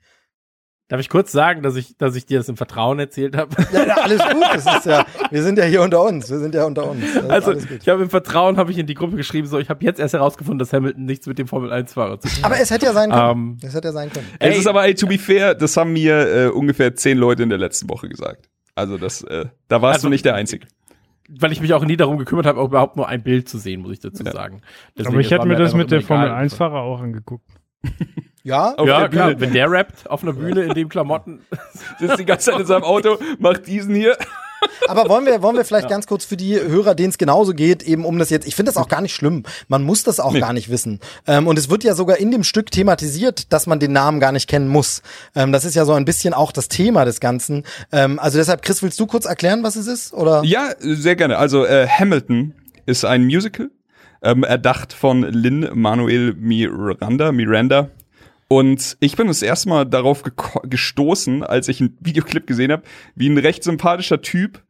[0.91, 3.55] Darf ich kurz sagen, dass ich, dass ich dir das im Vertrauen erzählt habe?
[3.71, 4.43] Ja, ja, alles gut.
[4.53, 6.29] Das ist ja, wir sind ja hier unter uns.
[6.29, 7.01] Wir sind ja unter uns.
[7.29, 10.01] Also, ich habe im Vertrauen, habe ich in die Gruppe geschrieben, so, ich habe jetzt
[10.01, 12.43] erst herausgefunden, dass Hamilton nichts mit dem Formel-1-Fahrer zu tun hat.
[12.43, 13.31] Aber es hätte ja sein können.
[13.31, 14.27] Ähm, es hätte ja sein können.
[14.37, 14.59] Es Ey.
[14.59, 17.57] ist aber, ey, to be fair, das haben mir äh, ungefähr zehn Leute in der
[17.57, 18.49] letzten Woche gesagt.
[18.75, 20.67] Also das, äh, da warst Also- du nicht der Einzige.
[21.29, 23.93] weil ich mich auch nie darum gekümmert habe, überhaupt nur ein Bild zu sehen, muss
[23.93, 24.33] ich dazu Ja.
[24.33, 24.61] sagen.
[25.05, 27.45] Aber ich hätte mir das mit der Formel Formel 1-Fahrer auch angeguckt.
[28.43, 29.41] Ja, Auf Ja, der klar, Bühne.
[29.41, 31.41] wenn der rappt auf einer Bühne in dem Klamotten.
[31.99, 34.17] Sitzt die ganze Zeit in seinem Auto, macht diesen hier.
[34.87, 37.83] aber wollen wir, wollen wir vielleicht ganz kurz für die Hörer, denen es genauso geht,
[37.83, 39.43] eben um das jetzt, ich finde das auch gar nicht schlimm.
[39.67, 40.99] Man muss das auch gar nicht wissen.
[41.27, 44.31] Ähm, und es wird ja sogar in dem Stück thematisiert, dass man den Namen gar
[44.31, 45.03] nicht kennen muss.
[45.35, 47.63] Ähm, das ist ja so ein bisschen auch das Thema des Ganzen.
[47.91, 50.13] Ähm, also deshalb, Chris, willst du kurz erklären, was es ist?
[50.13, 50.43] Oder?
[50.43, 51.37] Ja, sehr gerne.
[51.37, 52.55] Also äh, Hamilton
[52.87, 53.69] ist ein Musical,
[54.23, 57.89] ähm, erdacht von Lin Manuel Miranda, Miranda.
[58.47, 60.23] Und ich bin das erste Mal darauf
[60.63, 62.83] gestoßen, als ich einen Videoclip gesehen habe,
[63.15, 64.61] wie ein recht sympathischer Typ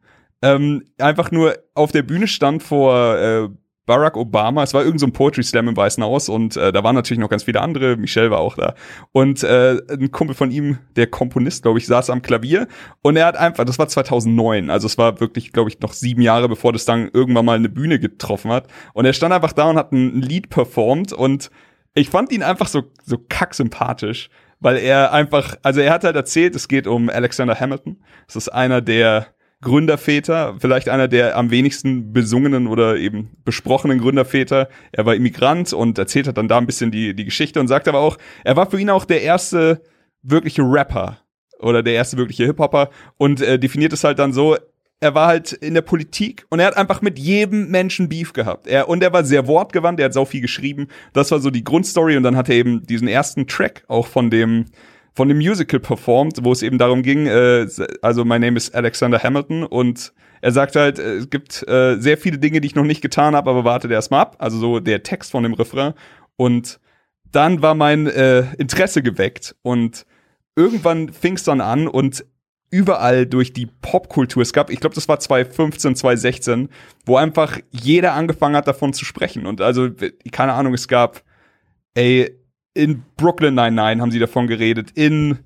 [0.42, 3.48] ähm, einfach nur auf der Bühne stand vor äh,
[3.86, 4.62] Barack Obama.
[4.62, 7.20] Es war irgend so ein Poetry Slam im Weißen Haus und äh, da waren natürlich
[7.20, 7.96] noch ganz viele andere.
[7.96, 8.74] Michelle war auch da.
[9.10, 12.68] Und äh, ein Kumpel von ihm, der Komponist, glaube ich, saß am Klavier
[13.02, 16.22] und er hat einfach, das war 2009, also es war wirklich, glaube ich, noch sieben
[16.22, 18.68] Jahre, bevor das dann irgendwann mal eine Bühne getroffen hat.
[18.94, 21.50] Und er stand einfach da und hat ein, ein Lied performt und
[21.94, 24.30] ich fand ihn einfach so, so kacksympathisch,
[24.60, 28.02] weil er einfach, also er hat halt erzählt, es geht um Alexander Hamilton.
[28.26, 29.26] Das ist einer der
[29.62, 34.68] Gründerväter, vielleicht einer der am wenigsten besungenen oder eben besprochenen Gründerväter.
[34.90, 37.88] Er war Immigrant und erzählt hat dann da ein bisschen die, die Geschichte und sagt
[37.88, 39.80] aber auch, er war für ihn auch der erste
[40.22, 41.18] wirkliche Rapper
[41.60, 44.56] oder der erste wirkliche Hip-Hopper und äh, definiert es halt dann so,
[44.98, 48.66] er war halt in der Politik und er hat einfach mit jedem Menschen Beef gehabt.
[48.66, 50.88] Er, und er war sehr wortgewandt, er hat sau viel geschrieben.
[51.12, 54.30] Das war so die Grundstory und dann hat er eben diesen ersten Track auch von
[54.30, 54.66] dem
[55.14, 57.66] von dem Musical performt, wo es eben darum ging, äh,
[58.00, 62.18] also my name is Alexander Hamilton und er sagt halt, äh, es gibt äh, sehr
[62.18, 64.36] viele Dinge, die ich noch nicht getan habe, aber wartet erst mal ab.
[64.38, 65.94] Also so der Text von dem Refrain
[66.36, 66.80] und
[67.30, 70.06] dann war mein äh, Interesse geweckt und
[70.56, 72.24] irgendwann fing es dann an und
[72.70, 74.42] überall durch die Popkultur.
[74.42, 76.68] Es gab, ich glaube, das war 2015, 2016,
[77.04, 79.46] wo einfach jeder angefangen hat, davon zu sprechen.
[79.46, 79.90] Und also,
[80.32, 81.22] keine Ahnung, es gab,
[81.94, 82.34] ey,
[82.74, 85.38] in Brooklyn Nine-Nine haben sie davon geredet, in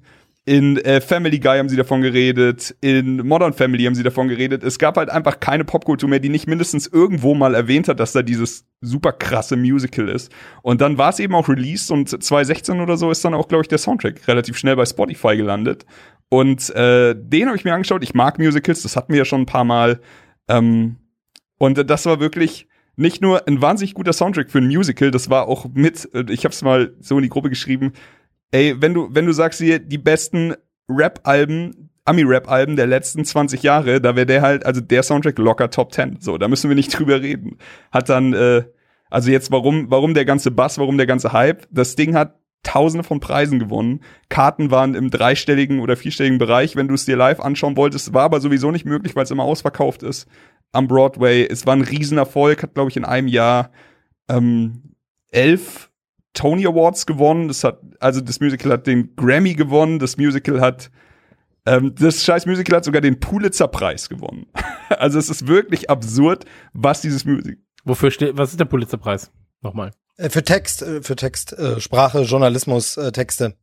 [0.48, 4.62] in äh, Family Guy haben sie davon geredet, in Modern Family haben sie davon geredet.
[4.62, 8.12] Es gab halt einfach keine Popkultur mehr, die nicht mindestens irgendwo mal erwähnt hat, dass
[8.12, 10.30] da dieses super krasse Musical ist.
[10.62, 13.62] Und dann war es eben auch released und 2016 oder so ist dann auch, glaube
[13.62, 15.84] ich, der Soundtrack relativ schnell bei Spotify gelandet.
[16.28, 18.04] Und äh, den habe ich mir angeschaut.
[18.04, 19.98] Ich mag Musicals, das hatten wir ja schon ein paar Mal.
[20.46, 20.94] Ähm,
[21.58, 25.48] und das war wirklich nicht nur ein wahnsinnig guter Soundtrack für ein Musical, das war
[25.48, 27.92] auch mit, äh, ich habe es mal so in die Gruppe geschrieben,
[28.50, 30.54] ey, wenn du, wenn du sagst hier, die besten
[30.88, 35.92] Rap-Alben, Ami-Rap-Alben der letzten 20 Jahre, da wäre der halt, also der Soundtrack locker Top
[35.92, 36.18] 10.
[36.20, 37.58] So, da müssen wir nicht drüber reden.
[37.90, 38.64] Hat dann, äh,
[39.10, 41.66] also jetzt, warum, warum der ganze Bass, warum der ganze Hype?
[41.70, 44.00] Das Ding hat Tausende von Preisen gewonnen.
[44.28, 48.12] Karten waren im dreistelligen oder vierstelligen Bereich, wenn du es dir live anschauen wolltest.
[48.12, 50.26] War aber sowieso nicht möglich, weil es immer ausverkauft ist
[50.72, 51.46] am Broadway.
[51.46, 53.70] Es war ein Riesenerfolg, hat, glaube ich, in einem Jahr
[54.28, 54.94] ähm,
[55.30, 55.92] elf
[56.32, 57.46] Tony Awards gewonnen.
[57.46, 60.00] Das hat, also das Musical hat den Grammy gewonnen.
[60.00, 60.90] Das Musical hat,
[61.66, 64.46] ähm, das scheiß Musical hat sogar den Pulitzer-Preis gewonnen.
[64.88, 67.58] also es ist wirklich absurd, was dieses Musical.
[67.84, 69.30] Wofür steht, was ist der Pulitzerpreis?
[69.62, 69.92] Nochmal.
[70.16, 73.54] Äh, Für Text, äh, für Text, äh, Sprache, Journalismus, Texte.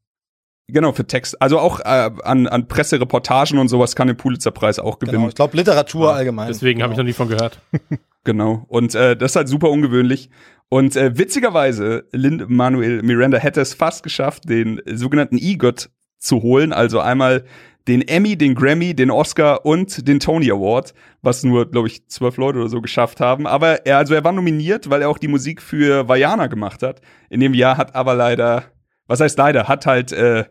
[0.67, 1.41] Genau, für Text.
[1.41, 5.17] Also auch äh, an, an Pressereportagen und sowas kann den Pulitzer-Preis auch gewinnen.
[5.17, 5.27] Genau.
[5.27, 6.47] Ich glaube Literatur allgemein.
[6.47, 7.07] Deswegen habe ich noch genau.
[7.07, 7.59] nie von gehört.
[8.25, 8.63] Genau.
[8.69, 10.29] Und äh, das ist halt super ungewöhnlich.
[10.69, 15.89] Und äh, witzigerweise, Lin Manuel Miranda hätte es fast geschafft, den sogenannten EGOT
[16.19, 16.71] zu holen.
[16.71, 17.43] Also einmal
[17.87, 22.37] den Emmy, den Grammy, den Oscar und den Tony Award, was nur, glaube ich, zwölf
[22.37, 23.45] Leute oder so geschafft haben.
[23.45, 27.01] Aber er, also er war nominiert, weil er auch die Musik für Vajana gemacht hat.
[27.29, 28.65] In dem Jahr hat aber leider,
[29.07, 30.45] was heißt leider, hat halt äh,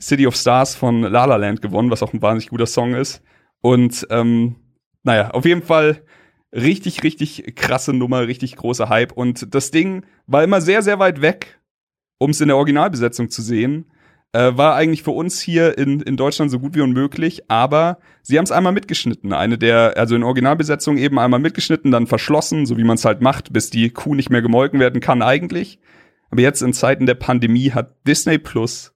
[0.00, 3.22] City of Stars von La La Land gewonnen, was auch ein wahnsinnig guter Song ist.
[3.60, 4.56] Und ähm,
[5.04, 6.02] naja, auf jeden Fall
[6.52, 9.12] richtig, richtig krasse Nummer, richtig großer Hype.
[9.12, 11.60] Und das Ding war immer sehr, sehr weit weg,
[12.18, 13.90] um es in der Originalbesetzung zu sehen.
[14.32, 18.36] Äh, war eigentlich für uns hier in, in Deutschland so gut wie unmöglich, aber sie
[18.36, 19.32] haben es einmal mitgeschnitten.
[19.32, 23.22] Eine der, also in Originalbesetzung eben einmal mitgeschnitten, dann verschlossen, so wie man es halt
[23.22, 25.80] macht, bis die Kuh nicht mehr gemolken werden kann eigentlich.
[26.30, 28.94] Aber jetzt in Zeiten der Pandemie hat Disney Plus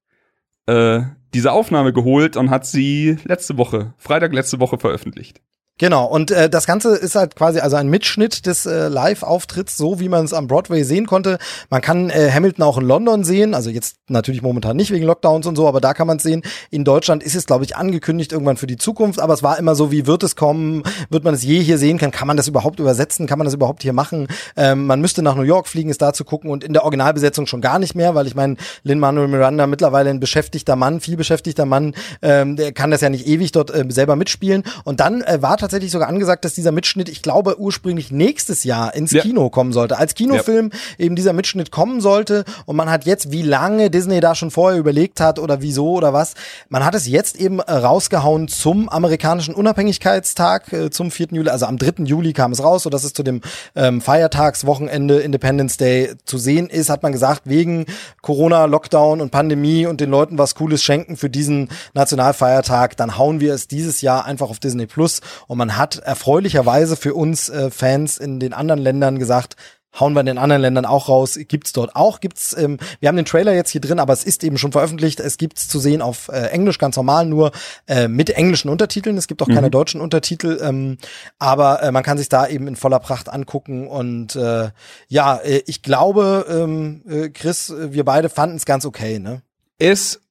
[0.66, 1.00] äh,
[1.32, 5.40] diese Aufnahme geholt und hat sie letzte Woche, Freitag letzte Woche veröffentlicht.
[5.82, 9.98] Genau, und äh, das Ganze ist halt quasi also ein Mitschnitt des äh, Live-Auftritts, so
[9.98, 11.38] wie man es am Broadway sehen konnte.
[11.70, 15.44] Man kann äh, Hamilton auch in London sehen, also jetzt natürlich momentan nicht wegen Lockdowns
[15.44, 16.42] und so, aber da kann man es sehen.
[16.70, 19.74] In Deutschland ist es, glaube ich, angekündigt irgendwann für die Zukunft, aber es war immer
[19.74, 22.46] so, wie wird es kommen, wird man es je hier sehen können, kann man das
[22.46, 24.28] überhaupt übersetzen, kann man das überhaupt hier machen?
[24.56, 27.48] Ähm, man müsste nach New York fliegen, es da zu gucken und in der Originalbesetzung
[27.48, 28.54] schon gar nicht mehr, weil ich meine,
[28.84, 33.26] Lin-Manuel Miranda mittlerweile ein beschäftigter Mann, viel beschäftigter Mann, ähm, der kann das ja nicht
[33.26, 37.08] ewig dort äh, selber mitspielen und dann äh, war tatsächlich sogar angesagt, dass dieser Mitschnitt,
[37.08, 39.22] ich glaube, ursprünglich nächstes Jahr ins Ja.
[39.22, 39.98] Kino kommen sollte.
[39.98, 42.44] Als Kinofilm eben dieser Mitschnitt kommen sollte.
[42.66, 46.12] Und man hat jetzt, wie lange Disney da schon vorher überlegt hat oder wieso oder
[46.12, 46.34] was,
[46.68, 51.28] man hat es jetzt eben äh, rausgehauen zum amerikanischen Unabhängigkeitstag, äh, zum 4.
[51.32, 52.04] Juli, also am 3.
[52.04, 53.40] Juli kam es raus, sodass es zu dem
[53.74, 57.86] ähm, Feiertagswochenende Independence Day zu sehen ist, hat man gesagt, wegen
[58.20, 63.40] Corona, Lockdown und Pandemie und den Leuten was Cooles schenken für diesen Nationalfeiertag, dann hauen
[63.40, 65.20] wir es dieses Jahr einfach auf Disney Plus.
[65.52, 69.56] Und man hat erfreulicherweise für uns äh, Fans in den anderen Ländern gesagt,
[70.00, 71.38] hauen wir in den anderen Ländern auch raus.
[71.46, 72.20] Gibt's dort auch?
[72.20, 72.56] Gibt's?
[72.56, 75.20] Ähm, wir haben den Trailer jetzt hier drin, aber es ist eben schon veröffentlicht.
[75.20, 77.52] Es gibt's zu sehen auf äh, Englisch ganz normal, nur
[77.86, 79.18] äh, mit englischen Untertiteln.
[79.18, 80.96] Es gibt auch keine deutschen Untertitel, ähm,
[81.38, 83.88] aber äh, man kann sich da eben in voller Pracht angucken.
[83.88, 84.70] Und äh,
[85.08, 89.42] ja, äh, ich glaube, ähm, äh, Chris, äh, wir beide fanden es ganz okay, ne?
[89.78, 90.22] Ist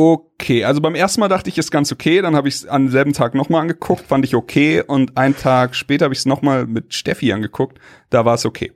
[0.00, 0.64] okay.
[0.64, 2.22] Also beim ersten Mal dachte ich, ist ganz okay.
[2.22, 4.82] Dann habe ich es am selben Tag nochmal angeguckt, fand ich okay.
[4.82, 7.78] Und einen Tag später habe ich es nochmal mit Steffi angeguckt.
[8.08, 8.72] Da war es okay.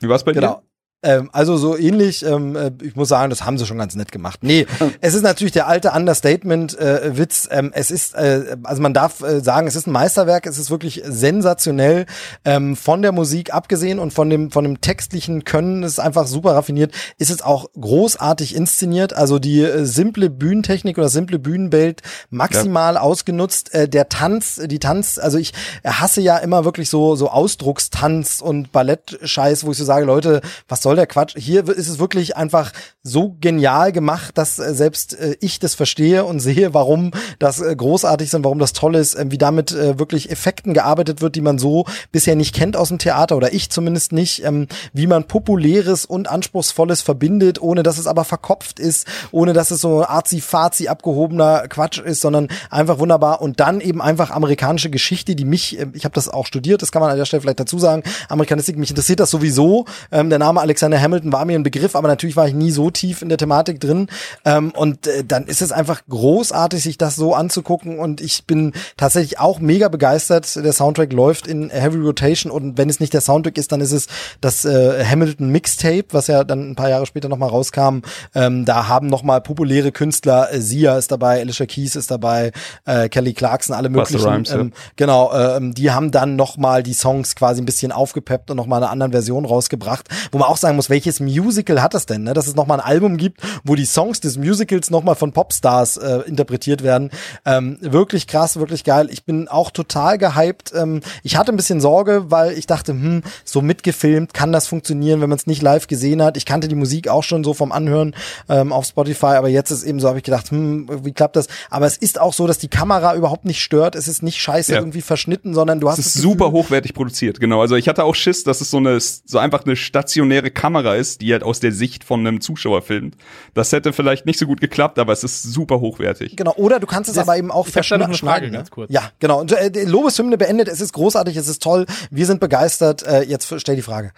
[0.00, 0.62] Wie war es bei Genau.
[1.02, 4.10] Ähm, also so ähnlich, ähm, äh, ich muss sagen, das haben sie schon ganz nett
[4.12, 4.40] gemacht.
[4.42, 4.66] Nee,
[5.02, 7.48] es ist natürlich der alte Understatement-Witz.
[7.50, 10.70] ähm, es ist, äh, also man darf äh, sagen, es ist ein Meisterwerk, es ist
[10.70, 12.06] wirklich sensationell
[12.46, 16.26] ähm, von der Musik abgesehen und von dem, von dem textlichen Können, es ist einfach
[16.26, 22.00] super raffiniert, ist es auch großartig inszeniert, also die äh, simple Bühnentechnik oder simple Bühnenbild
[22.30, 23.74] maximal ausgenutzt.
[23.74, 25.52] Äh, der Tanz, die Tanz, also ich
[25.84, 30.85] hasse ja immer wirklich so, so Ausdruckstanz und Ballettscheiß, wo ich so sage, Leute, was
[30.86, 31.34] soll der Quatsch?
[31.36, 32.70] Hier ist es wirklich einfach
[33.02, 37.10] so genial gemacht, dass äh, selbst äh, ich das verstehe und sehe, warum
[37.40, 41.20] das äh, großartig ist und warum das toll ist, äh, wie damit wirklich Effekten gearbeitet
[41.20, 44.68] wird, die man so bisher nicht kennt aus dem Theater oder ich zumindest nicht, ähm,
[44.92, 49.80] wie man populäres und anspruchsvolles verbindet, ohne dass es aber verkopft ist, ohne dass es
[49.80, 55.44] so arzi-fazi abgehobener Quatsch ist, sondern einfach wunderbar und dann eben einfach amerikanische Geschichte, die
[55.44, 57.80] mich, äh, ich habe das auch studiert, das kann man an der Stelle vielleicht dazu
[57.80, 61.96] sagen, Amerikanistik, mich interessiert das sowieso, ähm, der Name Alexander Hamilton war mir ein Begriff,
[61.96, 64.08] aber natürlich war ich nie so tief in der Thematik drin.
[64.44, 67.98] Ähm, und äh, dann ist es einfach großartig, sich das so anzugucken.
[67.98, 70.54] Und ich bin tatsächlich auch mega begeistert.
[70.56, 73.92] Der Soundtrack läuft in Heavy Rotation und wenn es nicht der Soundtrack ist, dann ist
[73.92, 74.08] es
[74.42, 78.00] das äh, Hamilton Mixtape, was ja dann ein paar Jahre später nochmal rauskam.
[78.34, 82.52] Ähm, da haben nochmal populäre Künstler, äh, Sia ist dabei, Alicia Keys ist dabei,
[82.84, 84.26] äh, Kelly Clarkson, alle möglichen.
[84.26, 84.58] Rhymes, ja.
[84.58, 88.82] ähm, Genau, ähm, die haben dann nochmal die Songs quasi ein bisschen aufgepeppt und nochmal
[88.82, 92.34] eine andere Version rausgebracht, wo man auch sagen muss, welches Musical hat das denn, ne?
[92.34, 96.20] dass es nochmal ein Album gibt, wo die Songs des Musicals nochmal von Popstars äh,
[96.26, 97.10] interpretiert werden.
[97.44, 99.08] Ähm, wirklich krass, wirklich geil.
[99.10, 100.72] Ich bin auch total gehypt.
[100.74, 105.20] Ähm, ich hatte ein bisschen Sorge, weil ich dachte, hm, so mitgefilmt, kann das funktionieren,
[105.20, 106.36] wenn man es nicht live gesehen hat.
[106.36, 108.14] Ich kannte die Musik auch schon so vom Anhören
[108.48, 111.46] ähm, auf Spotify, aber jetzt ist eben so, habe ich gedacht, hm, wie klappt das?
[111.70, 113.94] Aber es ist auch so, dass die Kamera überhaupt nicht stört.
[113.94, 114.78] Es ist nicht scheiße Ja.
[114.78, 117.60] irgendwie verschnitten, sondern du hast Es ist super hochwertig produziert, genau.
[117.60, 121.20] Also ich hatte auch Schiss, dass es so eine, so einfach eine stationäre Kamera ist,
[121.20, 123.16] die halt aus der Sicht von einem Zuschauer filmt.
[123.54, 126.34] Das hätte vielleicht nicht so gut geklappt, aber es ist super hochwertig.
[126.36, 128.10] Genau, oder du kannst es Das- aber eben auch verschneiden.
[128.50, 128.64] Ne?
[128.88, 129.40] Ja, genau.
[129.40, 133.04] Und äh, die Lobeshymne beendet, es ist großartig, es ist toll, wir sind begeistert.
[133.04, 134.10] Äh, jetzt stell die Frage.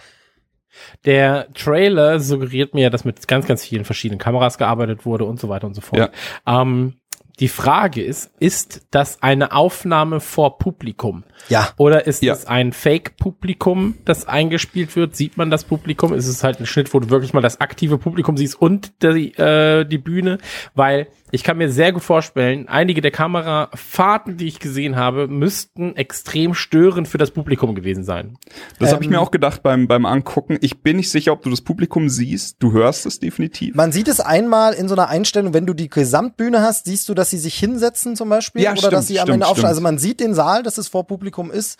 [1.04, 5.48] Der Trailer suggeriert mir, dass mit ganz, ganz vielen verschiedenen Kameras gearbeitet wurde und so
[5.48, 5.98] weiter und so fort.
[6.46, 6.94] Ähm,
[7.40, 11.24] die Frage ist, ist das eine Aufnahme vor Publikum?
[11.48, 11.68] Ja.
[11.76, 12.32] Oder ist Ja.
[12.32, 15.14] es ein Fake-Publikum, das eingespielt wird?
[15.16, 16.12] Sieht man das Publikum?
[16.14, 19.32] Ist es halt ein Schnitt, wo du wirklich mal das aktive Publikum siehst und die,
[19.36, 20.38] äh, die Bühne?
[20.74, 25.94] Weil ich kann mir sehr gut vorstellen, einige der Kamerafahrten, die ich gesehen habe, müssten
[25.96, 28.38] extrem störend für das Publikum gewesen sein.
[28.78, 30.58] Das habe ich Ähm, mir auch gedacht beim, beim Angucken.
[30.60, 32.56] Ich bin nicht sicher, ob du das Publikum siehst.
[32.62, 33.74] Du hörst es definitiv.
[33.74, 37.14] Man sieht es einmal in so einer Einstellung, wenn du die Gesamtbühne hast, siehst du,
[37.28, 39.66] dass sie sich hinsetzen zum Beispiel Ja, oder stimmt, dass sie am stimmt, Ende aufstehen.
[39.68, 41.78] Also man sieht den Saal, dass es vor Publikum ist.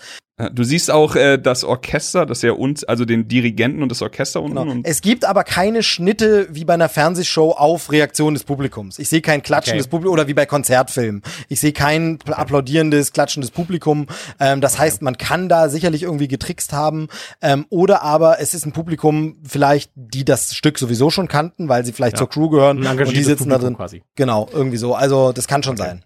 [0.53, 4.41] Du siehst auch äh, das Orchester, das ja und also den Dirigenten und das Orchester
[4.41, 4.57] unten.
[4.57, 4.70] Genau.
[4.70, 9.01] Und Es gibt aber keine Schnitte wie bei einer Fernsehshow auf Reaktion des Publikums.
[9.01, 9.79] Ich sehe kein Klatschen Okay.
[9.79, 11.23] des Publikums oder wie bei Konzertfilmen.
[11.49, 14.07] Ich sehe kein applaudierendes, klatschendes Publikum.
[14.39, 17.09] Ähm, das heißt, man kann da sicherlich irgendwie getrickst haben.
[17.43, 21.85] Ähm, oder aber es ist ein Publikum vielleicht, die das Stück sowieso schon kannten, weil
[21.85, 22.19] sie vielleicht Ja.
[22.19, 23.77] zur Crew gehören und die sitzen da Publikum drin.
[23.77, 24.03] quasi.
[24.15, 24.95] Genau, irgendwie so.
[24.95, 26.02] Also das kann schon sein.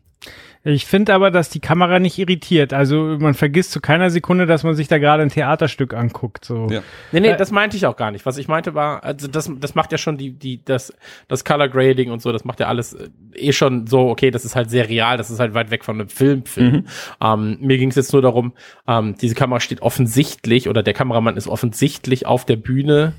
[0.65, 2.73] Ich finde aber, dass die Kamera nicht irritiert.
[2.73, 6.45] Also man vergisst zu keiner Sekunde, dass man sich da gerade ein Theaterstück anguckt.
[6.45, 6.69] So.
[6.71, 6.83] Ja.
[7.11, 8.25] Nee, nee, Äh, das meinte ich auch gar nicht.
[8.27, 10.95] Was ich meinte war, also das, das macht ja schon die, die, das,
[11.27, 14.45] das Color Grading und so, das macht ja alles äh, eh schon so, okay, das
[14.45, 16.45] ist halt sehr real, das ist halt weit weg von einem Film.
[16.45, 16.87] Film.
[17.21, 18.53] Ähm, mir ging es jetzt nur darum,
[18.87, 23.15] ähm, diese Kamera steht offensichtlich oder der Kameramann ist offensichtlich auf der Bühne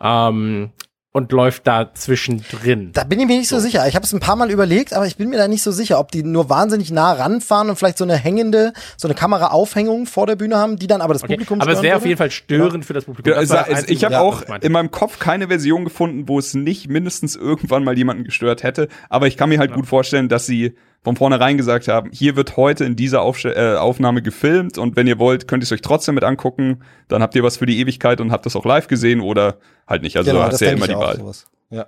[0.00, 0.70] ähm,
[1.12, 2.92] und läuft da zwischendrin.
[2.92, 3.86] Da bin ich mir nicht so, sicher.
[3.88, 5.98] Ich habe es ein paar Mal überlegt, aber ich bin mir da nicht so sicher,
[5.98, 10.26] ob die nur wahnsinnig nah ranfahren und vielleicht so eine hängende, so eine Kameraaufhängung vor
[10.26, 11.34] der Bühne haben, die dann aber das Okay.
[11.34, 13.32] Publikum Aber es wäre auf jeden Fall störend für das Publikum.
[13.32, 16.38] Ja, Das das Einzige, ich habe was auch in meinem Kopf keine Version gefunden, wo
[16.38, 18.88] es nicht mindestens irgendwann mal jemanden gestört hätte.
[19.08, 22.56] Aber ich kann mir halt gut vorstellen, dass sie von vornherein gesagt haben, hier wird
[22.56, 25.80] heute in dieser Aufste äh, Aufnahme gefilmt und wenn ihr wollt, könnt ihr es euch
[25.80, 26.82] trotzdem mit angucken.
[27.08, 30.02] Dann habt ihr was für die Ewigkeit und habt das auch live gesehen oder halt
[30.02, 30.16] nicht.
[30.16, 31.16] Also du hast ja immer die Wahl.
[31.16, 31.46] sowas.
[31.70, 31.86] Ja.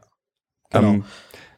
[0.70, 0.88] Genau.
[0.88, 1.04] Ähm,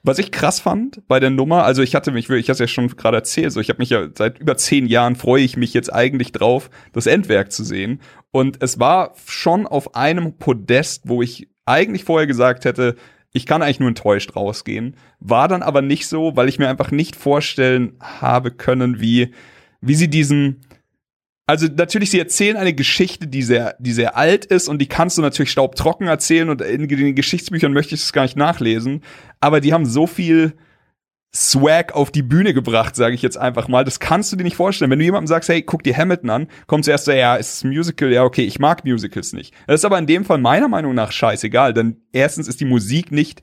[0.02, 2.88] was ich krass fand bei der Nummer, also ich hatte mich, ich hatte ja schon
[2.88, 5.90] gerade erzählt, so ich habe mich ja seit über zehn Jahren freue ich mich jetzt
[5.90, 8.00] eigentlich drauf, das Endwerk zu sehen.
[8.30, 12.96] Und es war schon auf einem Podest, wo ich eigentlich vorher gesagt hätte,
[13.34, 14.96] ich kann eigentlich nur enttäuscht rausgehen.
[15.18, 19.34] War dann aber nicht so, weil ich mir einfach nicht vorstellen habe können, wie,
[19.80, 20.60] wie sie diesen,
[21.44, 25.18] also natürlich, sie erzählen eine Geschichte, die sehr, die sehr alt ist und die kannst
[25.18, 29.02] du natürlich staubtrocken erzählen und in den Geschichtsbüchern möchte ich es gar nicht nachlesen.
[29.40, 30.54] Aber die haben so viel
[31.34, 33.84] Swag auf die Bühne gebracht, sage ich jetzt einfach mal.
[33.84, 34.90] Das kannst du dir nicht vorstellen.
[34.90, 37.70] Wenn du jemandem sagst, hey, guck dir Hamilton an, kommt zuerst ja, ist es ein
[37.70, 38.12] Musical?
[38.12, 39.52] Ja, okay, ich mag Musicals nicht.
[39.66, 43.10] Das ist aber in dem Fall meiner Meinung nach scheißegal, denn erstens ist die Musik
[43.10, 43.42] nicht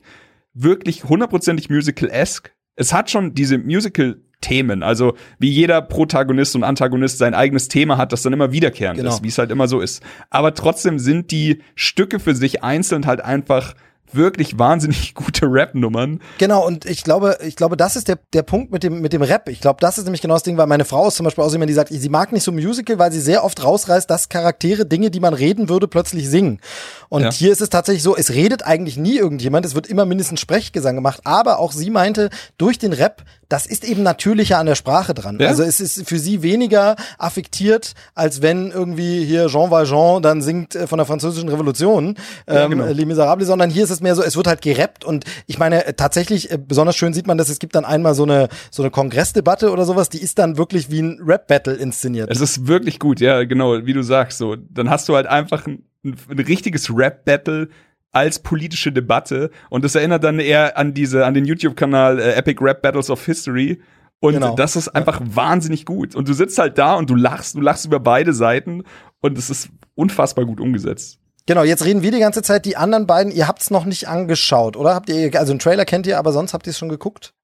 [0.54, 2.52] wirklich hundertprozentig musical-esque.
[2.76, 8.12] Es hat schon diese Musical-Themen, also wie jeder Protagonist und Antagonist sein eigenes Thema hat,
[8.12, 9.10] das dann immer wiederkehrend Genau.
[9.14, 10.02] ist, wie es halt immer so ist.
[10.30, 13.74] Aber trotzdem sind die Stücke für sich einzeln halt einfach
[14.14, 16.20] wirklich wahnsinnig gute Rap-Nummern.
[16.38, 19.22] Genau, und ich glaube, ich glaube, das ist der, der Punkt mit dem, mit dem
[19.22, 19.48] Rap.
[19.48, 21.52] Ich glaube, das ist nämlich genau das Ding, weil meine Frau ist zum Beispiel auch
[21.52, 24.86] jemand, die sagt, sie mag nicht so Musical, weil sie sehr oft rausreißt, dass Charaktere
[24.86, 26.60] Dinge, die man reden würde, plötzlich singen.
[27.08, 27.30] Und Ja.
[27.32, 30.94] hier ist es tatsächlich so, es redet eigentlich nie irgendjemand, es wird immer mindestens Sprechgesang
[30.94, 35.12] gemacht, aber auch sie meinte, durch den Rap, das ist eben natürlicher an der Sprache
[35.12, 35.38] dran.
[35.40, 35.48] Ja.
[35.48, 40.74] Also es ist für sie weniger affektiert, als wenn irgendwie hier Jean Valjean dann singt
[40.74, 42.16] äh, von der französischen Revolution,
[42.46, 42.86] ähm, genau.
[42.86, 45.86] Les Miserables, sondern hier ist es mehr so, es wird halt gerappt und ich meine,
[45.86, 48.82] äh, tatsächlich, äh, besonders schön sieht man, dass es gibt dann einmal so eine, so
[48.82, 52.30] eine Kongressdebatte oder sowas, die ist dann wirklich wie ein Rap-Battle inszeniert.
[52.30, 54.56] Es ist wirklich gut, ja, genau, wie du sagst, so.
[54.56, 57.68] Dann hast du halt einfach ein, ein, richtiges Rap-Battle
[58.10, 62.62] als politische Debatte und das erinnert dann eher an diese an den YouTube-Kanal äh, Epic
[62.62, 63.80] Rap Battles of History
[64.20, 64.54] und Genau.
[64.54, 67.86] das ist einfach wahnsinnig gut und du sitzt halt da und du lachst, du lachst
[67.86, 68.82] über beide Seiten
[69.20, 71.21] und es ist unfassbar gut umgesetzt.
[71.46, 72.64] Genau, jetzt reden wir die ganze Zeit.
[72.64, 74.94] Die anderen beiden, ihr habt's noch nicht angeschaut, oder?
[74.94, 77.34] Habt ihr, also einen Trailer kennt ihr, aber sonst habt ihr es schon geguckt?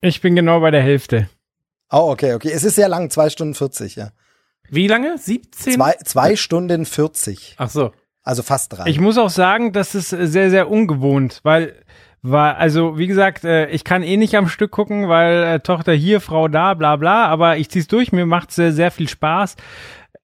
[0.00, 1.28] Ich bin genau bei der Hälfte.
[1.90, 2.50] Oh, okay, okay.
[2.52, 4.10] Es ist sehr lang, zwei Stunden 40, ja.
[4.68, 5.18] Wie lange?
[5.18, 5.74] 17?
[5.74, 7.56] Zwei, zwei Stunden 40.
[7.58, 7.92] Ach so.
[8.22, 8.86] Also fast drei.
[8.86, 11.74] Ich muss auch sagen, das ist sehr, sehr ungewohnt, weil,
[12.22, 15.92] war, also wie gesagt, äh, ich kann eh nicht am Stück gucken, weil äh, Tochter
[15.92, 19.56] hier, Frau da, bla bla, aber ich zieh's durch, mir macht's sehr, sehr viel Spaß.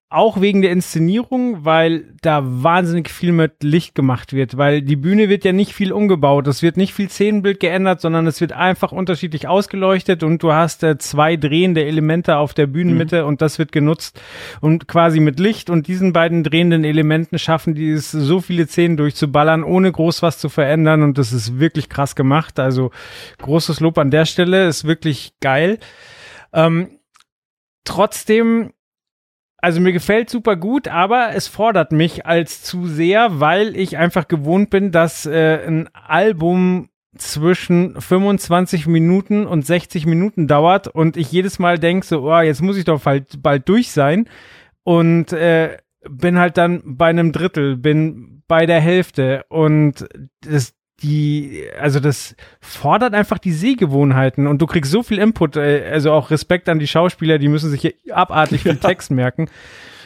[0.08, 5.28] Auch wegen der Inszenierung, weil da wahnsinnig viel mit Licht gemacht wird, weil die Bühne
[5.28, 8.92] wird ja nicht viel umgebaut, es wird nicht viel Szenenbild geändert, sondern es wird einfach
[8.92, 13.72] unterschiedlich ausgeleuchtet und du hast äh, zwei drehende Elemente auf der Bühnenmitte und das wird
[13.72, 14.20] genutzt
[14.60, 15.70] und quasi mit Licht.
[15.70, 20.38] Und diesen beiden drehenden Elementen schaffen die es, so viele Szenen durchzuballern, ohne groß was
[20.38, 21.02] zu verändern.
[21.02, 22.60] Und das ist wirklich krass gemacht.
[22.60, 22.92] Also
[23.38, 25.78] großes Lob an der Stelle, ist wirklich geil.
[26.52, 27.00] Ähm,
[27.84, 28.72] trotzdem,
[29.58, 34.28] also mir gefällt super gut, aber es fordert mich als zu sehr, weil ich einfach
[34.28, 41.32] gewohnt bin, dass äh, ein Album zwischen 25 Minuten und 60 Minuten dauert und ich
[41.32, 44.28] jedes Mal denke so, oh, jetzt muss ich doch bald, bald durch sein
[44.84, 45.78] und äh,
[46.08, 50.06] bin halt dann bei einem Drittel, bin bei der Hälfte und
[50.42, 55.88] das die, also das fordert einfach die Sehgewohnheiten und du kriegst so viel Input, äh,
[55.92, 59.48] also auch Respekt an die Schauspieler, die müssen sich hier abartig viel Text merken.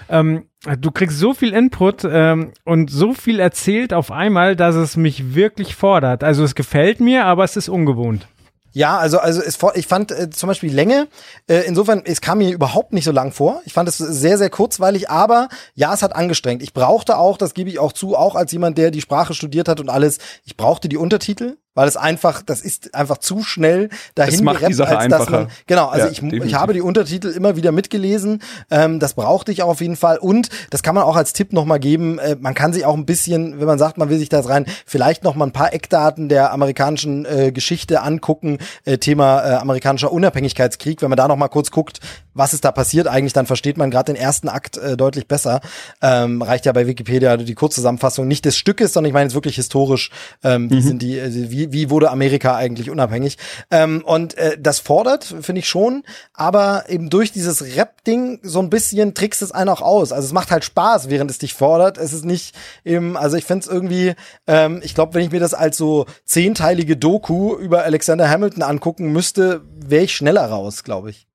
[0.08, 0.46] Ähm,
[0.80, 5.34] du kriegst so viel Input ähm, und so viel erzählt auf einmal, dass es mich
[5.34, 6.24] wirklich fordert.
[6.24, 8.26] Also es gefällt mir, aber es ist ungewohnt.
[8.72, 11.08] Ja, also also es, ich fand äh, zum Beispiel Länge,
[11.48, 13.60] äh, insofern, es kam mir überhaupt nicht so lang vor.
[13.64, 16.62] Ich fand es sehr, sehr kurzweilig, aber ja, es hat angestrengt.
[16.62, 19.68] Ich brauchte auch, das gebe ich auch zu, auch als jemand, der die Sprache studiert
[19.68, 23.88] hat und alles, ich brauchte die Untertitel, weil es einfach, das ist einfach zu schnell
[24.14, 26.44] dahin gerappt, als dass man, genau, also Ja, ich, definitiv.
[26.44, 30.18] ich habe die Untertitel immer wieder mitgelesen, ähm, das brauchte ich auch auf jeden Fall.
[30.18, 33.06] Und das kann man auch als Tipp nochmal geben, äh, man kann sich auch ein
[33.06, 35.72] bisschen, wenn man sagt, man will sich da jetzt rein, vielleicht noch mal ein paar
[35.72, 41.36] Eckdaten der amerikanischen äh, Geschichte angucken, äh, Thema äh, amerikanischer Unabhängigkeitskrieg, wenn man da noch
[41.36, 42.00] mal kurz guckt,
[42.34, 45.60] was ist da passiert eigentlich, dann versteht man gerade den ersten Akt äh, deutlich besser.
[46.02, 49.56] Ähm, reicht ja bei Wikipedia die Kurzzusammenfassung nicht des Stückes, sondern ich meine jetzt wirklich
[49.56, 50.10] historisch,
[50.42, 53.38] ähm, wie sind die, äh, wie, wie wurde Amerika eigentlich unabhängig?
[53.70, 56.04] Ähm, und äh, das fordert, finde ich schon,
[56.34, 60.12] aber eben durch dieses Rap-Ding so ein bisschen trickst es einen auch aus.
[60.12, 61.98] Also es macht halt Spaß, während es dich fordert.
[61.98, 62.54] Es ist nicht
[62.84, 64.14] eben, also ich finde es irgendwie,
[64.46, 69.12] ähm, ich glaube, wenn ich mir das als so zehnteilige Doku über Alexander Hamilton angucken
[69.12, 71.29] müsste, wäre ich schneller raus, glaube ich.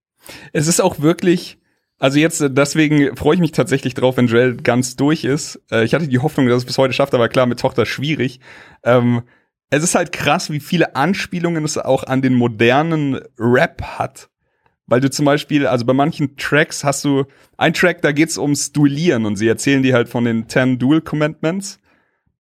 [0.54, 1.58] Es ist auch wirklich,
[2.00, 5.62] also jetzt, äh, deswegen freue ich mich tatsächlich drauf, wenn Joel ganz durch ist.
[5.72, 8.40] Äh, ich hatte die Hoffnung, dass es bis heute schafft, aber klar, mit Tochter schwierig.
[8.84, 9.24] Ähm,
[9.70, 14.30] es ist halt krass, wie viele Anspielungen es auch an den modernen Rap hat.
[14.88, 17.26] Weil du zum Beispiel, also bei manchen Tracks hast du,
[17.58, 21.02] ein Track, da geht's ums Duellieren und sie erzählen dir halt von den 10 Duel
[21.02, 21.80] Commandments.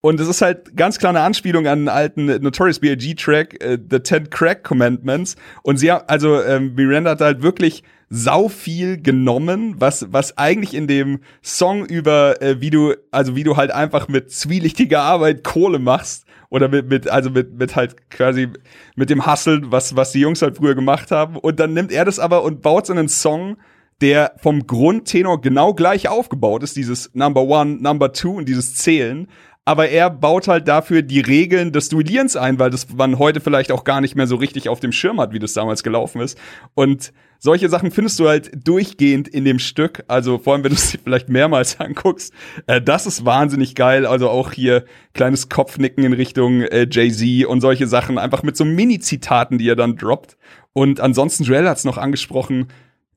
[0.05, 3.15] Und es ist halt ganz klar eine Anspielung an einen alten Notorious B.I.G.
[3.15, 5.35] Track, äh, The Ten Crack Commandments.
[5.63, 10.75] Und sie haben, also ähm, Miranda hat halt wirklich sau viel genommen, was was eigentlich
[10.75, 15.43] in dem Song über äh, wie du also wie du halt einfach mit zwielichtiger Arbeit
[15.43, 18.49] Kohle machst oder mit mit also mit mit halt quasi
[18.95, 22.05] mit dem Hustle, was was die Jungs halt früher gemacht haben und dann nimmt er
[22.05, 23.57] das aber und baut so einen Song
[24.01, 29.27] der vom Grundtenor genau gleich aufgebaut ist, dieses Number One, Number Two und dieses Zählen.
[29.65, 33.71] Aber er baut halt dafür die Regeln des Duellierens ein, weil das man heute vielleicht
[33.71, 36.37] auch gar nicht mehr so richtig auf dem Schirm hat, wie das damals gelaufen ist.
[36.75, 40.03] Und solche Sachen findest du halt durchgehend in dem Stück.
[40.07, 42.31] Also vor allem, wenn du es vielleicht mehrmals anguckst.
[42.67, 44.05] Äh, das ist wahnsinnig geil.
[44.05, 48.19] Also auch hier kleines Kopfnicken in Richtung äh, Jay-Z und solche Sachen.
[48.19, 50.37] Einfach mit so Mini-Zitaten, die er dann droppt.
[50.73, 52.67] Und ansonsten, Joel hat es noch angesprochen,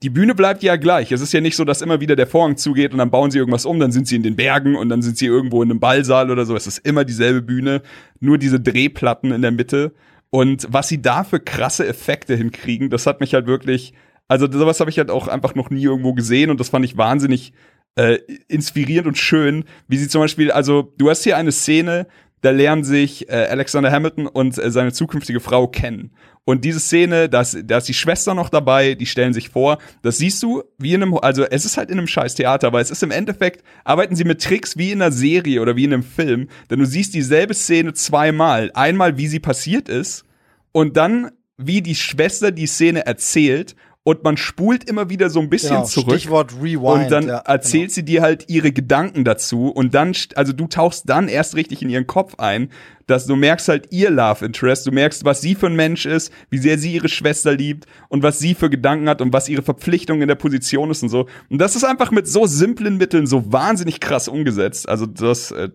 [0.03, 1.11] die Bühne bleibt ja gleich.
[1.11, 3.39] Es ist ja nicht so, dass immer wieder der Vorhang zugeht und dann bauen sie
[3.39, 5.81] irgendwas um, dann sind sie in den Bergen und dann sind sie irgendwo in einem
[5.81, 6.55] Ballsaal oder so.
[6.55, 7.83] Es ist immer dieselbe Bühne,
[8.21, 9.93] nur diese Drehplatten in der Mitte.
[10.31, 13.93] Und was sie da für krasse Effekte hinkriegen, das hat mich halt wirklich,
[14.29, 16.97] also sowas habe ich halt auch einfach noch nie irgendwo gesehen und das fand ich
[16.97, 17.53] wahnsinnig
[17.97, 22.07] äh, inspirierend und schön, wie sie zum Beispiel, also du hast hier eine Szene,
[22.43, 26.13] da lernen sich äh, Alexander Hamilton und äh, seine zukünftige Frau kennen.
[26.49, 29.77] Und diese Szene, da ist, da ist die Schwester noch dabei, die stellen sich vor.
[30.01, 32.81] Das siehst du wie in einem, also es ist halt in einem scheiß Theater, aber
[32.81, 35.93] es ist im Endeffekt, arbeiten sie mit Tricks wie in einer Serie oder wie in
[35.93, 36.49] einem Film.
[36.71, 38.71] Denn du siehst dieselbe Szene zweimal.
[38.73, 40.25] Einmal, wie sie passiert ist
[40.73, 43.77] und dann, wie die Schwester die Szene erzählt.
[44.09, 46.15] Und man spult immer wieder so ein bisschen Genau, zurück.
[46.15, 47.05] Stichwort Rewind.
[47.05, 51.11] Und dann ja, erzählt sie dir halt ihre Gedanken dazu und dann, also du tauchst
[51.11, 52.71] dann erst richtig in ihren Kopf ein,
[53.07, 56.33] dass du merkst halt ihr Love Interest, du merkst, was sie für ein Mensch ist,
[56.49, 59.61] wie sehr sie ihre Schwester liebt und was sie für Gedanken hat und was ihre
[59.61, 61.27] Verpflichtung in der Position ist und so.
[61.51, 64.89] Und das ist einfach mit so simplen Mitteln so wahnsinnig krass umgesetzt.
[64.89, 65.69] Also das äh,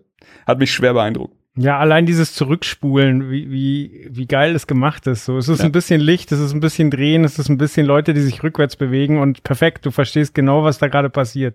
[0.44, 1.36] hat mich schwer beeindruckt.
[1.56, 5.24] Ja, allein dieses Zurückspulen, wie, wie, wie geil das gemacht ist.
[5.24, 5.66] So, es ist Ja.
[5.66, 8.42] ein bisschen Licht, es ist ein bisschen Drehen, es ist ein bisschen Leute, die sich
[8.42, 11.54] rückwärts bewegen und perfekt, du verstehst genau, was da gerade passiert.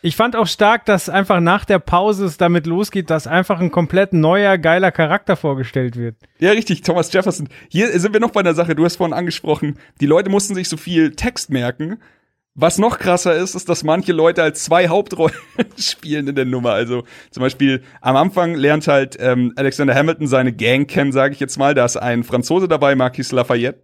[0.00, 3.72] Ich fand auch stark, dass einfach nach der Pause es damit losgeht, dass einfach ein
[3.72, 6.14] komplett neuer, geiler Charakter vorgestellt wird.
[6.38, 7.48] Ja, richtig, Thomas Jefferson.
[7.68, 10.68] Hier sind wir noch bei einer Sache, du hast vorhin angesprochen, die Leute mussten sich
[10.68, 11.98] so viel Text merken.
[12.60, 15.32] Was noch krasser ist, ist, dass manche Leute als zwei Hauptrollen
[15.78, 16.72] spielen in der Nummer.
[16.72, 21.38] Also zum Beispiel am Anfang lernt halt ähm, Alexander Hamilton seine Gang kennen, sage ich
[21.38, 21.76] jetzt mal.
[21.76, 23.80] Da ist ein Franzose dabei, Marquis Lafayette.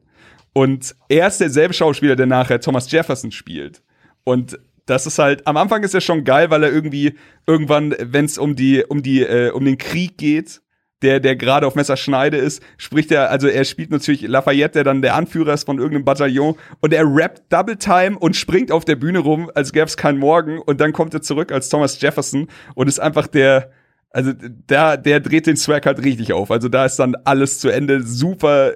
[0.55, 3.81] Und er ist derselbe Schauspieler, der nachher Thomas Jefferson spielt.
[4.25, 7.15] Und das ist halt, am Anfang ist er schon geil, weil er irgendwie
[7.47, 10.63] irgendwann, wenn es um die, um die, äh, um den Krieg geht,
[11.05, 15.03] der, der gerade auf Messerschneide ist, spricht er, also er spielt natürlich Lafayette, der dann
[15.03, 18.97] der Anführer ist von irgendeinem Bataillon und er rappt Double Time und springt auf der
[18.97, 22.49] Bühne rum, als gäbe es keinen Morgen und dann kommt er zurück als Thomas Jefferson
[22.75, 23.71] und ist einfach der,
[24.11, 24.33] also
[24.67, 26.51] da, der dreht den Swag halt richtig auf.
[26.51, 28.03] Also da ist dann alles zu Ende.
[28.03, 28.75] Super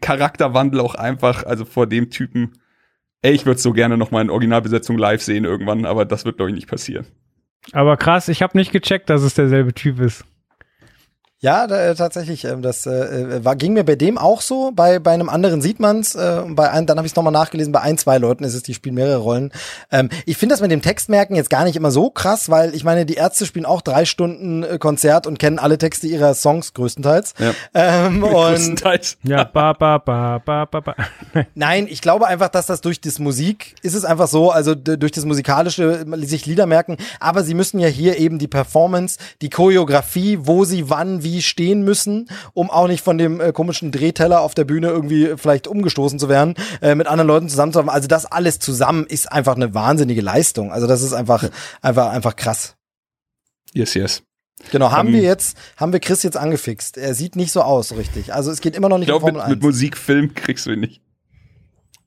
[0.00, 2.52] Charakterwandel auch einfach, also vor dem Typen.
[3.22, 6.36] Ey, ich würde so gerne noch mal in Originalbesetzung live sehen irgendwann, aber das wird
[6.36, 7.06] glaube ich nicht passieren.
[7.72, 10.24] Aber krass, ich habe nicht gecheckt, dass es derselbe Typ ist.
[11.44, 12.46] Ja, da, äh, tatsächlich.
[12.46, 14.72] Ähm, das äh, war, ging mir bei dem auch so.
[14.74, 16.14] Bei, bei einem anderen sieht man's.
[16.14, 17.70] Äh, und bei einem, dann habe ich es nochmal nachgelesen.
[17.70, 19.52] Bei ein, zwei Leuten ist es, die spielen mehrere Rollen.
[19.92, 22.82] Ähm, ich finde das mit dem Textmerken jetzt gar nicht immer so krass, weil ich
[22.82, 26.72] meine, die Ärzte spielen auch drei Stunden äh, Konzert und kennen alle Texte ihrer Songs
[26.72, 27.34] größtenteils.
[27.38, 27.52] Ja.
[27.74, 29.18] Ähm, und Größtenteils.
[29.22, 30.96] Ja, ba, ba, ba, ba, ba, ba.
[31.54, 35.12] Nein, ich glaube einfach, dass das durch das Musik ist es einfach so, also durch
[35.12, 40.38] das musikalische sich Lieder merken, aber sie müssen ja hier eben die Performance, die Choreografie,
[40.40, 44.54] wo sie wann wie stehen müssen, um auch nicht von dem äh, komischen Drehteller auf
[44.54, 47.94] der Bühne irgendwie vielleicht umgestoßen zu werden, äh, mit anderen Leuten zusammenzuarbeiten.
[47.94, 50.72] Also das alles zusammen ist einfach eine wahnsinnige Leistung.
[50.72, 51.48] Also das ist einfach
[51.82, 52.76] einfach einfach krass.
[53.72, 54.22] Yes, yes.
[54.70, 56.96] Genau, haben Ähm, wir jetzt, haben wir Chris jetzt angefixt.
[56.96, 58.32] Er sieht nicht so aus, so richtig.
[58.32, 59.66] Also es geht immer noch Ich nicht um glaube, mit, Formel mit 1.
[59.66, 61.02] Musik, Film kriegst du ihn nicht.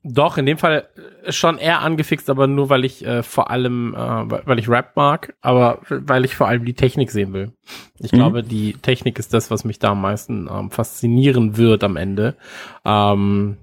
[0.04, 0.88] Doch, in dem Fall
[1.24, 4.68] äh, schon eher angefixt, aber nur weil ich äh, vor allem, äh, weil weil ich
[4.68, 7.52] Rap mag, aber weil ich vor allem die Technik sehen will.
[7.98, 8.16] Ich Mhm.
[8.16, 12.36] glaube, die Technik ist das, was mich da am meisten ähm, faszinieren wird am Ende.
[12.84, 13.56] Ähm,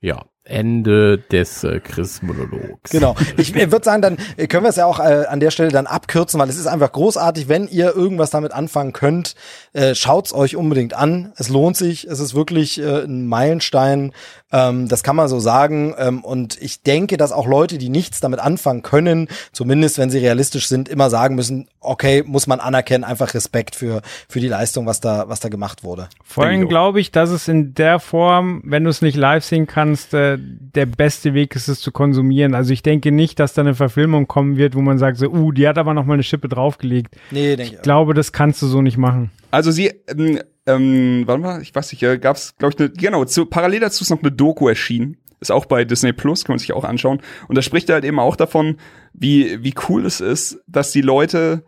[0.00, 2.90] ja, Ende des äh, Chris-Monologs.
[2.90, 3.16] Genau.
[3.36, 5.70] Ich äh, würde sagen, dann äh, können wir es ja auch äh, an der Stelle
[5.70, 7.48] dann abkürzen, weil es ist einfach großartig.
[7.48, 9.34] Wenn ihr irgendwas damit anfangen könnt,
[9.72, 11.32] äh, schaut's euch unbedingt an.
[11.36, 12.04] Es lohnt sich.
[12.04, 14.12] Es ist wirklich äh, ein Meilenstein.
[14.52, 15.94] Ähm, das kann man so sagen.
[15.98, 20.18] Ähm, und ich denke, dass auch Leute, die nichts damit anfangen können, zumindest wenn sie
[20.18, 24.86] realistisch sind, immer sagen müssen, okay, muss man anerkennen, einfach Respekt für, für die Leistung,
[24.86, 26.08] was da, was da gemacht wurde.
[26.22, 29.66] Vor allem glaube ich, dass es in der Form, wenn du es nicht live sehen
[29.66, 32.54] kannst, äh, der beste Weg ist, es zu konsumieren.
[32.54, 35.52] Also ich denke nicht, dass da eine Verfilmung kommen wird, wo man sagt so, uh,
[35.52, 37.16] die hat aber noch mal eine Schippe draufgelegt.
[37.30, 39.30] Nee, denke Ich glaube, das kannst du so nicht machen.
[39.50, 43.24] Also sie, ähm, ähm, warte mal, ich weiß nicht, äh, gab's, glaube ich, eine, genau,
[43.24, 45.16] zu, parallel dazu ist noch eine Doku erschienen.
[45.40, 47.20] Ist auch bei Disney Plus, kann man sich auch anschauen.
[47.48, 48.78] Und da spricht er halt eben auch davon,
[49.12, 51.64] wie, wie cool es ist, dass die Leute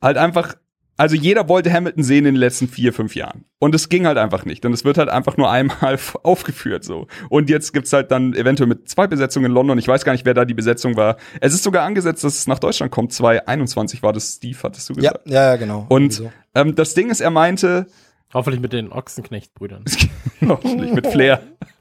[0.00, 0.54] halt einfach,
[1.00, 3.46] also jeder wollte Hamilton sehen in den letzten vier, fünf Jahren.
[3.58, 4.66] Und es ging halt einfach nicht.
[4.66, 7.06] Und es wird halt einfach nur einmal aufgeführt, so.
[7.30, 9.78] Und jetzt gibt's halt dann eventuell mit zwei Besetzungen in London.
[9.78, 11.16] Ich weiß gar nicht, wer da die Besetzung war.
[11.40, 13.14] Es ist sogar angesetzt, dass es nach Deutschland kommt.
[13.14, 15.26] 2021 war das, Steve, hattest du gesagt.
[15.26, 15.86] ja, ja, genau.
[15.88, 16.22] Und
[16.54, 17.86] ähm, das Ding ist, er meinte,
[18.34, 19.84] Hoffentlich mit den Ochsenknecht-Brüdern.
[20.46, 21.40] hoffentlich mit Flair.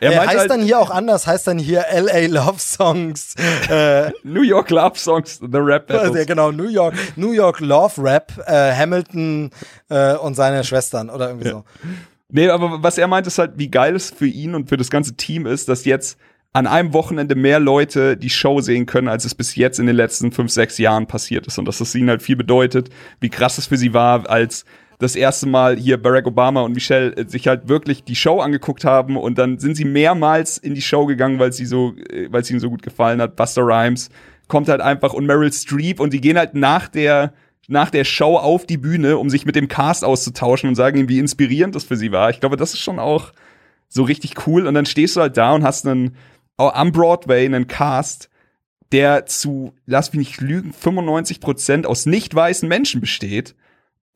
[0.00, 3.34] Er Er heißt halt, dann hier auch anders, heißt dann hier LA Love Songs.
[3.68, 6.26] Äh, New York Love Songs, The Rap also, ja, Battles.
[6.26, 9.50] genau, New York, New York Love Rap, äh, Hamilton
[9.88, 11.64] äh, und seine Schwestern oder irgendwie so.
[12.28, 14.90] Nee, aber was er meint, ist halt, wie geil es für ihn und für das
[14.90, 16.18] ganze Team ist, dass jetzt
[16.52, 19.96] an einem Wochenende mehr Leute die Show sehen können, als es bis jetzt in den
[19.96, 21.58] letzten fünf, sechs Jahren passiert ist.
[21.58, 22.88] Und dass das ihnen halt viel bedeutet,
[23.20, 24.64] wie krass es für sie war, als
[24.98, 28.84] das erste Mal hier Barack Obama und Michelle äh, sich halt wirklich die Show angeguckt
[28.84, 32.42] haben und dann sind sie mehrmals in die Show gegangen, weil sie so, äh, weil
[32.42, 33.36] es ihnen so gut gefallen hat.
[33.36, 34.10] Buster Rhymes
[34.48, 37.32] kommt halt einfach und Meryl Streep und die gehen halt nach der
[37.68, 41.08] nach der Show auf die Bühne, um sich mit dem Cast auszutauschen und sagen ihm,
[41.08, 42.30] wie inspirierend das für sie war.
[42.30, 43.32] Ich glaube, das ist schon auch
[43.88, 44.68] so richtig cool.
[44.68, 46.16] Und dann stehst du halt da und hast einen
[46.58, 48.30] oh, am Broadway einen Cast,
[48.92, 53.56] der zu, lass mich nicht lügen, 95 Prozent aus nicht weißen Menschen besteht.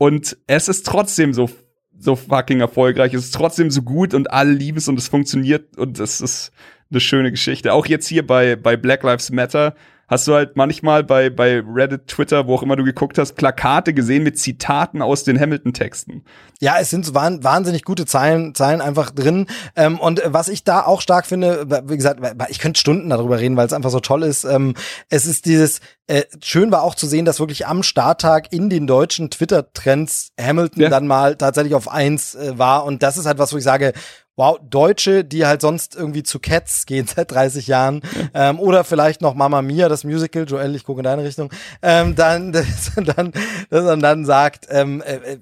[0.01, 1.51] Und es ist trotzdem so,
[1.98, 3.12] so fucking erfolgreich.
[3.12, 6.52] Es ist trotzdem so gut und alle lieben es und es funktioniert und es ist
[6.90, 7.74] eine schöne Geschichte.
[7.74, 9.74] Auch jetzt hier bei, bei Black Lives Matter
[10.11, 13.95] hast du halt manchmal bei, bei Reddit, Twitter, wo auch immer du geguckt hast, Plakate
[13.95, 16.24] gesehen mit Zitaten aus den Hamilton-Texten.
[16.59, 19.47] Ja, es sind so wahnsinnig gute Zeilen, Zeilen einfach drin.
[19.77, 23.57] Ähm, und was ich da auch stark finde, wie gesagt, ich könnte Stunden darüber reden,
[23.57, 24.45] weil es einfach so toll ist.
[24.45, 24.74] Ähm,
[25.09, 28.89] es ist dieses, äh, schön war auch zu sehen, dass wirklich am Starttag in den
[28.89, 30.89] deutschen Twitter-Trends Hamilton ja.
[30.89, 32.85] dann mal tatsächlich auf eins äh, war.
[32.85, 33.93] Und das ist halt was, wo ich sage,
[34.41, 38.01] wow, Deutsche, die halt sonst irgendwie zu Cats gehen seit 30 Jahren,
[38.33, 41.53] ähm, oder vielleicht noch Mama Mia, das Musical, Joel, ich gucke in deine Richtung,
[41.83, 43.33] ähm, dann, das, dann,
[43.69, 45.39] das, dann sagt, ähm, äh, äh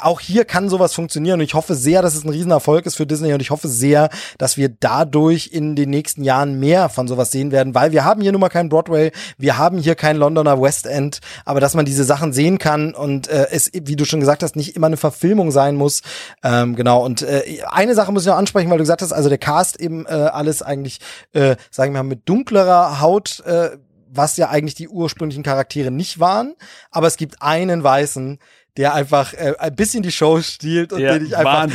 [0.00, 3.06] auch hier kann sowas funktionieren und ich hoffe sehr, dass es ein Riesenerfolg ist für
[3.06, 4.08] Disney und ich hoffe sehr,
[4.38, 8.22] dass wir dadurch in den nächsten Jahren mehr von sowas sehen werden, weil wir haben
[8.22, 11.84] hier nun mal kein Broadway, wir haben hier kein Londoner West End, aber dass man
[11.84, 14.96] diese Sachen sehen kann und äh, es, wie du schon gesagt hast, nicht immer eine
[14.96, 16.02] Verfilmung sein muss.
[16.42, 19.28] Ähm, genau, und äh, eine Sache muss ich noch ansprechen, weil du gesagt hast, also
[19.28, 21.00] der Cast eben äh, alles eigentlich,
[21.32, 23.70] äh, sagen wir mal, mit dunklerer Haut äh,
[24.14, 26.54] was ja eigentlich die ursprünglichen Charaktere nicht waren,
[26.90, 28.38] aber es gibt einen Weißen,
[28.76, 31.68] der einfach äh, ein bisschen die Show stiehlt und ja, den ich einfach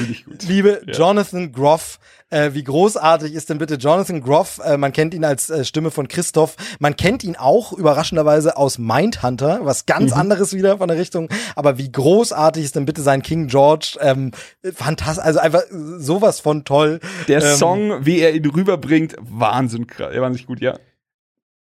[0.47, 0.81] liebe.
[0.85, 0.93] Ja.
[0.93, 1.99] Jonathan Groff.
[2.29, 4.59] Äh, wie großartig ist denn bitte Jonathan Groff?
[4.63, 6.55] Äh, man kennt ihn als äh, Stimme von Christoph.
[6.79, 10.19] Man kennt ihn auch überraschenderweise aus Mindhunter, was ganz mhm.
[10.19, 11.29] anderes wieder von der Richtung.
[11.55, 13.97] Aber wie großartig ist denn bitte sein King George?
[14.01, 14.31] Ähm,
[14.73, 16.99] fantastisch, also einfach sowas von toll.
[17.29, 20.77] Der ähm, Song, wie er ihn rüberbringt, Wahnsinn, wahnsinnig gut, ja.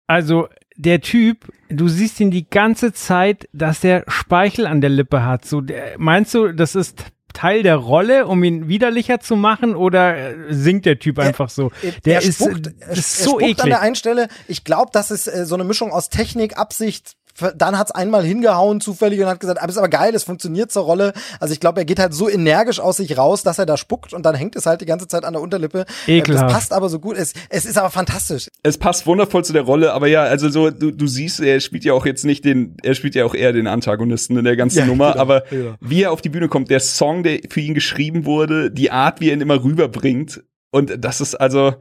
[0.08, 0.48] Also
[0.78, 5.44] der Typ, du siehst ihn die ganze Zeit, dass der Speichel an der Lippe hat.
[5.44, 10.16] So, der, meinst du, das ist Teil der Rolle, um ihn widerlicher zu machen, oder
[10.16, 11.70] äh, singt der Typ einfach so?
[12.04, 13.62] Der er ist, spuckt, ist so er spuckt eklig.
[13.62, 14.28] an der einen Stelle.
[14.46, 17.16] Ich glaube, das ist äh, so eine Mischung aus Technik, Absicht,
[17.56, 20.84] dann hat's einmal hingehauen zufällig und hat gesagt, aber ist aber geil, es funktioniert zur
[20.84, 21.12] Rolle.
[21.40, 24.12] Also ich glaube, er geht halt so energisch aus sich raus, dass er da spuckt
[24.12, 25.84] und dann hängt es halt die ganze Zeit an der Unterlippe.
[26.06, 26.44] Ekelhaft.
[26.44, 27.16] Das passt aber so gut.
[27.16, 28.48] Es, es ist aber fantastisch.
[28.62, 31.84] Es passt wundervoll zu der Rolle, aber ja, also so, du, du siehst, er spielt
[31.84, 34.78] ja auch jetzt nicht den, er spielt ja auch eher den Antagonisten in der ganzen
[34.78, 35.74] ja, Nummer, genau, aber genau.
[35.80, 39.20] wie er auf die Bühne kommt, der Song, der für ihn geschrieben wurde, die Art,
[39.20, 41.74] wie er ihn immer rüberbringt und das ist also,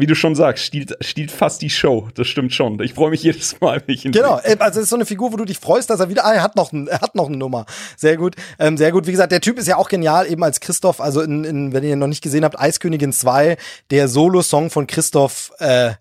[0.00, 2.08] wie du schon sagst, stiehlt, stiehlt fast die Show.
[2.14, 2.80] Das stimmt schon.
[2.82, 4.60] Ich freue mich jedes Mal, wenn ich ihn Genau, sehe.
[4.60, 6.42] also es ist so eine Figur, wo du dich freust, dass er wieder, ah, er
[6.42, 7.66] hat noch, ein, er hat noch eine Nummer.
[7.96, 9.06] Sehr gut, ähm, sehr gut.
[9.06, 11.84] Wie gesagt, der Typ ist ja auch genial, eben als Christoph, also in, in wenn
[11.84, 13.56] ihr ihn noch nicht gesehen habt, Eiskönigin 2,
[13.90, 15.92] der Solo-Song von Christoph, äh,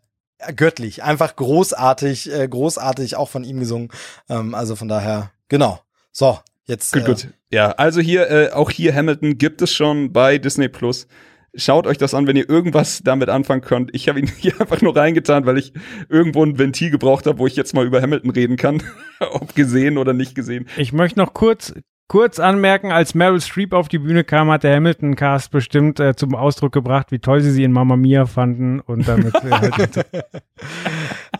[0.55, 3.89] göttlich, einfach großartig, äh, großartig, auch von ihm gesungen.
[4.29, 5.79] Ähm, also von daher, genau.
[6.11, 6.93] So, jetzt.
[6.93, 7.27] Gut, äh, gut.
[7.49, 11.07] Ja, also hier, äh, auch hier Hamilton gibt es schon bei Disney Plus.
[11.55, 13.93] Schaut euch das an, wenn ihr irgendwas damit anfangen könnt.
[13.93, 15.73] Ich habe ihn hier einfach nur reingetan, weil ich
[16.09, 18.81] irgendwo ein Ventil gebraucht habe, wo ich jetzt mal über Hamilton reden kann.
[19.19, 20.67] Ob gesehen oder nicht gesehen.
[20.77, 21.73] Ich möchte noch kurz
[22.07, 26.35] kurz anmerken, als Meryl Streep auf die Bühne kam, hat der Hamilton-Cast bestimmt äh, zum
[26.35, 30.05] Ausdruck gebracht, wie toll sie sie in Mamma Mia fanden und damit äh, halt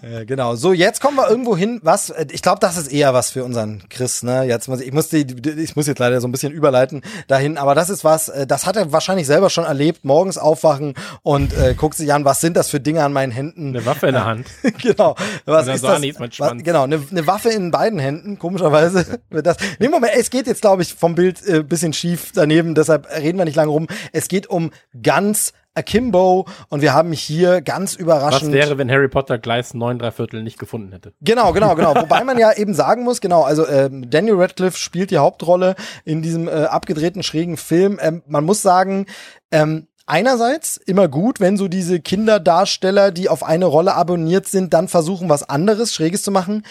[0.01, 0.55] äh, genau.
[0.55, 3.43] So, jetzt kommen wir irgendwo hin, was, äh, ich glaube, das ist eher was für
[3.43, 4.43] unseren Chris, ne?
[4.43, 5.25] Jetzt muss ich, ich muss die,
[5.57, 8.65] ich muss jetzt leider so ein bisschen überleiten dahin, aber das ist was, äh, das
[8.65, 12.57] hat er wahrscheinlich selber schon erlebt, morgens aufwachen und äh, guckt sich an, was sind
[12.57, 13.69] das für Dinge an meinen Händen?
[13.69, 14.47] Eine Waffe in der Hand.
[14.81, 15.15] genau.
[15.45, 16.01] Was ist das?
[16.39, 19.19] Was, genau, eine, eine Waffe in beiden Händen, komischerweise.
[19.29, 23.07] das, nee, Moment, es geht jetzt, glaube ich, vom Bild äh, bisschen schief daneben, deshalb
[23.09, 23.87] reden wir nicht lange rum.
[24.11, 24.71] Es geht um
[25.01, 28.51] ganz Akimbo und wir haben hier ganz überraschend.
[28.51, 31.13] Was wäre, wenn Harry Potter Gleis 9 3 Viertel nicht gefunden hätte?
[31.21, 31.95] Genau, genau, genau.
[31.95, 35.75] Wobei man ja eben sagen muss, genau, also äh, Daniel Radcliffe spielt die Hauptrolle
[36.05, 37.99] in diesem äh, abgedrehten, schrägen Film.
[38.01, 39.07] Ähm, man muss sagen,
[39.51, 44.87] ähm, einerseits immer gut, wenn so diese Kinderdarsteller, die auf eine Rolle abonniert sind, dann
[44.87, 46.63] versuchen, was anderes, Schräges zu machen.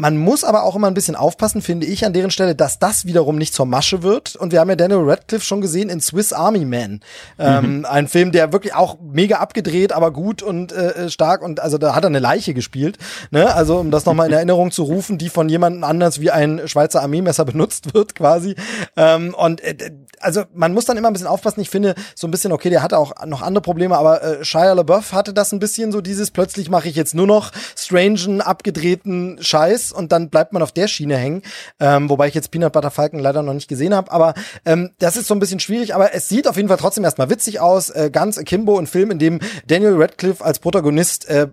[0.00, 3.04] Man muss aber auch immer ein bisschen aufpassen, finde ich, an deren Stelle, dass das
[3.04, 4.36] wiederum nicht zur Masche wird.
[4.36, 7.00] Und wir haben ja Daniel Radcliffe schon gesehen in Swiss Army Man.
[7.36, 7.84] Ähm, mhm.
[7.84, 11.42] Ein Film, der wirklich auch mega abgedreht, aber gut und äh, äh, stark.
[11.42, 12.96] Und also da hat er eine Leiche gespielt.
[13.32, 13.52] Ne?
[13.52, 17.02] Also um das nochmal in Erinnerung zu rufen, die von jemandem anders wie ein Schweizer
[17.02, 18.54] Armeemesser benutzt wird quasi.
[18.96, 21.60] Ähm, und äh, also man muss dann immer ein bisschen aufpassen.
[21.60, 24.74] Ich finde so ein bisschen, okay, der hatte auch noch andere Probleme, aber äh, Shia
[24.74, 29.38] LaBeouf hatte das ein bisschen so dieses, plötzlich mache ich jetzt nur noch strangen, abgedrehten
[29.40, 31.42] Scheiß und dann bleibt man auf der Schiene hängen.
[31.80, 34.10] Ähm, wobei ich jetzt Peanut Butter Falcon leider noch nicht gesehen habe.
[34.12, 34.34] Aber
[34.64, 35.94] ähm, das ist so ein bisschen schwierig.
[35.94, 37.90] Aber es sieht auf jeden Fall trotzdem erstmal witzig aus.
[37.90, 41.48] Äh, ganz Kimbo, ein Film, in dem Daniel Radcliffe als Protagonist äh,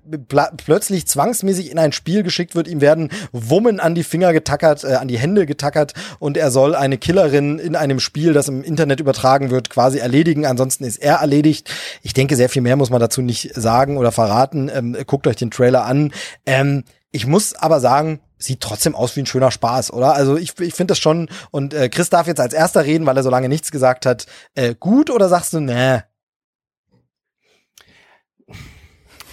[0.58, 2.68] plötzlich zwangsmäßig in ein Spiel geschickt wird.
[2.68, 6.76] Ihm werden Wummen an die Finger getackert, äh, an die Hände getackert und er soll
[6.76, 10.46] eine Killerin in einem Spiel, das im Internet übertragen wird, quasi erledigen.
[10.46, 11.70] Ansonsten ist er erledigt.
[12.02, 14.70] Ich denke, sehr viel mehr muss man dazu nicht sagen oder verraten.
[14.74, 16.14] Ähm, guckt euch den Trailer an.
[16.46, 20.14] Ähm, ich muss aber sagen, sieht trotzdem aus wie ein schöner Spaß, oder?
[20.14, 23.18] Also ich, ich finde das schon, und äh, Chris darf jetzt als erster reden, weil
[23.18, 24.26] er so lange nichts gesagt hat.
[24.56, 26.00] Äh, gut oder sagst du, nee?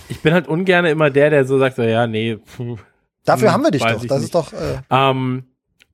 [0.09, 2.37] ich bin halt ungern immer der, der so sagt, so, ja, nee.
[2.37, 2.77] Pfuh,
[3.25, 4.05] Dafür Hm, haben wir dich doch.
[4.07, 4.25] Das nicht.
[4.25, 4.53] ist doch.
[4.53, 5.45] Äh, Ähm,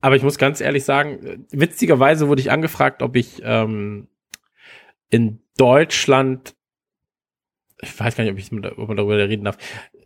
[0.01, 4.07] aber ich muss ganz ehrlich sagen, witzigerweise wurde ich angefragt, ob ich ähm,
[5.09, 6.55] in Deutschland,
[7.81, 9.57] ich weiß gar nicht, ob, ich, ob man darüber reden darf.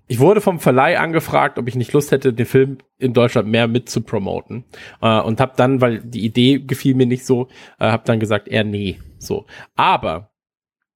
[0.07, 3.67] Ich wurde vom Verleih angefragt, ob ich nicht Lust hätte, den Film in Deutschland mehr
[3.67, 4.65] mit zu promoten.
[5.01, 7.47] Äh, und habe dann, weil die Idee gefiel mir nicht so,
[7.79, 8.99] äh, habe dann gesagt, eher nee.
[9.17, 9.45] So.
[9.75, 10.33] Aber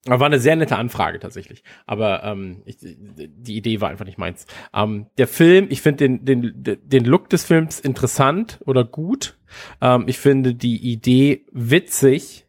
[0.06, 1.64] war eine sehr nette Anfrage tatsächlich.
[1.86, 4.46] Aber ähm, ich, die Idee war einfach nicht meins.
[4.74, 9.38] Ähm, der Film, ich finde den, den, den Look des Films interessant oder gut.
[9.82, 12.47] Ähm, ich finde die Idee witzig,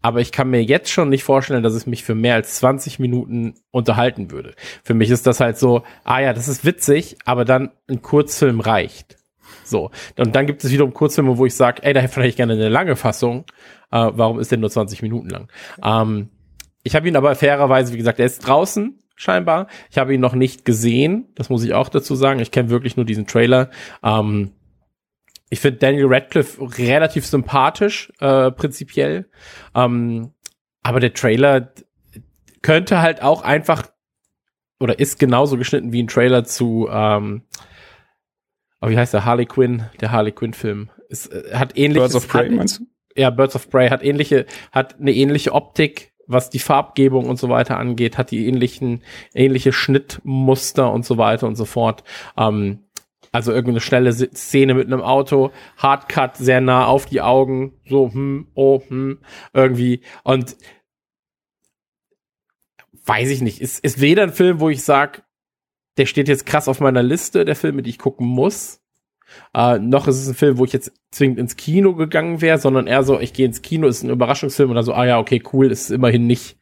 [0.00, 2.98] aber ich kann mir jetzt schon nicht vorstellen, dass es mich für mehr als 20
[2.98, 4.54] Minuten unterhalten würde.
[4.84, 8.60] Für mich ist das halt so, ah ja, das ist witzig, aber dann ein Kurzfilm
[8.60, 9.16] reicht.
[9.64, 9.90] So.
[10.16, 12.68] Und dann gibt es wiederum Kurzfilme, wo ich sage, ey, da hätte ich gerne eine
[12.68, 13.44] lange Fassung.
[13.90, 15.48] Äh, warum ist der nur 20 Minuten lang?
[15.82, 16.30] Ähm,
[16.82, 19.66] ich habe ihn aber fairerweise, wie gesagt, er ist draußen scheinbar.
[19.90, 21.26] Ich habe ihn noch nicht gesehen.
[21.34, 22.40] Das muss ich auch dazu sagen.
[22.40, 23.70] Ich kenne wirklich nur diesen Trailer.
[24.02, 24.52] Ähm,
[25.50, 29.30] ich finde Daniel Radcliffe relativ sympathisch, äh, prinzipiell.
[29.74, 30.32] Ähm,
[30.82, 31.72] aber der Trailer
[32.62, 33.88] könnte halt auch einfach
[34.80, 37.42] oder ist genauso geschnitten wie ein Trailer zu, ähm,
[38.80, 40.90] oh, wie heißt der Harley Quinn, der Harley Quinn Film.
[41.08, 42.12] Es äh, hat ähnliches.
[42.12, 42.86] Birds of Prey, meinst du?
[43.18, 47.48] ja, Birds of Prey hat ähnliche, hat eine ähnliche Optik, was die Farbgebung und so
[47.48, 49.02] weiter angeht, hat die ähnlichen,
[49.34, 52.04] ähnliche Schnittmuster und so weiter und so fort.
[52.36, 52.84] Ähm,
[53.38, 58.10] also irgendeine schnelle Si- Szene mit einem Auto, Hardcut sehr nah auf die Augen, so,
[58.12, 59.20] hm, oh, hm,
[59.52, 60.00] irgendwie.
[60.24, 60.56] Und
[63.06, 65.22] weiß ich nicht, ist, ist weder ein Film, wo ich sag,
[65.98, 68.80] der steht jetzt krass auf meiner Liste, der Filme, die ich gucken muss.
[69.54, 72.88] Äh, noch ist es ein Film, wo ich jetzt zwingend ins Kino gegangen wäre, sondern
[72.88, 75.40] eher so, ich gehe ins Kino, ist ein Überraschungsfilm und dann so, ah ja, okay,
[75.52, 76.58] cool, ist immerhin nicht,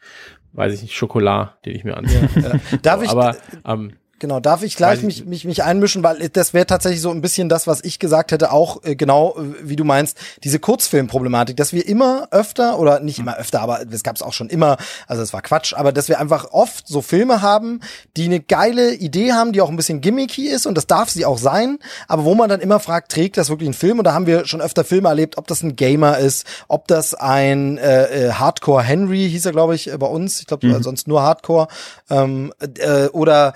[0.52, 2.28] weiß ich nicht, Schokolade, den ich mir ansehe.
[2.36, 3.34] äh, darf ich, Aber
[3.64, 7.20] ähm, Genau, darf ich gleich mich, mich, mich einmischen, weil das wäre tatsächlich so ein
[7.20, 11.55] bisschen das, was ich gesagt hätte, auch äh, genau, äh, wie du meinst, diese Kurzfilmproblematik,
[11.55, 14.78] dass wir immer öfter, oder nicht immer öfter, aber es gab es auch schon immer,
[15.06, 17.80] also es war Quatsch, aber dass wir einfach oft so Filme haben,
[18.16, 21.26] die eine geile Idee haben, die auch ein bisschen gimmicky ist und das darf sie
[21.26, 21.78] auch sein,
[22.09, 23.98] aber wo man dann immer fragt, trägt das wirklich ein Film?
[23.98, 27.12] Und da haben wir schon öfter Filme erlebt, ob das ein Gamer ist, ob das
[27.12, 31.06] ein äh, äh, Hardcore Henry, hieß er, glaube ich, äh, bei uns, ich glaube, sonst
[31.06, 31.68] nur Hardcore,
[32.09, 33.52] ähm, äh, oder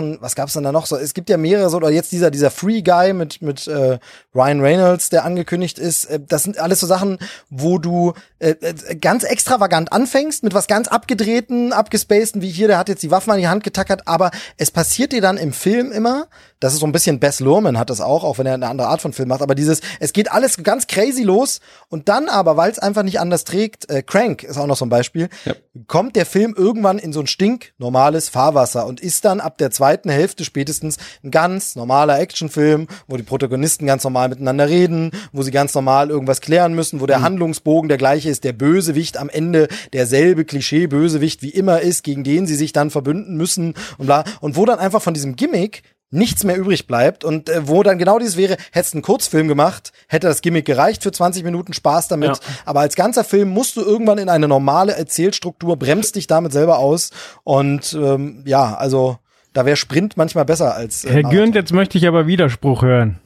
[0.00, 0.96] Sachen, was gab's denn da noch so?
[0.96, 3.98] Es gibt ja mehrere so, oder jetzt dieser, dieser Free Guy mit, mit äh,
[4.34, 6.06] Ryan Reynolds, der angekündigt ist.
[6.06, 7.18] Äh, das sind alles so Sachen,
[7.50, 12.78] wo du äh, äh, ganz extravagant anfängst, mit was ganz abgedrehten, abgespaceden, wie hier, der
[12.78, 15.92] hat jetzt die Waffen an die Hand getackert, aber es passiert dir dann im Film
[15.92, 16.26] immer,
[16.60, 18.88] das ist so ein bisschen Bess Luhrmann hat das auch, auch wenn er eine andere
[18.88, 22.56] Art von Film macht, aber dieses, es geht alles ganz crazy los und dann aber,
[22.56, 25.54] weil es einfach nicht anders trägt, äh, Crank ist auch noch so ein Beispiel, Ja.
[25.86, 29.89] kommt der Film irgendwann in so ein stinknormales Fahrwasser und ist dann ab der zweiten
[30.10, 35.50] Hälfte spätestens ein ganz normaler Actionfilm, wo die Protagonisten ganz normal miteinander reden, wo sie
[35.50, 39.68] ganz normal irgendwas klären müssen, wo der Handlungsbogen der gleiche ist, der Bösewicht am Ende
[39.92, 44.24] derselbe Klischee-Bösewicht wie immer ist, gegen den sie sich dann verbünden müssen und bla.
[44.40, 47.96] Und wo dann einfach von diesem Gimmick nichts mehr übrig bleibt und äh, wo dann
[47.96, 52.08] genau dieses wäre, hättest einen Kurzfilm gemacht, hätte das Gimmick gereicht für 20 Minuten Spaß
[52.08, 52.36] damit, Ja.
[52.64, 56.78] aber als ganzer Film musst du irgendwann in eine normale Erzählstruktur, bremst dich damit selber
[56.78, 57.10] aus
[57.44, 59.18] und ähm, ja, also
[59.52, 61.22] da wäre Sprint manchmal besser als äh, Herr.
[61.22, 63.18] Gürnt, jetzt möchte ich aber Widerspruch hören.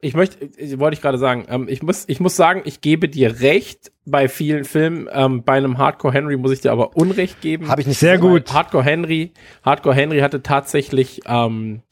[0.00, 3.08] ich möchte, äh, wollte ich gerade sagen, ähm, ich muss, ich muss sagen, ich gebe
[3.08, 5.08] dir recht bei vielen Filmen.
[5.12, 7.68] Ähm, bei einem Hardcore Henry muss ich dir aber Unrecht geben.
[7.68, 8.52] Habe ich nicht Sehr gut.
[8.52, 9.32] Hardcore Henry,
[9.62, 11.82] Hardcore Henry hatte tatsächlich, ähm,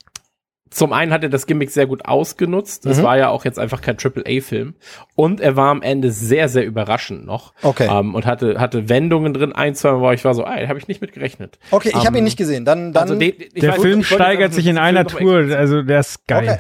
[0.71, 2.87] zum einen hat er das Gimmick sehr gut ausgenutzt.
[2.87, 3.03] Es Mhm.
[3.03, 4.75] war ja auch jetzt einfach kein AAA-Film.
[5.15, 7.53] Und er war am Ende sehr, sehr überraschend noch.
[7.63, 7.89] Okay.
[7.91, 10.79] Ähm, und hatte, hatte Wendungen drin, ein, zwei Mal, wo ich war so, ey, habe
[10.79, 11.59] ich nicht mit gerechnet.
[11.71, 12.65] Okay, ich habe Ähm, ihn nicht gesehen.
[12.65, 16.01] Dann dann Also den- ich Der weiß- Film steigert sich in einer Tour, also der
[16.01, 16.45] ist geil.
[16.45, 16.59] Okay.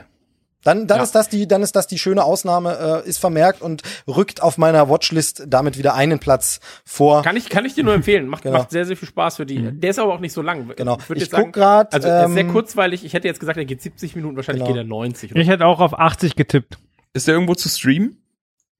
[0.68, 1.04] Dann, dann Ja.
[1.04, 4.58] ist das die, dann ist das die schöne Ausnahme, äh, ist vermerkt und rückt auf
[4.58, 7.22] meiner Watchlist damit wieder einen Platz vor.
[7.22, 8.26] Kann ich, kann ich dir nur empfehlen.
[8.28, 8.58] Macht, Genau.
[8.58, 9.72] macht sehr, sehr viel Spaß für die.
[9.72, 10.70] Der ist aber auch nicht so lang.
[10.76, 10.98] Genau.
[11.14, 13.02] Ich sagen, guck grad, Also, er ist sehr ähm, kurzweilig.
[13.02, 14.74] Ich hätte jetzt gesagt, er geht 70 Minuten, wahrscheinlich Genau.
[14.74, 15.30] geht er 90.
[15.32, 16.76] Oder Ich hätte auch auf 80 getippt.
[17.14, 18.22] Ist der irgendwo zu streamen?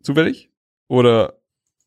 [0.02, 0.51] Zufällig?
[0.89, 1.38] Oder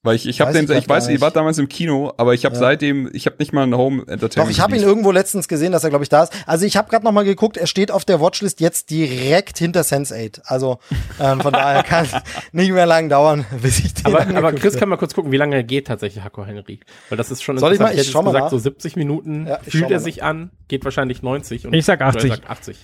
[0.04, 2.34] weil ich ich habe Weiß den ich ich weiß ich war damals im Kino, aber
[2.34, 2.60] ich habe Ja.
[2.60, 4.38] seitdem ich habe nicht mal ein Home Entertainment.
[4.38, 6.34] Doch, ich habe ihn irgendwo letztens gesehen, dass er, glaube ich, da ist.
[6.48, 9.82] Also ich habe gerade noch mal geguckt, er steht auf der Watchlist jetzt direkt hinter
[9.82, 10.42] Sense8.
[10.46, 10.80] Also
[11.20, 12.14] ähm, von daher kann es
[12.52, 15.38] nicht mehr lang dauern, bis ich den aber, aber Chris kann mal kurz gucken, wie
[15.38, 16.80] lange er geht tatsächlich, Hardcore Henry.
[17.10, 17.86] Weil das ist schon Soll ich mal?
[17.92, 18.08] interessant.
[18.08, 18.52] Ich schau mal gesagt, nach.
[18.52, 21.68] so 70 Minuten Ja, ich fühlt er sich an, geht wahrscheinlich 90.
[21.68, 22.30] Und Ich sag oder er 80.
[22.32, 22.78] sagt 80.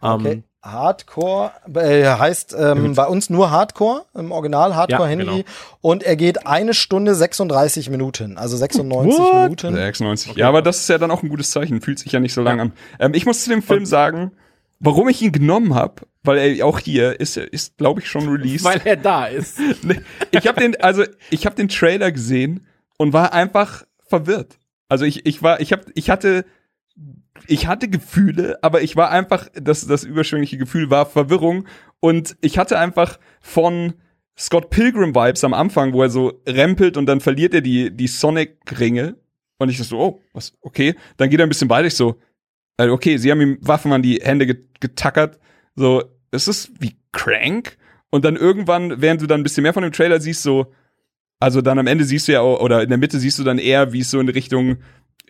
[0.00, 0.32] Okay.
[0.32, 5.24] Ähm, Hardcore äh, heißt ähm, bei uns nur Hardcore, im Original Hardcore Ja, Henry.
[5.24, 5.44] genau.
[5.80, 9.42] Und er geht eine Stunde 36 Minuten, also 96 What?
[9.42, 9.74] Minuten.
[9.74, 10.36] 96.
[10.36, 11.80] Ja, aber das ist ja dann auch ein gutes Zeichen.
[11.80, 12.72] Fühlt sich ja nicht so lang an.
[12.98, 14.32] Ähm, ich muss zu dem Film sagen,
[14.80, 18.64] warum ich ihn genommen habe, weil er auch hier ist, ist glaube ich schon released.
[18.64, 19.58] weil er da ist.
[20.30, 22.66] Ich habe den, also ich habe den Trailer gesehen
[22.98, 24.58] und war einfach verwirrt.
[24.90, 26.44] Also ich, ich war, ich habe, ich hatte,
[27.50, 31.66] ich hatte Gefühle, aber ich war einfach, das, das überschwängliche Gefühl war Verwirrung.
[31.98, 33.94] Und ich hatte einfach von
[34.38, 38.06] Scott Pilgrim Vibes am Anfang, wo er so rempelt und dann verliert er die, die
[38.06, 39.16] Sonic-Ringe.
[39.58, 42.20] Und ich so, oh, was, okay, dann geht er ein bisschen weiter, ich so,
[42.76, 45.40] äh, okay, sie haben ihm Waffen an die Hände get getackert,
[45.74, 47.76] so, es ist wie Crank.
[48.10, 50.72] Und dann irgendwann, während du dann ein bisschen mehr von dem Trailer siehst, so,
[51.40, 53.92] also dann am Ende siehst du ja, oder in der Mitte siehst du dann eher,
[53.92, 54.76] wie es so in Richtung,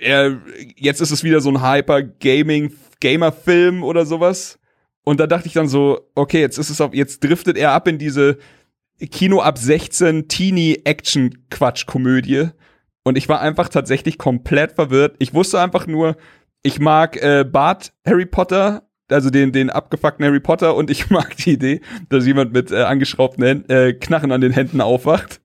[0.01, 0.40] er,
[0.77, 4.60] jetzt ist es wieder so ein Hyper-Gaming-Gamer-Film oder sowas.
[5.05, 7.89] Und da dachte ich dann so, okay, jetzt ist es auf, jetzt driftet er ab
[7.89, 8.39] in diese
[9.10, 12.51] Kino ab 16 Teenie-Action-Quatsch-Komödie.
[13.02, 15.16] Und ich war einfach tatsächlich komplett verwirrt.
[15.18, 16.16] Ich wusste einfach nur,
[16.62, 21.35] ich mag äh, Bart Harry Potter, also den, den abgefuckten Harry Potter, und ich mag
[21.36, 25.40] die Idee, dass jemand mit äh, angeschraubten Händen, äh, Knarren an den Händen aufwacht.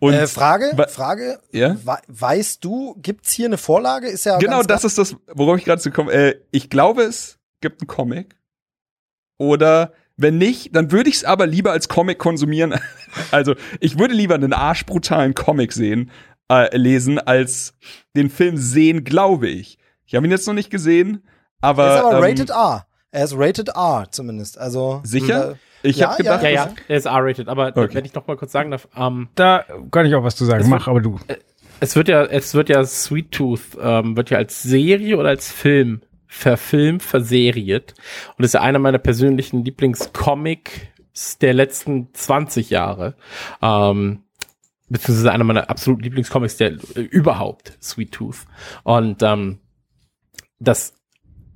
[0.00, 1.76] Und Äh, Frage, Frage, Ja?
[1.84, 4.08] we- weißt du, gibt's hier eine Vorlage?
[4.08, 6.10] Ist ja genau das ist das, worauf ich gerade zu kommen.
[6.10, 8.36] Äh, ich glaube, es gibt einen Comic.
[9.38, 12.74] Oder wenn nicht, dann würde ich es aber lieber als Comic konsumieren.
[13.30, 16.10] also ich würde lieber einen arschbrutalen Comic sehen,
[16.50, 17.74] äh, lesen, als
[18.16, 19.78] den Film sehen, glaube ich.
[20.06, 21.22] Ich habe ihn jetzt noch nicht gesehen,
[21.60, 22.86] aber, Er ist aber ähm, rated R.
[23.10, 24.58] Er ist rated R zumindest.
[24.58, 25.56] Also Sicher?
[25.82, 27.48] Äh, Ich Ja, habe gedacht, Ja, ja, er ist R-rated.
[27.48, 27.88] Aber Okay.
[27.94, 30.68] wenn ich noch mal kurz sagen darf, ähm, Da kann ich auch was zu sagen.
[30.68, 31.18] Mach aber du.
[31.80, 35.50] es wird ja, es wird ja Sweet Tooth, ähm, wird ja als Serie oder als
[35.52, 37.94] Film verfilmt, verseriert
[38.36, 43.14] und ist ja einer meiner persönlichen Lieblingscomics der letzten 20 Jahre.
[43.62, 44.24] Ähm,
[44.90, 48.46] beziehungsweise einer meiner absoluten Lieblingscomics der äh, überhaupt, Sweet Tooth.
[48.84, 49.58] Und ähm,
[50.58, 50.94] das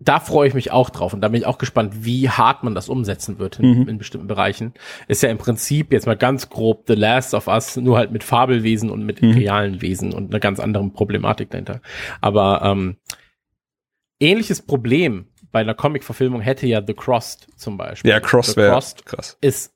[0.04, 2.74] da freue ich mich auch drauf und da bin ich auch gespannt, wie hart man
[2.74, 3.88] das umsetzen wird in, Mhm.
[3.88, 4.74] in bestimmten Bereichen.
[5.08, 8.24] Ist ja im Prinzip jetzt mal ganz grob The Last of Us, nur halt mit
[8.24, 9.32] Fabelwesen und mit Mhm.
[9.32, 11.80] realen Wesen und einer ganz anderen Problematik dahinter.
[12.20, 12.96] Aber ähm,
[14.20, 18.08] ähnliches Problem bei einer Comic-Verfilmung hätte ja The Crossed zum Beispiel.
[18.10, 19.36] ja, wäre Crossed krass.
[19.40, 19.74] ist,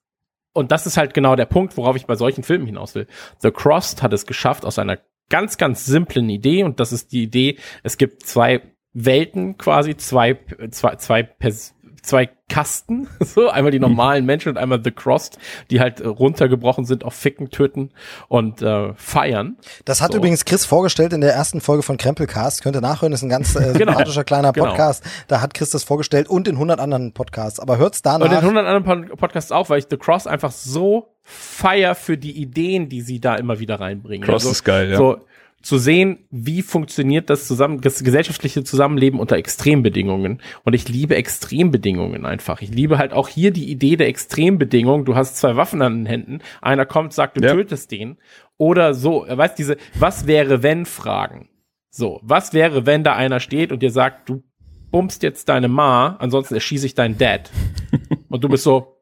[0.55, 3.07] und das ist halt genau der Punkt, worauf ich bei solchen Filmen hinaus will.
[3.41, 4.99] The Crossed hat es geschafft aus einer
[5.29, 8.63] ganz, ganz simplen Idee, und das ist die Idee, es gibt zwei
[8.99, 10.39] Welten quasi, zwei,
[10.71, 15.39] zwei, zwei, Pers zwei Kasten, so, einmal die normalen Menschen und einmal The Crossed,
[15.73, 17.91] die halt äh, runtergebrochen sind auf Ficken, Töten
[18.29, 19.57] und äh, Feiern.
[19.85, 20.19] Das hat So.
[20.19, 22.63] übrigens Chris vorgestellt in der ersten Folge von Krempelcast.
[22.63, 23.91] Könnt ihr nachhören, ist ein ganz äh, Genau.
[23.91, 24.67] sympathischer kleiner Genau.
[24.69, 25.03] Podcast.
[25.27, 27.59] Da hat Chris das vorgestellt und in 100 anderen Podcasts.
[27.59, 28.43] Aber hört's Und in danach.
[28.43, 32.89] 100 anderen Pod- Podcasts auch, weil ich The Cross einfach so feier für die Ideen,
[32.89, 34.25] die sie da immer wieder reinbringen.
[34.25, 34.97] Cross Also, ist geil, ja.
[34.97, 35.19] So
[35.67, 40.41] zu sehen, wie funktioniert das zusammen, das gesellschaftliche Zusammenleben unter Extrembedingungen.
[40.63, 42.63] Und ich liebe Extrembedingungen einfach.
[42.63, 45.05] Ich liebe halt auch hier die Idee der Extrembedingungen.
[45.05, 46.39] Du hast zwei Waffen an den Händen.
[46.63, 47.53] Einer kommt, sagt, du Ja.
[47.53, 48.19] tötest den.
[48.59, 51.49] Oder so, weißt diese, was wäre wenn Fragen.
[51.91, 54.45] So, was wäre, wenn da einer steht und dir sagt, du
[54.93, 57.51] bummst jetzt deine Ma, ansonsten erschieße ich deinen Dad.
[58.29, 59.01] Und du bist so,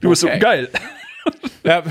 [0.00, 0.34] Du bist Okay.
[0.34, 0.68] so geil.
[1.64, 1.82] ja,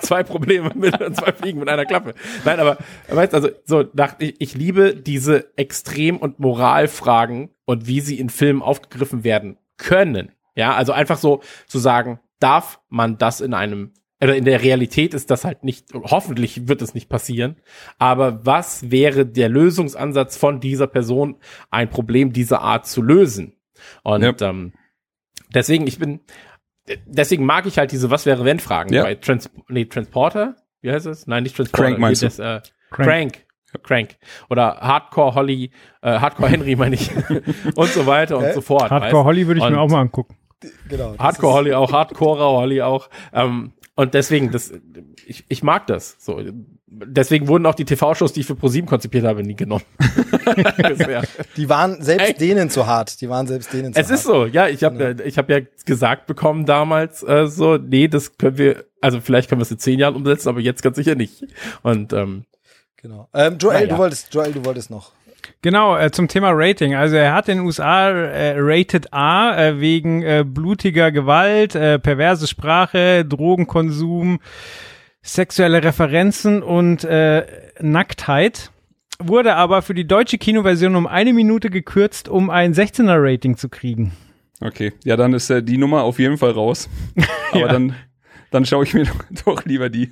[0.00, 2.14] zwei Probleme mit zwei Fliegen mit einer Klappe.
[2.44, 2.78] Nein, aber
[3.08, 8.30] weißt also so nach, ich, ich liebe diese Extrem- und Moralfragen und wie sie in
[8.30, 10.32] Filmen aufgegriffen werden können.
[10.54, 15.14] Ja, also einfach so zu sagen, darf man das in einem oder in der Realität
[15.14, 17.54] ist das halt nicht, hoffentlich wird es nicht passieren.
[17.98, 21.36] Aber was wäre der Lösungsansatz von dieser Person,
[21.70, 23.54] ein Problem dieser Art zu lösen?
[24.02, 24.34] Und Ja.
[24.40, 24.72] ähm,
[25.54, 26.18] deswegen, ich bin,
[27.06, 29.02] deswegen mag ich halt diese Was wäre wenn Fragen Ja.
[29.02, 31.26] bei Trans nee, Transporter, wie heißt es?
[31.26, 31.84] Nein, nicht Transporter.
[31.88, 32.22] Crank meinst?
[32.22, 32.60] Das, äh,
[32.90, 33.06] Crank.
[33.08, 33.46] Crank.
[33.82, 34.16] Crank.
[34.48, 35.70] Oder Hardcore Holly,
[36.00, 37.10] äh, Hardcore Henry meine ich.
[37.74, 38.90] und so weiter und so fort.
[38.90, 39.24] Hardcore weißt?
[39.24, 40.36] Holly würde ich Und- mir auch mal angucken.
[40.88, 43.10] genau, Hardcore Holly auch, Hardcore Holly auch.
[43.32, 44.72] Ähm, und deswegen, das,
[45.26, 46.16] ich, ich mag das.
[46.18, 46.40] So,
[46.90, 49.84] deswegen wurden auch die TV-Shows, die ich für ProSieben konzipiert habe, nie genommen.
[51.56, 52.34] Die waren selbst Ey.
[52.34, 53.20] denen zu hart.
[53.20, 54.18] Die waren selbst denen zu es hart.
[54.18, 54.68] ist so, ja.
[54.68, 59.20] Ich habe, ich habe ja gesagt bekommen damals, äh, so, nee, das können wir, also
[59.20, 61.44] vielleicht können wir es in zehn Jahren umsetzen, aber jetzt ganz sicher nicht.
[61.82, 62.44] Und ähm,
[63.00, 63.28] Genau.
[63.32, 63.86] Ähm, Joel, Naja.
[63.88, 65.12] du wolltest, Joel, du wolltest noch.
[65.62, 66.94] Genau, äh, zum Thema Rating.
[66.96, 71.98] Also er hat in den USA äh, Rated A äh, wegen äh, blutiger Gewalt, äh,
[72.00, 74.40] perverse Sprache, Drogenkonsum,
[75.28, 77.46] sexuelle Referenzen und äh,
[77.80, 78.70] Nacktheit.
[79.20, 83.68] Wurde aber für die deutsche Kinoversion um eine Minute gekürzt, um ein 16er Rating zu
[83.68, 84.12] kriegen.
[84.60, 86.88] Okay, ja, dann ist äh, die Nummer auf jeden Fall raus.
[87.52, 87.68] Aber Ja.
[87.68, 87.94] dann,
[88.50, 90.10] dann schaue ich mir doch, doch lieber die.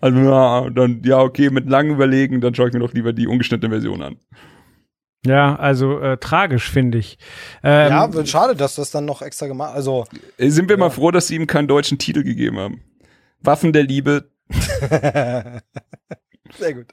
[0.00, 3.26] Also ja, dann ja okay, mit langem Überlegen, dann schaue ich mir doch lieber die
[3.26, 4.16] ungeschnittene Version an.
[5.26, 7.18] Ja, also äh, tragisch finde ich.
[7.62, 9.74] Ähm, ja, schade, dass das dann noch extra gemacht.
[9.74, 10.06] Also
[10.38, 12.80] Äh, Sind wir mal froh, dass sie ihm keinen deutschen Titel gegeben haben.
[13.42, 14.30] Waffen der Liebe.
[16.58, 16.86] Sehr gut.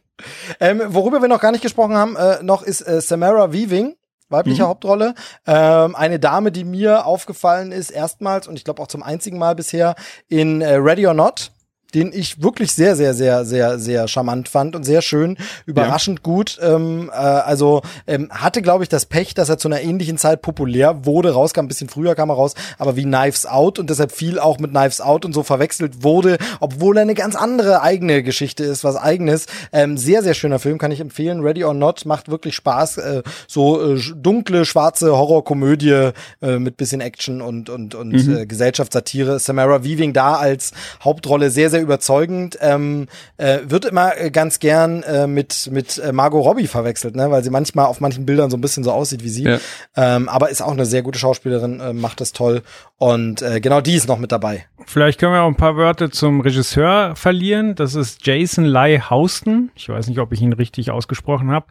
[0.60, 3.96] Ähm, worüber wir noch gar nicht gesprochen haben, äh, noch ist äh, Samara Weaving,
[4.30, 4.68] weibliche Mhm.
[4.68, 5.16] Hauptrolle.
[5.46, 9.56] Ähm, eine Dame, die mir aufgefallen ist, erstmals und ich glaube auch zum einzigen Mal
[9.56, 9.96] bisher
[10.28, 11.52] in äh, Ready or Not.
[11.94, 16.60] Den ich wirklich sehr, sehr, sehr, sehr, sehr charmant fand und sehr schön, überraschend gut.
[16.62, 20.42] Ähm, äh, also ähm, hatte, glaube ich, das Pech, dass er zu einer ähnlichen Zeit
[20.42, 24.12] populär wurde, rauskam, ein bisschen früher kam er raus, aber wie Knives Out und deshalb
[24.12, 28.24] viel auch mit Knives Out und so verwechselt wurde, obwohl er eine ganz andere eigene
[28.24, 29.46] Geschichte ist, was eigenes.
[29.72, 31.42] Ähm, sehr, sehr schöner Film, kann ich empfehlen.
[31.42, 32.98] Ready or Not macht wirklich Spaß.
[32.98, 36.12] Äh, so äh, dunkle, schwarze Horrorkomödie
[36.42, 39.40] äh, mit bisschen Action und, und, und äh, Gesellschaftssatire.
[39.40, 40.72] Samara Weaving da als
[41.04, 42.58] Hauptrolle sehr, sehr überzeugend.
[42.62, 47.32] Ähm, äh, wird immer äh, ganz gern äh, mit, mit äh, Margot Robbie verwechselt, ne?
[47.32, 49.44] weil sie manchmal auf manchen Bildern so ein bisschen so aussieht wie sie.
[49.44, 49.60] Ja.
[49.96, 52.62] Ähm, aber ist auch eine sehr gute Schauspielerin, äh, macht das toll.
[52.98, 54.66] Und äh, genau die ist noch mit dabei.
[54.90, 57.76] Vielleicht können wir auch ein paar Wörter zum Regisseur verlieren.
[57.76, 59.70] Das ist Jason Lai Houston.
[59.76, 61.66] Ich weiß nicht, ob ich ihn richtig ausgesprochen habe.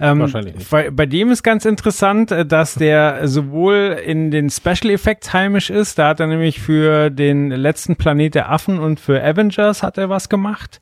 [0.00, 0.70] Ähm, Wahrscheinlich nicht.
[0.70, 5.70] Bei, bei dem ist ganz interessant, äh, dass der sowohl in den Special Effects heimisch
[5.70, 5.98] ist.
[5.98, 10.08] Da hat er nämlich für den letzten Planet der Affen und für Avengers hat er
[10.08, 10.80] was gemacht.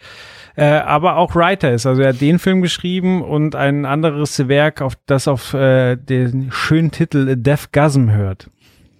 [0.56, 1.84] Äh, aber auch Writer ist.
[1.84, 6.52] Also er hat den Film geschrieben und ein anderes Werk, auf das auf äh, den
[6.52, 8.50] schönen Titel Death Gasm hört.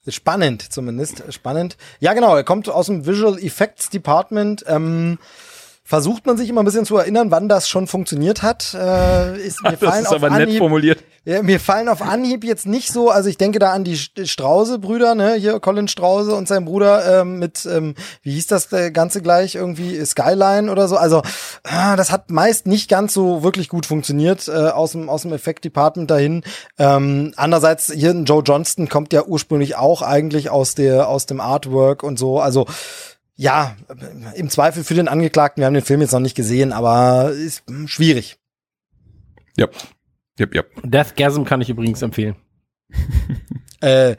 [0.07, 1.77] Spannend zumindest, spannend.
[1.99, 4.65] Ja, genau, er kommt aus dem Visual Effects Department.
[4.67, 5.19] Ähm,
[5.91, 8.73] versucht man sich immer ein bisschen zu erinnern, wann das schon funktioniert hat.
[8.73, 11.03] Äh, ist, mir Das fallen ist auf aber nett Anhieb, formuliert.
[11.25, 14.25] ja, mir fallen auf Anhieb jetzt nicht so, also ich denke da an die St-
[14.25, 18.91] Strause-Brüder, ne, hier Colin Strause und sein Bruder ähm, mit, ähm, wie hieß das äh,
[18.91, 20.95] Ganze gleich, irgendwie Skyline oder so.
[20.95, 21.23] Also
[21.65, 25.33] ah, das hat meist nicht ganz so wirklich gut funktioniert äh, aus dem aus dem
[25.33, 26.43] Effekt-Department dahin.
[26.79, 31.41] Ähm, andererseits hier ein Joe Johnston kommt ja ursprünglich auch eigentlich aus der aus dem
[31.41, 32.39] Artwork und so.
[32.39, 32.65] Also
[33.41, 33.75] ja,
[34.35, 37.63] im Zweifel für den Angeklagten, wir haben den Film jetzt noch nicht gesehen, aber ist
[37.67, 38.37] hm, schwierig.
[39.57, 39.67] Ja.
[40.39, 40.69] Yep, yep.
[40.83, 42.35] Deathgasm kann ich übrigens empfehlen.
[43.83, 44.15] Äh,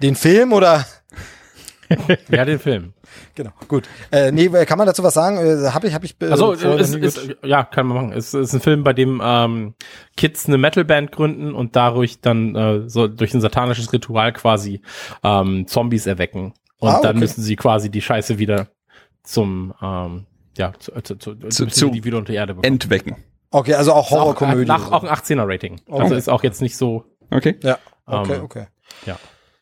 [0.00, 0.86] den Film oder
[2.30, 2.92] Ja, den Film.
[3.34, 3.88] Genau, gut.
[4.12, 5.38] Äh, nee, kann man dazu was sagen?
[5.38, 6.14] Äh, hab ich, hab ich.
[6.20, 8.12] Äh, Also ist, ist, ja, kann man machen.
[8.12, 9.74] Es ist ein Film, bei dem ähm,
[10.16, 14.82] Kids eine Metalband gründen und dadurch dann äh, so durch ein satanisches Ritual quasi
[15.24, 16.54] ähm, Zombies erwecken.
[16.80, 17.20] Und Ah, dann okay.
[17.20, 18.68] müssen sie quasi die Scheiße wieder
[19.22, 20.26] zum ähm,
[20.58, 22.72] ja, zu, zu, zu, Zu- müssen zu die wieder unter Erde bekommen.
[22.72, 23.16] Entwecken.
[23.50, 24.66] okay, also auch Horrorkomödie.
[24.66, 25.80] nach, auch ein 18er Rating.
[25.88, 26.16] Also Okay.
[26.18, 27.56] ist auch jetzt nicht so Okay.
[27.62, 28.66] ja, okay, ähm, okay.
[29.06, 29.16] ja.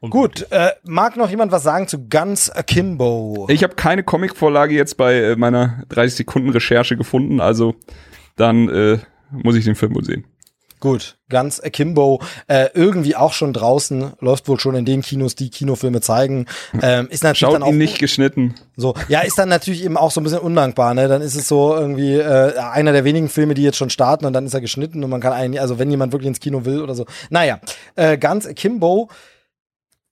[0.09, 3.47] Gut, äh, mag noch jemand was sagen zu Guns Akimbo?
[3.51, 7.75] Ich habe keine Comicvorlage jetzt bei äh, meiner 30 Sekunden Recherche gefunden, also
[8.37, 8.99] dann äh,
[9.33, 10.25] muss ich den Film wohl sehen.
[10.81, 15.51] Gut, Guns Akimbo, äh, irgendwie auch schon draußen, läuft wohl schon in den Kinos, die
[15.51, 16.47] Kinofilme zeigen.
[16.81, 18.55] Ähm, ist natürlich Schaut dann auch ihn nicht geschnitten.
[18.77, 18.95] so.
[19.09, 21.09] Ja, ist dann natürlich eben auch so ein bisschen undankbar, ne?
[21.09, 24.33] Dann ist es so irgendwie äh, einer der wenigen Filme, die jetzt schon starten und
[24.33, 26.81] dann ist er geschnitten und man kann eigentlich, also wenn jemand wirklich ins Kino will
[26.81, 27.07] oder so.
[27.31, 27.59] Naja,
[27.97, 29.09] äh, Guns Akimbo.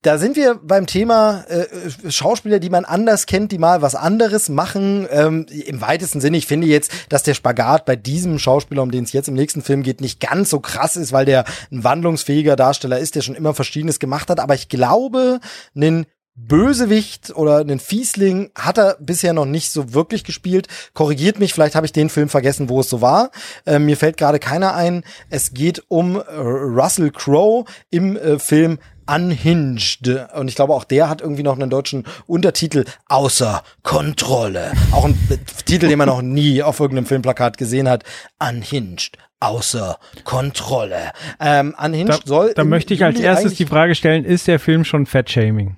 [0.03, 4.49] Da sind wir beim Thema äh, Schauspieler, die man anders kennt, die mal was anderes
[4.49, 5.09] machen.
[5.11, 9.05] Ähm, Im weitesten Sinne, ich finde jetzt, dass der Spagat bei diesem Schauspieler, um den
[9.05, 12.55] es jetzt im nächsten Film geht, nicht ganz so krass ist, weil der ein wandlungsfähiger
[12.55, 14.39] Darsteller ist, der schon immer Verschiedenes gemacht hat.
[14.39, 15.41] Aber ich glaube,
[15.75, 16.07] einen
[16.37, 20.69] Bösewicht oder einen Fiesling hat er bisher noch nicht so wirklich gespielt.
[20.93, 23.31] Korrigiert mich, vielleicht habe ich den Film vergessen, wo es so war.
[23.65, 25.03] Äh, mir fällt gerade keiner ein.
[25.31, 30.09] Es geht um Russell Crowe im äh, Film Unhinged.
[30.35, 34.73] Und ich glaube, auch der hat irgendwie noch einen deutschen Untertitel außer Kontrolle.
[34.93, 35.19] Auch ein
[35.65, 38.05] Titel, den man noch nie auf irgendeinem Filmplakat gesehen hat.
[38.39, 39.19] Unhinged.
[39.39, 41.13] Außer Kontrolle.
[41.41, 42.55] Ähm, Unhinged Da, soll.
[42.55, 45.77] da möchte ich als erstes die Frage stellen, ist der Film schon Fettshaming?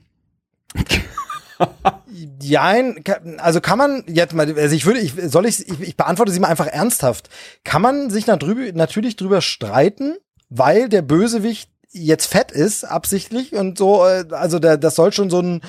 [2.40, 3.02] Jein,
[3.38, 6.40] also kann man jetzt mal, also ich würde, ich soll ich, ich, ich beantworte sie
[6.40, 7.28] mal einfach ernsthaft.
[7.64, 10.16] Kann man sich na drüber, natürlich drüber streiten,
[10.48, 15.30] weil der Bösewicht jetzt fett ist, absichtlich und so, äh, also der, das soll schon
[15.30, 15.62] so ein,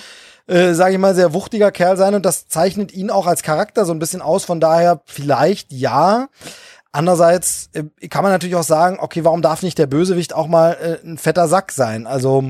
[0.48, 3.86] äh, sage ich mal, sehr wuchtiger Kerl sein und das zeichnet ihn auch als Charakter
[3.86, 4.46] so ein bisschen aus.
[4.46, 6.30] Von daher vielleicht ja.
[6.92, 10.74] Andererseits äh, kann man natürlich auch sagen, okay, warum darf nicht der Bösewicht auch mal
[11.04, 12.08] äh, ein fetter Sack sein?
[12.08, 12.44] Also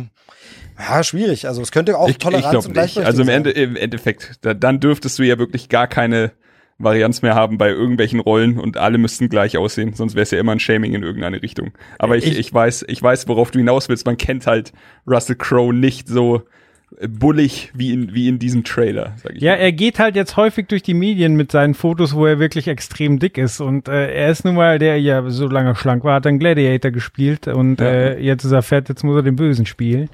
[0.80, 1.48] ja, schwierig.
[1.48, 2.98] Also es könnte auch Ich, ich Toleranz glaube und nicht.
[2.98, 6.32] Also im, Gleichberechtigung Ende, im Endeffekt, da, dann dürftest du ja wirklich gar keine
[6.80, 10.40] Varianz mehr haben bei irgendwelchen Rollen und alle müssten gleich aussehen, sonst wäre es ja
[10.40, 11.72] immer ein Shaming in irgendeine Richtung.
[12.00, 14.06] Aber ich, ich, Ich- weiß, ich weiß, worauf du hinaus willst.
[14.06, 14.72] Man kennt halt
[15.06, 16.44] Russell Crowe nicht so
[17.00, 19.58] äh, bullig wie in, wie in diesem Trailer, sag ich Ja, mal.
[19.60, 23.20] er geht halt jetzt häufig durch die Medien mit seinen Fotos, wo er wirklich extrem
[23.20, 23.60] dick ist.
[23.62, 26.92] Und äh, er ist nun mal, der ja so lange schlank war, hat dann Gladiator
[26.92, 27.88] gespielt und Ja.
[27.88, 30.10] äh, jetzt ist er fett, jetzt muss er den Bösen spielen.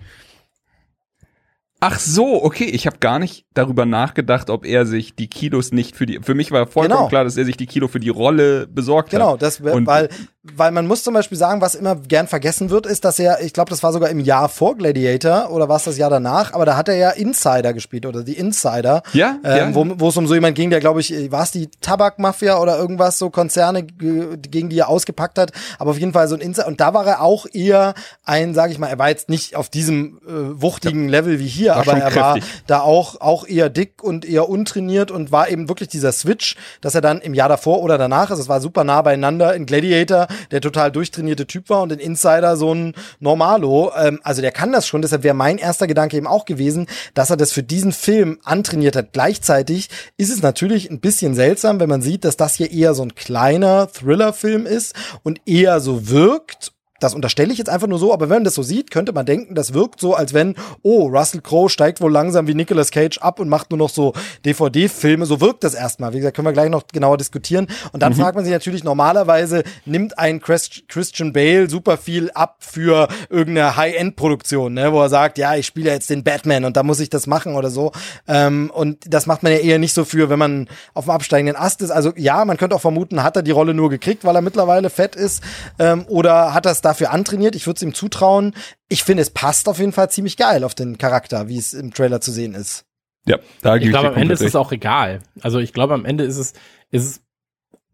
[1.87, 2.65] Ach so, okay.
[2.65, 6.19] Ich habe gar nicht darüber nachgedacht, ob er sich die Kilos nicht für die.
[6.21, 7.07] Für mich war vollkommen Genau.
[7.09, 9.41] klar, dass er sich die Kilo für die Rolle besorgt Genau, hat.
[9.41, 10.09] das wär, Und- weil,
[10.55, 13.53] weil man muss zum Beispiel sagen, was immer gern vergessen wird, ist, dass er, ich
[13.53, 16.65] glaube, das war sogar im Jahr vor Gladiator oder war es das Jahr danach, aber
[16.65, 19.03] da hat er ja Insider gespielt oder die Insider.
[19.13, 19.75] Ja, ähm, ja.
[19.75, 22.77] Wo, wo es um so jemand ging, der, glaube ich, war es die Tabakmafia oder
[22.77, 26.41] irgendwas, so Konzerne, ge- gegen die er ausgepackt hat, aber auf jeden Fall so ein
[26.41, 26.67] Insider.
[26.67, 27.93] Und da war er auch eher
[28.23, 31.74] ein, sage ich mal, er war jetzt nicht auf diesem äh, wuchtigen Level wie hier,
[31.75, 35.69] War aber er war da auch, auch eher dick und eher untrainiert und war eben
[35.69, 38.83] wirklich dieser Switch, dass er dann im Jahr davor oder danach, also es war super
[38.83, 43.91] nah beieinander, in Gladiator, der total durchtrainierte Typ war und in Insider so ein Normalo.
[43.97, 47.29] Ähm, also der kann das schon, deshalb wäre mein erster Gedanke eben auch gewesen, dass
[47.29, 49.13] er das für diesen Film antrainiert hat.
[49.13, 53.03] Gleichzeitig ist es natürlich ein bisschen seltsam, wenn man sieht, dass das hier eher so
[53.03, 58.13] ein kleiner Thriller-Film ist und eher so wirkt das unterstelle ich jetzt einfach nur so,
[58.13, 61.07] aber wenn man das so sieht, könnte man denken, das wirkt so, als wenn, oh,
[61.07, 64.13] Russell Crowe steigt wohl langsam wie Nicolas Cage ab und macht nur noch so
[64.45, 65.25] DVD-Filme.
[65.25, 66.13] So wirkt das erstmal.
[66.13, 67.67] Wie gesagt, können wir gleich noch genauer diskutieren.
[67.91, 72.57] Und dann fragt man sich natürlich, normalerweise nimmt ein Chris- Christian Bale super viel ab
[72.59, 76.83] für irgendeine High-End-Produktion, ne, wo er sagt, ja, ich spiele jetzt den Batman und da
[76.83, 77.91] muss ich das machen oder so.
[78.27, 81.57] Ähm, und das macht man ja eher nicht so für, wenn man auf dem absteigenden
[81.57, 81.91] Ast ist.
[81.91, 84.89] Also ja, man könnte auch vermuten, hat er die Rolle nur gekriegt, weil er mittlerweile
[84.89, 85.43] fett ist,
[85.77, 87.55] ähm, oder hat es dafür antrainiert?
[87.55, 88.53] Ich würde es ihm zutrauen.
[88.87, 91.93] Ich finde, es passt auf jeden Fall ziemlich geil auf den Charakter, wie es im
[91.93, 92.85] Trailer zu sehen ist.
[93.27, 95.21] Ja, da gebe Ich glaube, am Ende ist es auch egal.
[95.41, 96.53] Also ich glaube, am Ende ist es,
[96.91, 97.21] ist es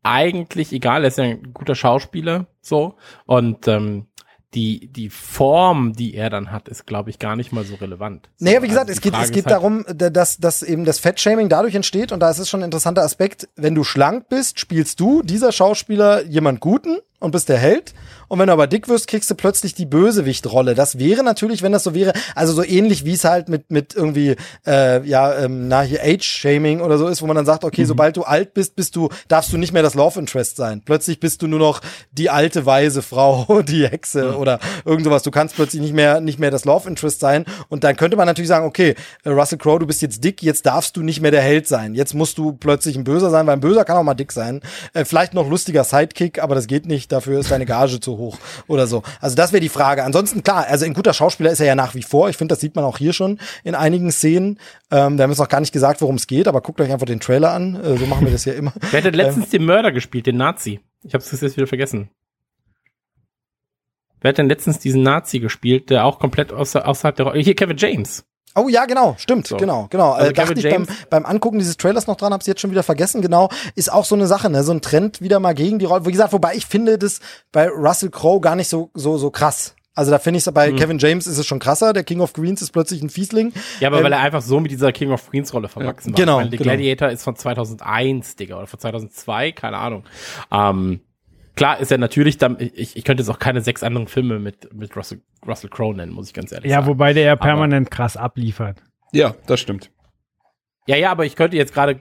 [0.03, 1.03] eigentlich egal.
[1.03, 2.95] Er ist ja ein guter Schauspieler, so.
[3.26, 4.07] Und ähm,
[4.53, 8.30] die, die Form, die er dann hat, ist, glaube ich, gar nicht mal so relevant.
[8.35, 10.63] So, Naja, wie gesagt, also es geht, Frage es geht halt- darum, da- dass, dass
[10.63, 13.85] eben das Fettshaming dadurch entsteht und da ist es schon ein interessanter Aspekt, wenn du
[13.85, 17.93] schlank bist, spielst du, dieser Schauspieler, jemand Guten und bist der Held
[18.32, 20.74] und wenn du aber dick wirst, kriegst du plötzlich die Bösewichtrolle.
[20.74, 23.94] Das wäre natürlich, wenn das so wäre, also so ähnlich wie es halt mit, mit
[23.94, 24.36] irgendwie,
[24.66, 27.68] äh, ja, ähm, na, hier Age-Shaming oder so ist, wo man dann sagt, Mhm.
[27.68, 30.82] okay, sobald du alt bist, bist du, darfst du nicht mehr das Love Interest sein.
[30.86, 31.82] Plötzlich bist du nur noch
[32.14, 34.36] die alte, weise Frau, die Hexe Mhm.
[34.38, 35.24] oder irgend sowas.
[35.24, 37.44] Du kannst plötzlich nicht mehr, nicht mehr das Love Interest sein.
[37.68, 38.95] Und dann könnte man natürlich sagen, okay,
[39.26, 41.95] äh, Russell Crowe, du bist jetzt dick, jetzt darfst du nicht mehr der Held sein.
[41.95, 44.62] Jetzt musst du plötzlich ein Böser sein, weil ein Böser kann auch mal dick sein.
[44.94, 48.20] Äh, vielleicht noch lustiger Sidekick, aber das geht nicht, dafür ist deine Gage zu hoch
[48.68, 49.03] oder so.
[49.19, 50.03] Also das wäre die Frage.
[50.03, 52.30] Ansonsten, klar, also ein guter Schauspieler ist er ja nach wie vor.
[52.30, 54.60] Ich finde, das sieht man auch hier schon in einigen Szenen.
[54.91, 57.06] Ähm, wir haben jetzt noch gar nicht gesagt, worum es geht, aber guckt euch einfach
[57.06, 57.76] den Trailer an.
[57.76, 58.73] Äh, so machen wir das ja immer.
[58.91, 60.80] Wer hat denn letztens den Mörder gespielt, den Nazi?
[61.03, 62.10] Ich habe es jetzt wieder vergessen.
[64.22, 67.39] Wer hat denn letztens diesen Nazi gespielt, der auch komplett außer, außerhalb der Rolle.
[67.39, 68.23] Hier, Kevin James.
[68.56, 69.57] Oh ja, genau, stimmt, So.
[69.57, 70.11] genau, genau.
[70.11, 72.84] Also äh, dachte ich beim, beim Angucken dieses Trailers noch dran, hab's jetzt schon wieder
[72.84, 73.49] vergessen, genau.
[73.76, 74.64] Ist auch so eine Sache, ne?
[74.64, 76.06] So ein Trend wieder mal gegen die Rolle.
[76.06, 77.19] Wie gesagt, wobei ich finde das
[77.52, 79.76] bei Russell Crowe gar nicht so, so, so krass.
[79.94, 81.91] Also da finde ich bei Kevin James ist es schon krasser.
[81.91, 83.52] Der King of Queens ist plötzlich ein Fiesling.
[83.82, 86.15] Ja, aber Ähm, weil er einfach so mit dieser King of Queens Rolle verwachsen war.
[86.15, 86.69] genau, meine, The genau.
[86.69, 90.03] Gladiator ist von 2001, Digga, oder von 2002, keine Ahnung.
[90.49, 91.02] Ähm,
[91.56, 94.73] klar ist er natürlich dann, ich, ich könnte jetzt auch keine sechs anderen Filme mit,
[94.73, 96.88] mit Russell, Russell Crowe nennen, muss ich ganz ehrlich Ja, sagen.
[96.88, 98.82] wobei der ja Aber- permanent krass abliefert.
[99.11, 99.91] Ja, das stimmt.
[100.88, 101.99] Ja, ja, aber ich könnte jetzt gerade,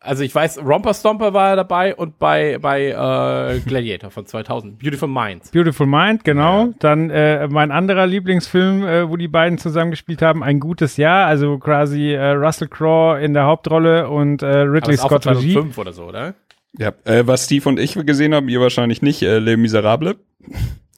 [0.00, 4.78] also ich weiß, Romper Stomper war er dabei und bei, bei äh, Gladiator von 2000,
[4.78, 5.50] Beautiful Minds.
[5.50, 6.68] Beautiful Mind, genau.
[6.78, 11.58] Dann äh, mein anderer Lieblingsfilm, äh, wo die beiden zusammengespielt haben, Ein gutes Jahr, also
[11.58, 15.52] quasi äh, Russell Crowe in der Hauptrolle und äh, Aber Ridley Scott Regie.
[15.54, 16.34] 2005 oder so, oder?
[16.78, 20.16] Ja, äh, was Steve und ich gesehen haben, ihr wahrscheinlich nicht, äh, Les Miserables.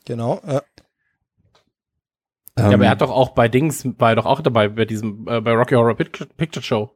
[0.05, 0.39] Genau.
[0.43, 0.61] Äh,
[2.57, 4.85] ja, aber Ähm, er hat doch auch bei Dings, war er doch auch dabei bei
[4.85, 6.91] diesem, äh, bei Rocky Horror Picture, Picture Show.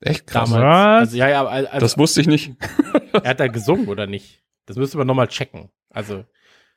[0.00, 0.50] echt krass.
[0.50, 1.08] Damals.
[1.08, 2.52] Also, ja, ja, also, Das wusste ich nicht.
[3.12, 4.42] er hat da gesungen oder nicht?
[4.66, 5.70] Das müsste man nochmal checken.
[5.90, 6.24] Also,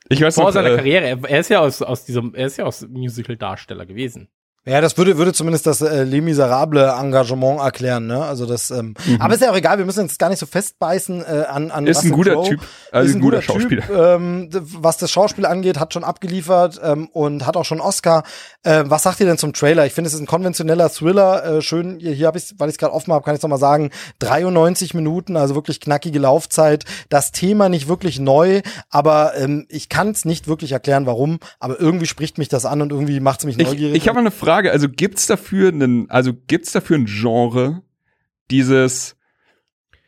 [0.10, 2.48] Ich weiß vor noch, seiner äh, Karriere, er, er ist ja aus, aus diesem, er
[2.48, 4.30] ist ja aus Musical-Darsteller gewesen.
[4.68, 8.22] Ja, das würde, würde zumindest das äh, Les Miserable Engagement erklären, ne?
[8.24, 11.22] Also das, ähm, aber ist ja auch egal, wir müssen uns gar nicht so festbeißen
[11.24, 11.90] äh, an, an Mhm.
[11.90, 12.50] ist ein Russell guter Crowe.
[12.50, 12.60] Typ,
[12.92, 13.82] also ist ein guter, Schauspieler.
[13.88, 18.24] Typ, ähm, was das Schauspiel angeht, hat schon abgeliefert ähm, und hat auch schon Oscar.
[18.64, 19.86] Äh, was sagt ihr denn zum Trailer?
[19.86, 21.46] Ich finde, es ist ein konventioneller Thriller.
[21.46, 23.50] Äh, schön, hier, hier habe ich, weil ich es gerade offen habe, kann ich noch
[23.50, 23.90] mal sagen,
[24.20, 26.84] 93 Minuten, also wirklich knackige Laufzeit.
[27.08, 31.40] Das Thema nicht wirklich neu, aber ähm, ich kann es nicht wirklich erklären, warum.
[31.60, 33.96] Aber irgendwie spricht mich das an und irgendwie macht es mich Ich, neugierig.
[33.96, 37.82] ich habe eine Frage, also gibt's dafür einen, also gibt's dafür ein Genre,
[38.52, 39.16] dieses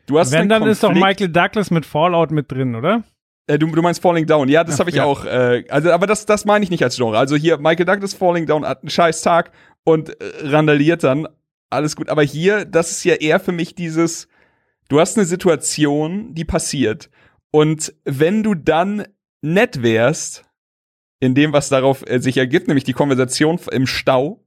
[0.06, 3.04] du hast Wenn, dann ist doch Michael Douglas mit Fallout mit drin, oder?
[3.50, 5.04] Äh, du, du meinst Falling Down, ja, das habe ich ja.
[5.04, 5.24] auch.
[5.24, 7.18] Äh, also, aber das, das meine ich nicht als Genre.
[7.18, 9.50] Also hier, Michael Douglas Falling Down hat einen scheiß Tag
[9.84, 11.26] und äh, randaliert dann.
[11.68, 12.08] Alles gut.
[12.08, 14.28] Aber hier, das ist ja eher für mich dieses,
[14.88, 17.10] du hast eine Situation, die passiert.
[17.50, 19.06] Und wenn du dann
[19.40, 20.44] nett wärst,
[21.20, 24.44] in dem, was darauf äh, sich ergibt, nämlich die Konversation im Stau,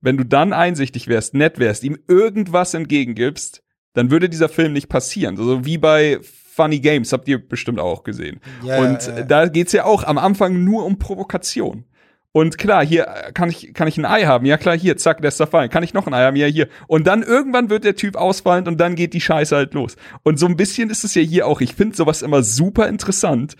[0.00, 3.62] wenn du dann einsichtig wärst, nett wärst, ihm irgendwas entgegengibst,
[3.92, 5.36] dann würde dieser Film nicht passieren.
[5.36, 8.40] So wie bei Funny Games, habt ihr bestimmt auch gesehen.
[8.64, 9.22] Ja, und ja, ja.
[9.22, 11.84] da geht's ja auch am Anfang nur um Provokation.
[12.32, 14.46] Und klar, hier äh, kann ich, kann ich ein Ei haben.
[14.46, 15.70] Ja klar, hier, zack, lässt er fallen.
[15.70, 16.36] Kann ich noch ein Ei haben?
[16.36, 16.68] Ja, hier.
[16.86, 19.96] Und dann irgendwann wird der Typ ausfallend und dann geht die Scheiße halt los.
[20.22, 21.60] Und so ein bisschen ist es ja hier auch.
[21.60, 23.56] Ich finde sowas immer super interessant.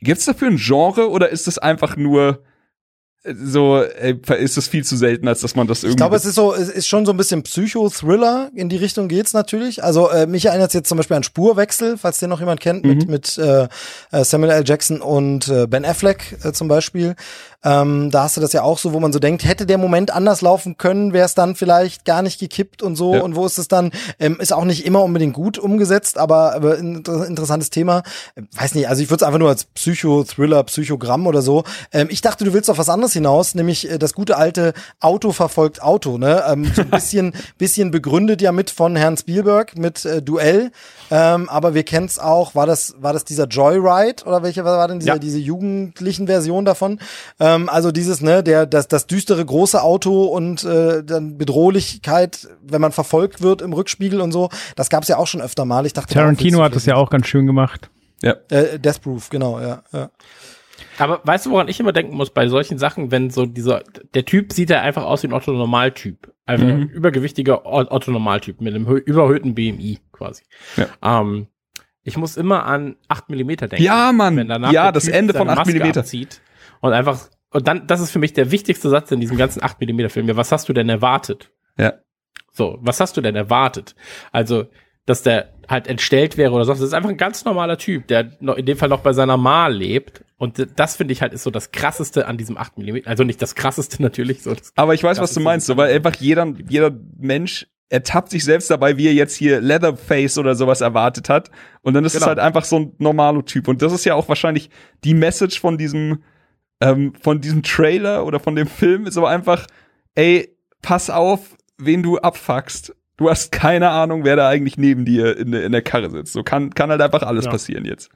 [0.00, 2.42] Gibt's dafür ein Genre oder ist es einfach nur
[3.44, 5.92] so, äh, ist es viel zu selten, als dass man das irgendwie.
[5.92, 8.50] Ich glaube, es ist so, es ist schon so ein bisschen Psycho-Thriller.
[8.54, 9.82] In die Richtung geht's natürlich.
[9.82, 12.84] Also äh, mich erinnert es jetzt zum Beispiel an Spurwechsel, falls den noch jemand kennt,
[12.84, 13.68] mit, mit äh,
[14.12, 14.64] äh, Samuel L.
[14.64, 17.16] Jackson und äh, Ben Affleck äh, zum Beispiel.
[17.64, 20.12] Ähm, da hast du das ja auch so, wo man so denkt, hätte der Moment
[20.12, 23.14] anders laufen können, wäre es dann vielleicht gar nicht gekippt und so.
[23.14, 23.22] Ja.
[23.22, 23.90] Und wo ist es dann?
[24.20, 28.02] Ähm, ist auch nicht immer unbedingt gut umgesetzt, aber, aber ein inter- interessantes Thema.
[28.36, 31.64] Äh, Weiß nicht, also ich würde es einfach nur als Psycho-Thriller, Psychogramm oder so.
[31.92, 35.32] Ähm, ich dachte, du willst auf was anderes hinaus, nämlich äh, das gute alte Auto
[35.32, 36.44] verfolgt Auto, ne?
[36.48, 40.70] Ähm, so ein bisschen, bisschen begründet ja mit von Herrn Spielberg mit äh, Duell.
[41.10, 44.88] Ähm, aber wir kennen es auch, war das, war das dieser Joyride oder welche war
[44.88, 45.18] denn diese, Ja.
[45.18, 47.00] diese jugendlichen Version davon?
[47.40, 52.80] Ähm, also dieses, ne, der, das, das düstere große Auto und äh, dann Bedrohlichkeit, wenn
[52.80, 55.86] man verfolgt wird im Rückspiegel und so, das gab's ja auch schon öfter mal.
[55.86, 57.90] Ich dachte, Tarantino hat das ja auch ganz schön gemacht.
[58.22, 58.34] ja.
[58.48, 59.82] Äh, Death Proof, genau, ja.
[59.92, 60.10] ja.
[60.98, 63.82] Aber weißt du, woran ich immer denken muss bei solchen Sachen, wenn so dieser,
[64.14, 66.32] der Typ sieht ja einfach aus wie ein Otto-Normaltyp.
[66.46, 70.44] Einfach ein übergewichtiger Otto-Normaltyp mit einem hö- überhöhten BMI quasi.
[70.76, 71.20] Ja.
[71.20, 71.48] Ähm,
[72.02, 73.84] ich muss immer an 8 Millimeter denken.
[73.84, 74.36] Ja, Mann.
[74.36, 76.00] Wenn danach Ja, das Typ Ende von seine 8 Maske Millimeter.
[76.00, 76.40] abzieht
[76.80, 77.18] Und einfach,
[77.50, 80.28] und dann, das ist für mich der wichtigste Satz in diesem ganzen 8 Millimeter Film.
[80.28, 81.50] Ja, was hast du denn erwartet?
[81.78, 81.94] Ja.
[82.52, 83.96] So, was hast du denn erwartet?
[84.30, 84.66] Also,
[85.06, 86.80] dass der halt entstellt wäre oder sonst.
[86.80, 89.36] Das ist einfach ein ganz normaler Typ, der noch, in dem Fall noch bei seiner
[89.36, 90.24] Ma lebt.
[90.36, 92.98] Und das finde ich halt ist so das krasseste an diesem 8 mm.
[93.06, 95.94] Also nicht das krasseste natürlich, so Aber ich weiß, was du so meinst, so, weil
[95.94, 100.80] einfach jeder, jeder Mensch ertappt sich selbst dabei, wie er jetzt hier Leatherface oder sowas
[100.80, 101.50] erwartet hat.
[101.82, 102.28] Und dann ist es Genau.
[102.28, 103.68] halt einfach so ein normaler Typ.
[103.68, 104.70] Und das ist ja auch wahrscheinlich
[105.04, 106.22] die Message von diesem,
[106.80, 109.66] ähm, von diesem Trailer oder von dem Film, ist aber einfach,
[110.16, 112.94] ey, pass auf, wen du abfuckst.
[113.16, 116.32] Du hast keine Ahnung, wer da eigentlich neben dir in, der- in der Karre sitzt.
[116.32, 117.50] So kann, kann halt einfach alles Ja.
[117.50, 118.10] passieren jetzt.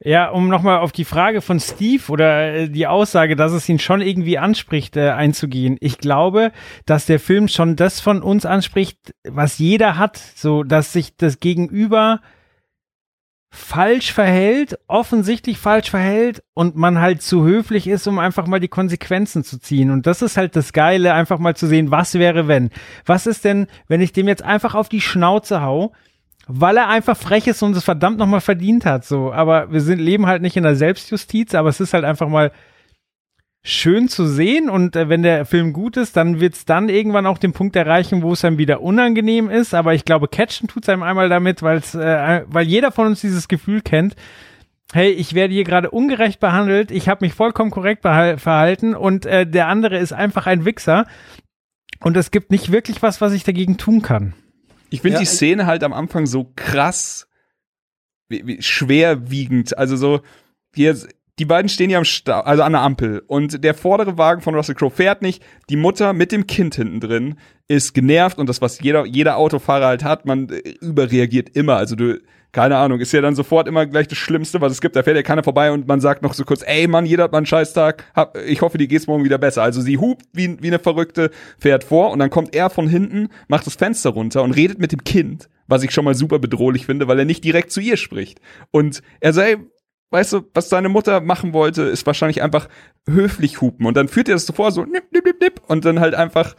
[0.00, 3.78] Ja, um nochmal auf die Frage von Steve oder äh, die Aussage, dass es ihn
[3.78, 5.76] schon irgendwie anspricht, äh, einzugehen.
[5.80, 6.50] Ich glaube,
[6.84, 11.40] dass der Film schon das von uns anspricht, was jeder hat, so dass sich das
[11.40, 12.20] Gegenüber
[13.54, 18.68] falsch verhält, offensichtlich falsch verhält und man halt zu höflich ist, um einfach mal die
[18.68, 19.90] Konsequenzen zu ziehen.
[19.90, 22.70] Und das ist halt das Geile, einfach mal zu sehen, was wäre wenn.
[23.06, 25.92] Was ist denn, wenn ich dem jetzt einfach auf die Schnauze hau,
[26.48, 29.32] weil er einfach frech ist und es verdammt nochmal verdient hat, so.
[29.32, 32.50] Aber wir sind, leben halt nicht in der Selbstjustiz, aber es ist halt einfach mal
[33.66, 37.38] schön zu sehen und äh, wenn der Film gut ist, dann wird's dann irgendwann auch
[37.38, 41.02] den Punkt erreichen, wo es einem wieder unangenehm ist, aber ich glaube, catchen tut's einem
[41.02, 44.16] einmal damit, weil's, äh, weil jeder von uns dieses Gefühl kennt,
[44.92, 49.46] hey, ich werde hier gerade ungerecht behandelt, ich habe mich vollkommen korrekt verhalten und äh,
[49.46, 51.06] der andere ist einfach ein Wichser
[52.00, 54.34] und es gibt nicht wirklich was, was ich dagegen tun kann.
[54.90, 57.28] Ich finde Ja, die Szene halt am Anfang so krass
[58.28, 59.78] wie, wie, schwerwiegend.
[59.78, 60.20] Also so,
[60.74, 60.96] hier,
[61.38, 63.22] die beiden stehen ja am Stau, also an der Ampel.
[63.26, 65.42] Und der vordere Wagen von Russell Crowe fährt nicht.
[65.68, 67.36] Die Mutter mit dem Kind hinten drin
[67.66, 71.76] ist genervt und das, was jeder, jeder Autofahrer halt hat, man äh, überreagiert immer.
[71.76, 72.20] Also du,
[72.52, 74.94] keine Ahnung, ist ja dann sofort immer gleich das Schlimmste, was es gibt.
[74.94, 77.32] Da fährt ja keiner vorbei und man sagt noch so kurz, ey Mann, jeder hat
[77.32, 78.04] mal einen Scheißtag.
[78.14, 79.64] Hab, ich hoffe, dir geht's morgen wieder besser.
[79.64, 83.28] Also sie hupt wie, wie eine Verrückte, fährt vor und dann kommt er von hinten,
[83.48, 86.86] macht das Fenster runter und redet mit dem Kind, was ich schon mal super bedrohlich
[86.86, 88.40] finde, weil er nicht direkt zu ihr spricht.
[88.70, 89.56] Und er sagt, ey,
[90.14, 92.68] weißt du, was seine Mutter machen wollte, ist wahrscheinlich einfach
[93.06, 93.84] höflich hupen.
[93.84, 96.14] Und dann führt er das so vor, so nipp, nipp, nipp, nipp, und dann halt
[96.14, 96.54] einfach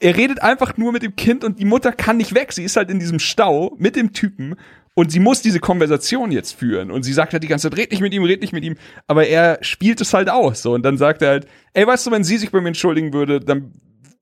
[0.00, 2.52] er redet einfach nur mit dem Kind und die Mutter kann nicht weg.
[2.52, 4.56] Sie ist halt in diesem Stau mit dem Typen
[4.94, 6.90] und sie muss diese Konversation jetzt führen.
[6.90, 8.76] Und sie sagt halt die ganze Zeit, red nicht mit ihm, red nicht mit ihm.
[9.06, 10.62] Aber er spielt es halt aus.
[10.62, 10.72] So.
[10.74, 13.40] Und dann sagt er halt, ey, weißt du, wenn sie sich bei mir entschuldigen würde,
[13.40, 13.72] dann,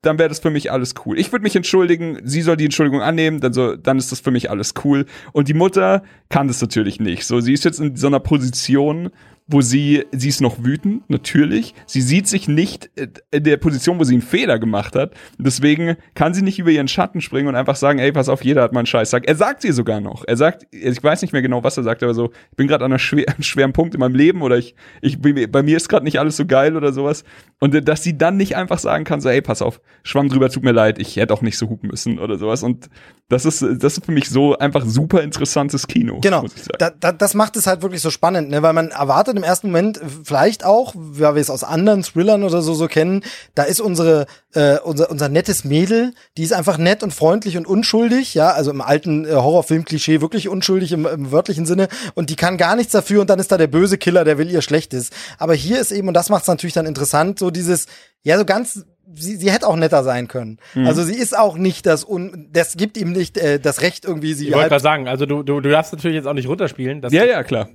[0.03, 1.17] dann wäre das für mich alles cool.
[1.17, 4.31] Ich würde mich entschuldigen, sie soll die Entschuldigung annehmen, dann, so, dann ist das für
[4.31, 5.05] mich alles cool.
[5.31, 7.25] Und die Mutter kann das natürlich nicht.
[7.25, 9.09] So, sie ist jetzt in so einer Position,
[9.47, 11.75] wo sie, sie ist noch wütend, natürlich.
[11.85, 15.13] Sie sieht sich nicht äh, in der Position, wo sie einen Fehler gemacht hat.
[15.37, 18.63] Deswegen kann sie nicht über ihren Schatten springen und einfach sagen, ey, pass auf, jeder
[18.63, 19.27] hat mal einen Scheißtag.
[19.27, 20.23] Er sagt sie sogar noch.
[20.25, 22.85] Er sagt, ich weiß nicht mehr genau, was er sagt, aber so, ich bin gerade
[22.85, 25.89] an einer schwer, einem schweren Punkt in meinem Leben oder ich, ich bei mir ist
[25.89, 27.25] gerade nicht alles so geil oder sowas.
[27.59, 30.49] Und äh, dass sie dann nicht einfach sagen kann, so, ey, pass auf, schwamm drüber,
[30.49, 32.63] tut mir leid, ich hätte auch nicht so hupen müssen oder sowas.
[32.63, 32.89] Und
[33.29, 36.19] das ist, das ist für mich so einfach super interessantes Kino.
[36.21, 36.45] Genau.
[36.77, 38.61] Da, da, das macht es halt wirklich so spannend, ne?
[38.61, 42.61] weil man erwartet im ersten Moment vielleicht auch, weil wir es aus anderen Thrillern oder
[42.61, 43.23] so so kennen,
[43.55, 47.67] da ist unsere äh, unser unser nettes Mädel, die ist einfach nett und freundlich und
[47.67, 52.35] unschuldig, ja, also im alten äh, Horrorfilm-Klischee wirklich unschuldig im, im wörtlichen Sinne und die
[52.35, 55.09] kann gar nichts dafür und dann ist da der böse Killer, der will ihr Schlechtes.
[55.37, 57.87] Aber hier ist eben und das macht es natürlich dann interessant, so dieses
[58.23, 58.85] ja so ganz
[59.15, 60.59] sie, sie hätte auch netter sein können.
[60.73, 60.87] Mhm.
[60.87, 64.33] Also sie ist auch nicht das un das gibt ihm nicht äh, das Recht irgendwie
[64.33, 67.01] sie Ich wollte gerade sagen, also du, du, du darfst natürlich jetzt auch nicht runterspielen.
[67.01, 67.69] Dass ja, ja, klar.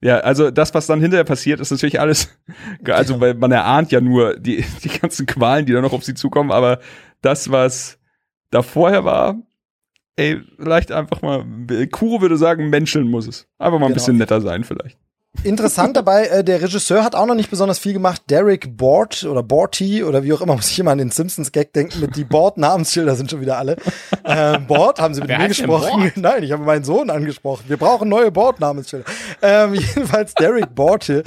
[0.00, 2.38] Ja, also das, was dann hinterher passiert, ist natürlich alles,
[2.84, 6.14] also weil man erahnt ja nur die, die ganzen Qualen, die da noch auf sie
[6.14, 6.80] zukommen, aber
[7.22, 7.98] das, was
[8.50, 9.36] da vorher war,
[10.16, 11.44] ey, vielleicht einfach mal,
[11.90, 13.48] Kuro würde sagen, menscheln muss es.
[13.58, 13.94] Einfach mal ein genau.
[13.94, 14.98] bisschen netter sein vielleicht.
[15.42, 18.22] Interessant dabei, äh, der Regisseur hat auch noch nicht besonders viel gemacht.
[18.30, 22.00] Derek Bort oder Borty oder wie auch immer, muss ich immer an den Simpsons-Gag denken,
[22.00, 23.76] mit die Bord-Namensschilder sind schon wieder alle.
[24.22, 26.12] Äh, Bord, haben sie mit Wer mir gesprochen?
[26.16, 27.64] Nein, ich habe meinen Sohn angesprochen.
[27.66, 29.04] Wir brauchen neue Bord-Namensschilder.
[29.42, 31.22] Ähm, jedenfalls Derek Borty.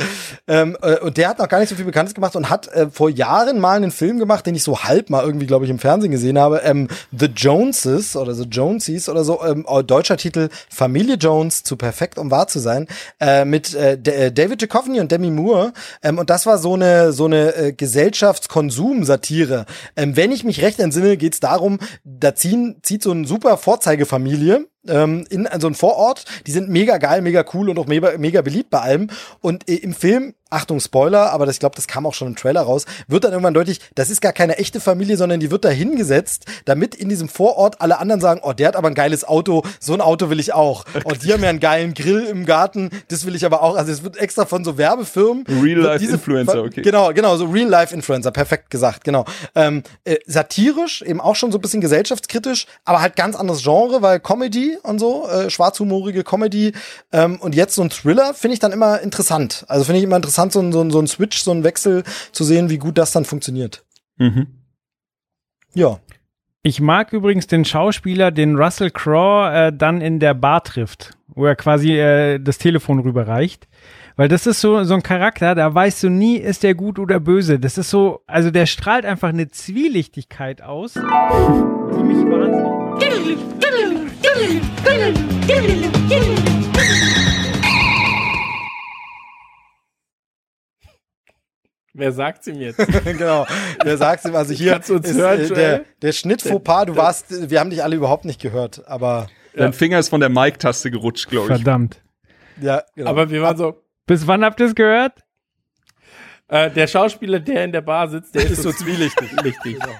[0.47, 2.87] Ähm, äh, und der hat noch gar nicht so viel Bekanntes gemacht und hat äh,
[2.89, 5.79] vor Jahren mal einen Film gemacht, den ich so halb mal irgendwie, glaube ich, im
[5.79, 6.61] Fernsehen gesehen habe.
[6.63, 9.43] Ähm, The Joneses oder The Jonesies oder so.
[9.43, 12.87] Ähm, deutscher Titel Familie Jones zu perfekt, um wahr zu sein.
[13.19, 15.73] Äh, mit äh, äh, David Duchovny und Demi Moore.
[16.01, 19.65] Ähm, und das war so eine so eine äh, Gesellschaftskonsum-Satire.
[19.95, 23.57] Ähm, wenn ich mich recht entsinne, geht es darum, da ziehen, zieht so eine super
[23.57, 26.25] Vorzeigefamilie ähm, in so einen Vorort.
[26.47, 29.09] Die sind mega geil, mega cool und auch mega, mega beliebt bei allem.
[29.41, 32.35] Und äh, im Film Achtung, Spoiler, aber das, ich glaube, das kam auch schon im
[32.35, 35.63] Trailer raus, wird dann irgendwann deutlich, das ist gar keine echte Familie, sondern die wird
[35.63, 39.23] da hingesetzt, damit in diesem Vorort alle anderen sagen, oh, der hat aber ein geiles
[39.23, 40.85] Auto, so ein Auto will ich auch.
[41.03, 43.75] Und die haben ja einen geilen Grill im Garten, das will ich aber auch.
[43.75, 45.45] Also es wird extra von so Werbefirmen.
[45.47, 46.81] Real-Life-Influencer, okay.
[46.81, 49.25] Genau, genau, so Real-Life-Influencer, perfekt gesagt, genau.
[49.53, 54.01] Ähm, äh, satirisch, eben auch schon so ein bisschen gesellschaftskritisch, aber halt ganz anderes Genre,
[54.01, 56.73] weil Comedy und so, äh, schwarzhumorige Comedy
[57.11, 59.65] ähm, und jetzt so ein Thriller finde ich dann immer interessant.
[59.67, 62.03] Also finde ich immer interessant, so ein, so, ein, so ein Switch, so ein Wechsel
[62.31, 63.83] zu sehen, wie gut das dann funktioniert.
[64.17, 64.47] Mhm.
[65.73, 65.99] Ja.
[66.61, 71.45] Ich mag übrigens den Schauspieler, den Russell Crowe äh, dann in der Bar trifft, wo
[71.45, 73.67] er quasi äh, das Telefon rüberreicht.
[74.17, 77.21] Weil das ist so, so ein Charakter, da weißt du nie, ist der gut oder
[77.21, 77.57] böse.
[77.57, 82.78] Das ist so, also der strahlt einfach eine Zwielichtigkeit aus, die mich wahnsinnig.
[91.99, 92.77] Wer sagt's ihm jetzt?
[93.05, 93.45] genau,
[93.83, 94.35] wer sagt's ihm?
[94.35, 97.95] Also hier ist hören, äh, der, der Schnitt Fauxpas, du warst, wir haben dich alle
[97.95, 99.27] überhaupt nicht gehört, aber.
[99.53, 101.57] Dein Finger ist von der Mic-Taste gerutscht, glaube ich.
[101.57, 102.01] Verdammt.
[102.61, 103.09] Ja, genau.
[103.09, 103.83] Aber wir waren so.
[104.05, 105.19] Bis wann habt ihr es gehört?
[106.47, 109.29] Äh, der Schauspieler, der in der Bar sitzt, der ist so zwielichtig.
[109.63, 109.95] Genau.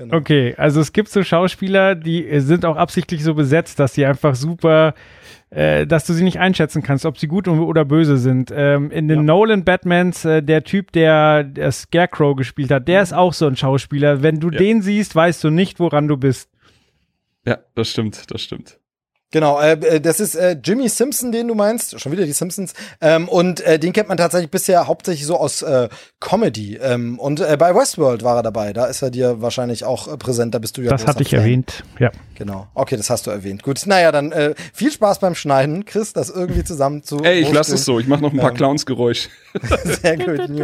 [0.00, 0.16] Genau.
[0.16, 4.34] Okay, also es gibt so Schauspieler, die sind auch absichtlich so besetzt, dass sie einfach
[4.34, 4.94] super
[5.50, 8.50] äh, dass du sie nicht einschätzen kannst, ob sie gut oder böse sind.
[8.54, 9.24] Ähm, in den ja.
[9.24, 13.56] Nolan Batmans, äh, der Typ, der, der Scarecrow gespielt hat, der ist auch so ein
[13.56, 14.22] Schauspieler.
[14.22, 14.58] Wenn du ja.
[14.58, 16.50] den siehst, weißt du nicht, woran du bist.
[17.44, 18.79] Ja, das stimmt, das stimmt.
[19.32, 22.74] Genau, äh, äh, das ist äh, Jimmy Simpson, den du meinst, schon wieder die Simpsons.
[23.00, 25.88] Ähm, und äh, den kennt man tatsächlich bisher hauptsächlich so aus äh,
[26.18, 26.76] Comedy.
[26.82, 28.72] Ähm, und äh, bei Westworld war er dabei.
[28.72, 30.54] Da ist er dir wahrscheinlich auch äh, präsent.
[30.54, 30.90] Da bist du ja.
[30.90, 31.40] Das hatte ich Fan.
[31.40, 32.10] erwähnt, ja.
[32.34, 32.68] Genau.
[32.74, 33.62] Okay, das hast du erwähnt.
[33.62, 37.22] Gut, naja, dann äh, viel Spaß beim Schneiden, Chris, das irgendwie zusammen zu.
[37.22, 38.00] Ey, ich lasse es so.
[38.00, 39.28] Ich mache noch ein paar ähm, Clownsgeräusche.
[39.84, 40.58] Sehr gut.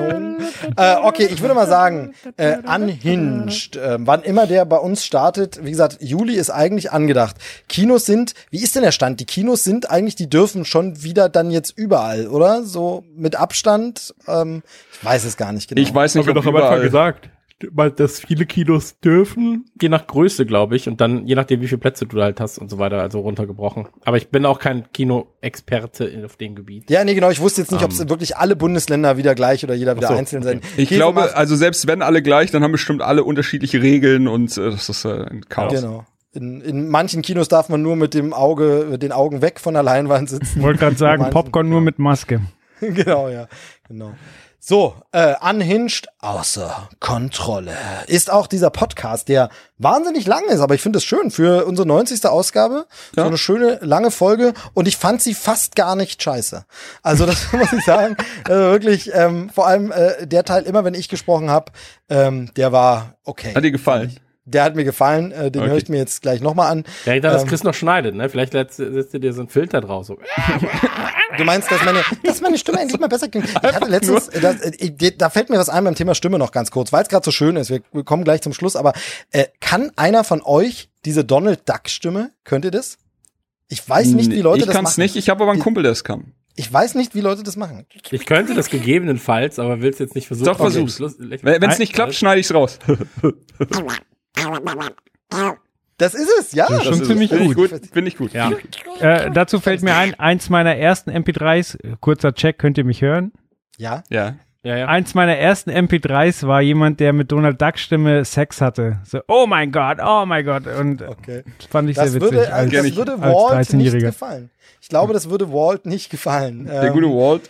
[0.76, 3.76] äh, okay, ich würde mal sagen, äh, Unhinged.
[3.76, 7.36] Äh, wann immer der bei uns startet, wie gesagt, Juli ist eigentlich angedacht.
[7.68, 9.20] Kinos sind, wie ist denn der Stand?
[9.20, 12.62] Die Kinos sind eigentlich, die dürfen schon wieder dann jetzt überall, oder?
[12.64, 14.14] So mit Abstand.
[14.26, 14.62] Ähm,
[14.92, 15.80] ich weiß es gar nicht genau.
[15.80, 17.30] Ich weiß nicht, Haben wir doch am Anfang gesagt
[17.96, 21.78] dass viele Kinos dürfen, je nach Größe, glaube ich, und dann je nachdem, wie viele
[21.78, 23.88] Plätze du halt hast und so weiter, also runtergebrochen.
[24.04, 26.90] Aber ich bin auch kein Kino-Experte auf dem Gebiet.
[26.90, 27.30] Ja, nee, genau.
[27.30, 30.08] Ich wusste jetzt nicht, um, ob es wirklich alle Bundesländer wieder gleich oder jeder wieder
[30.08, 30.60] so, einzeln okay.
[30.60, 30.70] sein.
[30.76, 34.56] Ich Käse glaube, also selbst wenn alle gleich, dann haben bestimmt alle unterschiedliche Regeln und
[34.58, 35.72] äh, das ist äh, ein Chaos.
[35.72, 36.04] Genau.
[36.36, 39.72] In, in manchen Kinos darf man nur mit dem Auge, mit den Augen weg von
[39.74, 40.62] der Leinwand sitzen.
[40.62, 42.42] Wollte gerade sagen, Popcorn nur mit Maske.
[42.80, 43.48] genau, ja,
[43.88, 44.12] genau.
[44.68, 47.72] So, äh, unhinged außer Kontrolle
[48.08, 49.48] ist auch dieser Podcast, der
[49.78, 52.26] wahnsinnig lang ist, aber ich finde es schön für unsere 90.
[52.26, 52.86] Ausgabe.
[53.14, 53.22] Ja.
[53.22, 56.64] So eine schöne lange Folge und ich fand sie fast gar nicht scheiße.
[57.02, 58.16] Also das muss ich sagen.
[58.42, 61.70] Also wirklich, ähm, vor allem äh, der Teil immer, wenn ich gesprochen habe,
[62.08, 63.54] ähm, der war okay.
[63.54, 64.18] Hat dir gefallen?
[64.48, 65.70] Der hat mir gefallen, äh, den Okay.
[65.72, 66.84] höre ich mir jetzt gleich nochmal an.
[67.04, 68.28] Ja, ich dachte, dass Ähm, Chris noch schneidet, ne?
[68.28, 70.06] Vielleicht setzt, setzt ihr dir so einen Filter drauf.
[70.06, 70.18] So.
[71.36, 73.48] Du meinst, dass meine, dass meine Stimme endlich mal besser klingt?
[73.48, 76.52] Ich hatte letztens, das, äh, ich- da fällt mir was ein beim Thema Stimme noch
[76.52, 77.70] ganz kurz, weil es gerade so schön ist.
[77.70, 78.92] Wir, wir kommen gleich zum Schluss, aber
[79.32, 82.30] äh, kann einer von euch diese Donald Duck Stimme?
[82.44, 82.98] Könnt ihr das?
[83.68, 85.00] Ich weiß nicht, wie Leute ich das kann's machen.
[85.02, 86.32] nicht, ich habe aber einen Kumpel, der es kann.
[86.54, 87.84] Ich weiß nicht, wie Leute das machen.
[88.12, 90.46] Ich könnte das gegebenenfalls, aber will's jetzt nicht versuchen.
[90.46, 91.00] Doch, versuch's.
[91.00, 92.78] Okay, Schluss- Wenn es nicht klappt, schneide ich's raus.
[95.98, 96.66] Das ist es, ja.
[96.68, 97.70] Das ist schon Das ist ziemlich Finde ich gut.
[97.70, 97.80] gut.
[97.92, 98.32] Finde ich gut.
[98.34, 98.50] Ja.
[99.00, 103.00] Äh, dazu fällt mir ein, eins meiner ersten MP3s, äh, kurzer Check, könnt ihr mich
[103.02, 103.32] hören?
[103.78, 104.02] Ja.
[104.10, 104.34] Ja.
[104.62, 104.86] Ja, ja.
[104.88, 108.98] Eins meiner ersten MP3s war jemand, der mit Donald Duck Stimme Sex hatte.
[109.04, 110.66] So, oh mein Gott, oh mein Gott.
[110.66, 111.44] Und Okay.
[111.58, 112.34] das fand ich Das sehr witzig.
[112.36, 114.06] würde, als, das ich- würde als Walt nicht 13-Jähriger.
[114.06, 114.50] gefallen.
[114.82, 116.66] Ich glaube, das würde Walt nicht gefallen.
[116.66, 117.48] Der Ähm, gute Walt.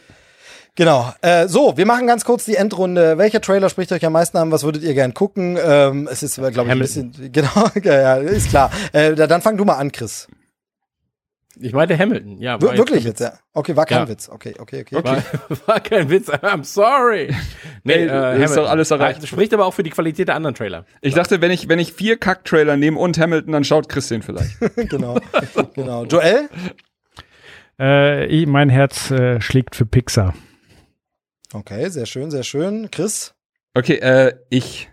[0.76, 1.12] Genau.
[1.22, 3.16] Äh, so, wir machen ganz kurz die Endrunde.
[3.18, 4.52] Welcher Trailer spricht euch am meisten an?
[4.52, 5.58] Was würdet ihr gern gucken?
[5.62, 7.12] Ähm, es ist, glaube ich, ein bisschen.
[7.32, 7.48] Genau,
[7.82, 8.70] ja, ja, ist klar.
[8.92, 10.28] Äh, da- dann fang du mal an, Chris.
[11.58, 12.60] Ich meinte Hamilton, ja.
[12.60, 13.32] Wir, war wirklich jetzt ja.
[13.54, 14.08] Okay, war kein Ja.
[14.10, 14.28] Witz.
[14.28, 15.02] Okay, okay, okay.
[15.02, 15.22] War,
[15.66, 17.34] war kein Witz, I'm sorry.
[17.82, 18.56] Nee, Ey, äh, ist Hamilton.
[18.56, 19.22] doch alles erreicht.
[19.22, 20.84] Das spricht aber auch für die Qualität der anderen Trailer.
[21.00, 24.20] Ich dachte, wenn ich, wenn ich vier Kack-Trailer nehme und Hamilton, dann schaut Chris den
[24.20, 24.58] vielleicht.
[24.90, 25.18] genau.
[25.74, 26.04] genau.
[26.04, 26.50] Joel?
[27.80, 30.34] Äh, ich, mein Herz äh, schlägt für Pixar.
[31.52, 32.90] Okay, sehr schön, sehr schön.
[32.90, 33.34] Chris?
[33.74, 34.88] Okay, äh, ich,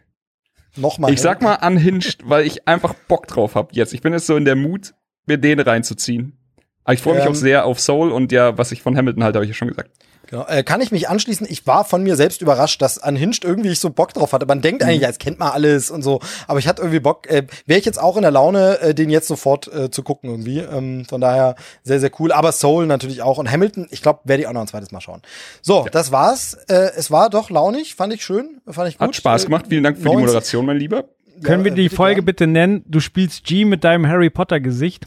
[0.75, 1.11] Nochmal.
[1.13, 3.93] ich sag mal unhinged, weil ich einfach Bock drauf hab jetzt.
[3.93, 4.93] Ich bin jetzt so in der Mut,
[5.25, 6.37] mir den reinzuziehen.
[6.83, 7.31] Aber ich freue mich Ähm.
[7.31, 9.69] auch sehr auf Soul und ja, was ich von Hamilton halte, habe ich ja schon
[9.69, 9.91] gesagt.
[10.33, 10.47] Genau.
[10.47, 11.45] Äh, kann ich mich anschließen?
[11.47, 14.47] Ich war von mir selbst überrascht, dass Unhinged irgendwie ich so Bock drauf hatte.
[14.47, 14.87] Man denkt Mhm.
[14.87, 16.21] eigentlich, ja, jetzt kennt man alles und so.
[16.47, 17.29] Aber ich hatte irgendwie Bock.
[17.29, 20.31] Äh, Wäre ich jetzt auch in der Laune, äh, den jetzt sofort äh, zu gucken
[20.31, 20.57] irgendwie.
[20.59, 21.53] Ähm, von daher
[21.83, 22.31] sehr, sehr cool.
[22.31, 23.37] Aber Soul natürlich auch.
[23.37, 25.21] Und Hamilton, ich glaube, werde ich auch noch ein zweites Mal schauen.
[25.61, 26.55] So, das war's.
[26.67, 29.09] Äh, es war doch launig, fand ich schön, fand ich gut.
[29.09, 29.65] Hat Spaß Äh, gemacht.
[29.69, 31.03] Vielen Dank für die 90 Moderation, mein Lieber.
[31.43, 32.25] Können wir äh, die bitte Folge gern.
[32.25, 32.83] bitte nennen?
[32.87, 35.05] Du spielst G mit deinem Harry Potter Gesicht.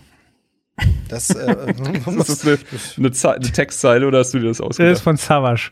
[1.09, 1.57] Das, äh,
[2.17, 2.59] Das ist eine,
[2.99, 5.03] eine, Ze eine Textzeile oder hast du dir das Das ist ausgedacht?
[5.03, 5.71] von Savage.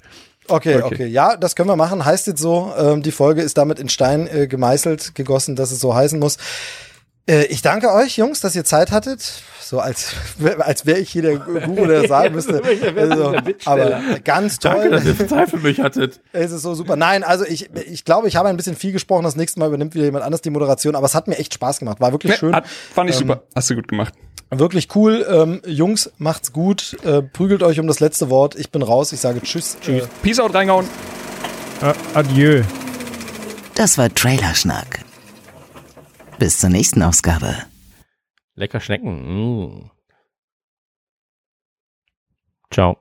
[0.49, 1.07] Okay, okay, Okay.
[1.07, 2.05] Ja, das können wir machen.
[2.05, 2.73] Heißt jetzt so.
[2.79, 6.37] Ähm, die Folge ist damit in Stein äh, gemeißelt, gegossen, dass es so heißen muss.
[7.27, 9.43] Äh, ich danke euch, Jungs, dass ihr Zeit hattet.
[9.63, 10.15] So als,
[10.59, 12.61] als wäre ich hier der Guru, der sagen müsste.
[12.95, 14.73] Also, aber ganz toll.
[14.75, 16.21] Danke, dass ihr Zeit für mich hattet.
[16.33, 16.97] Es ist so super.
[16.97, 19.25] Nein, also ich, ich glaube, ich habe ein bisschen viel gesprochen.
[19.25, 20.95] Das nächste Mal übernimmt wieder jemand anders die Moderation.
[20.95, 21.99] Aber es hat mir echt Spaß gemacht.
[22.01, 22.55] War wirklich schön.
[22.55, 23.45] Hat, fand ich super.
[23.55, 24.13] Hast du gut gemacht.
[24.51, 25.27] Wirklich cool.
[25.29, 26.97] Ähm, Jungs, macht's gut.
[27.05, 28.55] Äh, prügelt euch um das letzte Wort.
[28.55, 29.13] Ich bin raus.
[29.13, 29.77] Ich sage Tschüss.
[29.81, 30.09] Tschüss.
[30.23, 30.87] Peace out, reingehauen.
[31.83, 32.63] Äh, adieu.
[33.75, 35.05] Das war Trailerschnack.
[36.39, 37.57] Bis zur nächsten Ausgabe.
[38.55, 39.81] Lecker Schnecken.
[39.81, 39.91] Mm.
[42.71, 42.99] Ciao.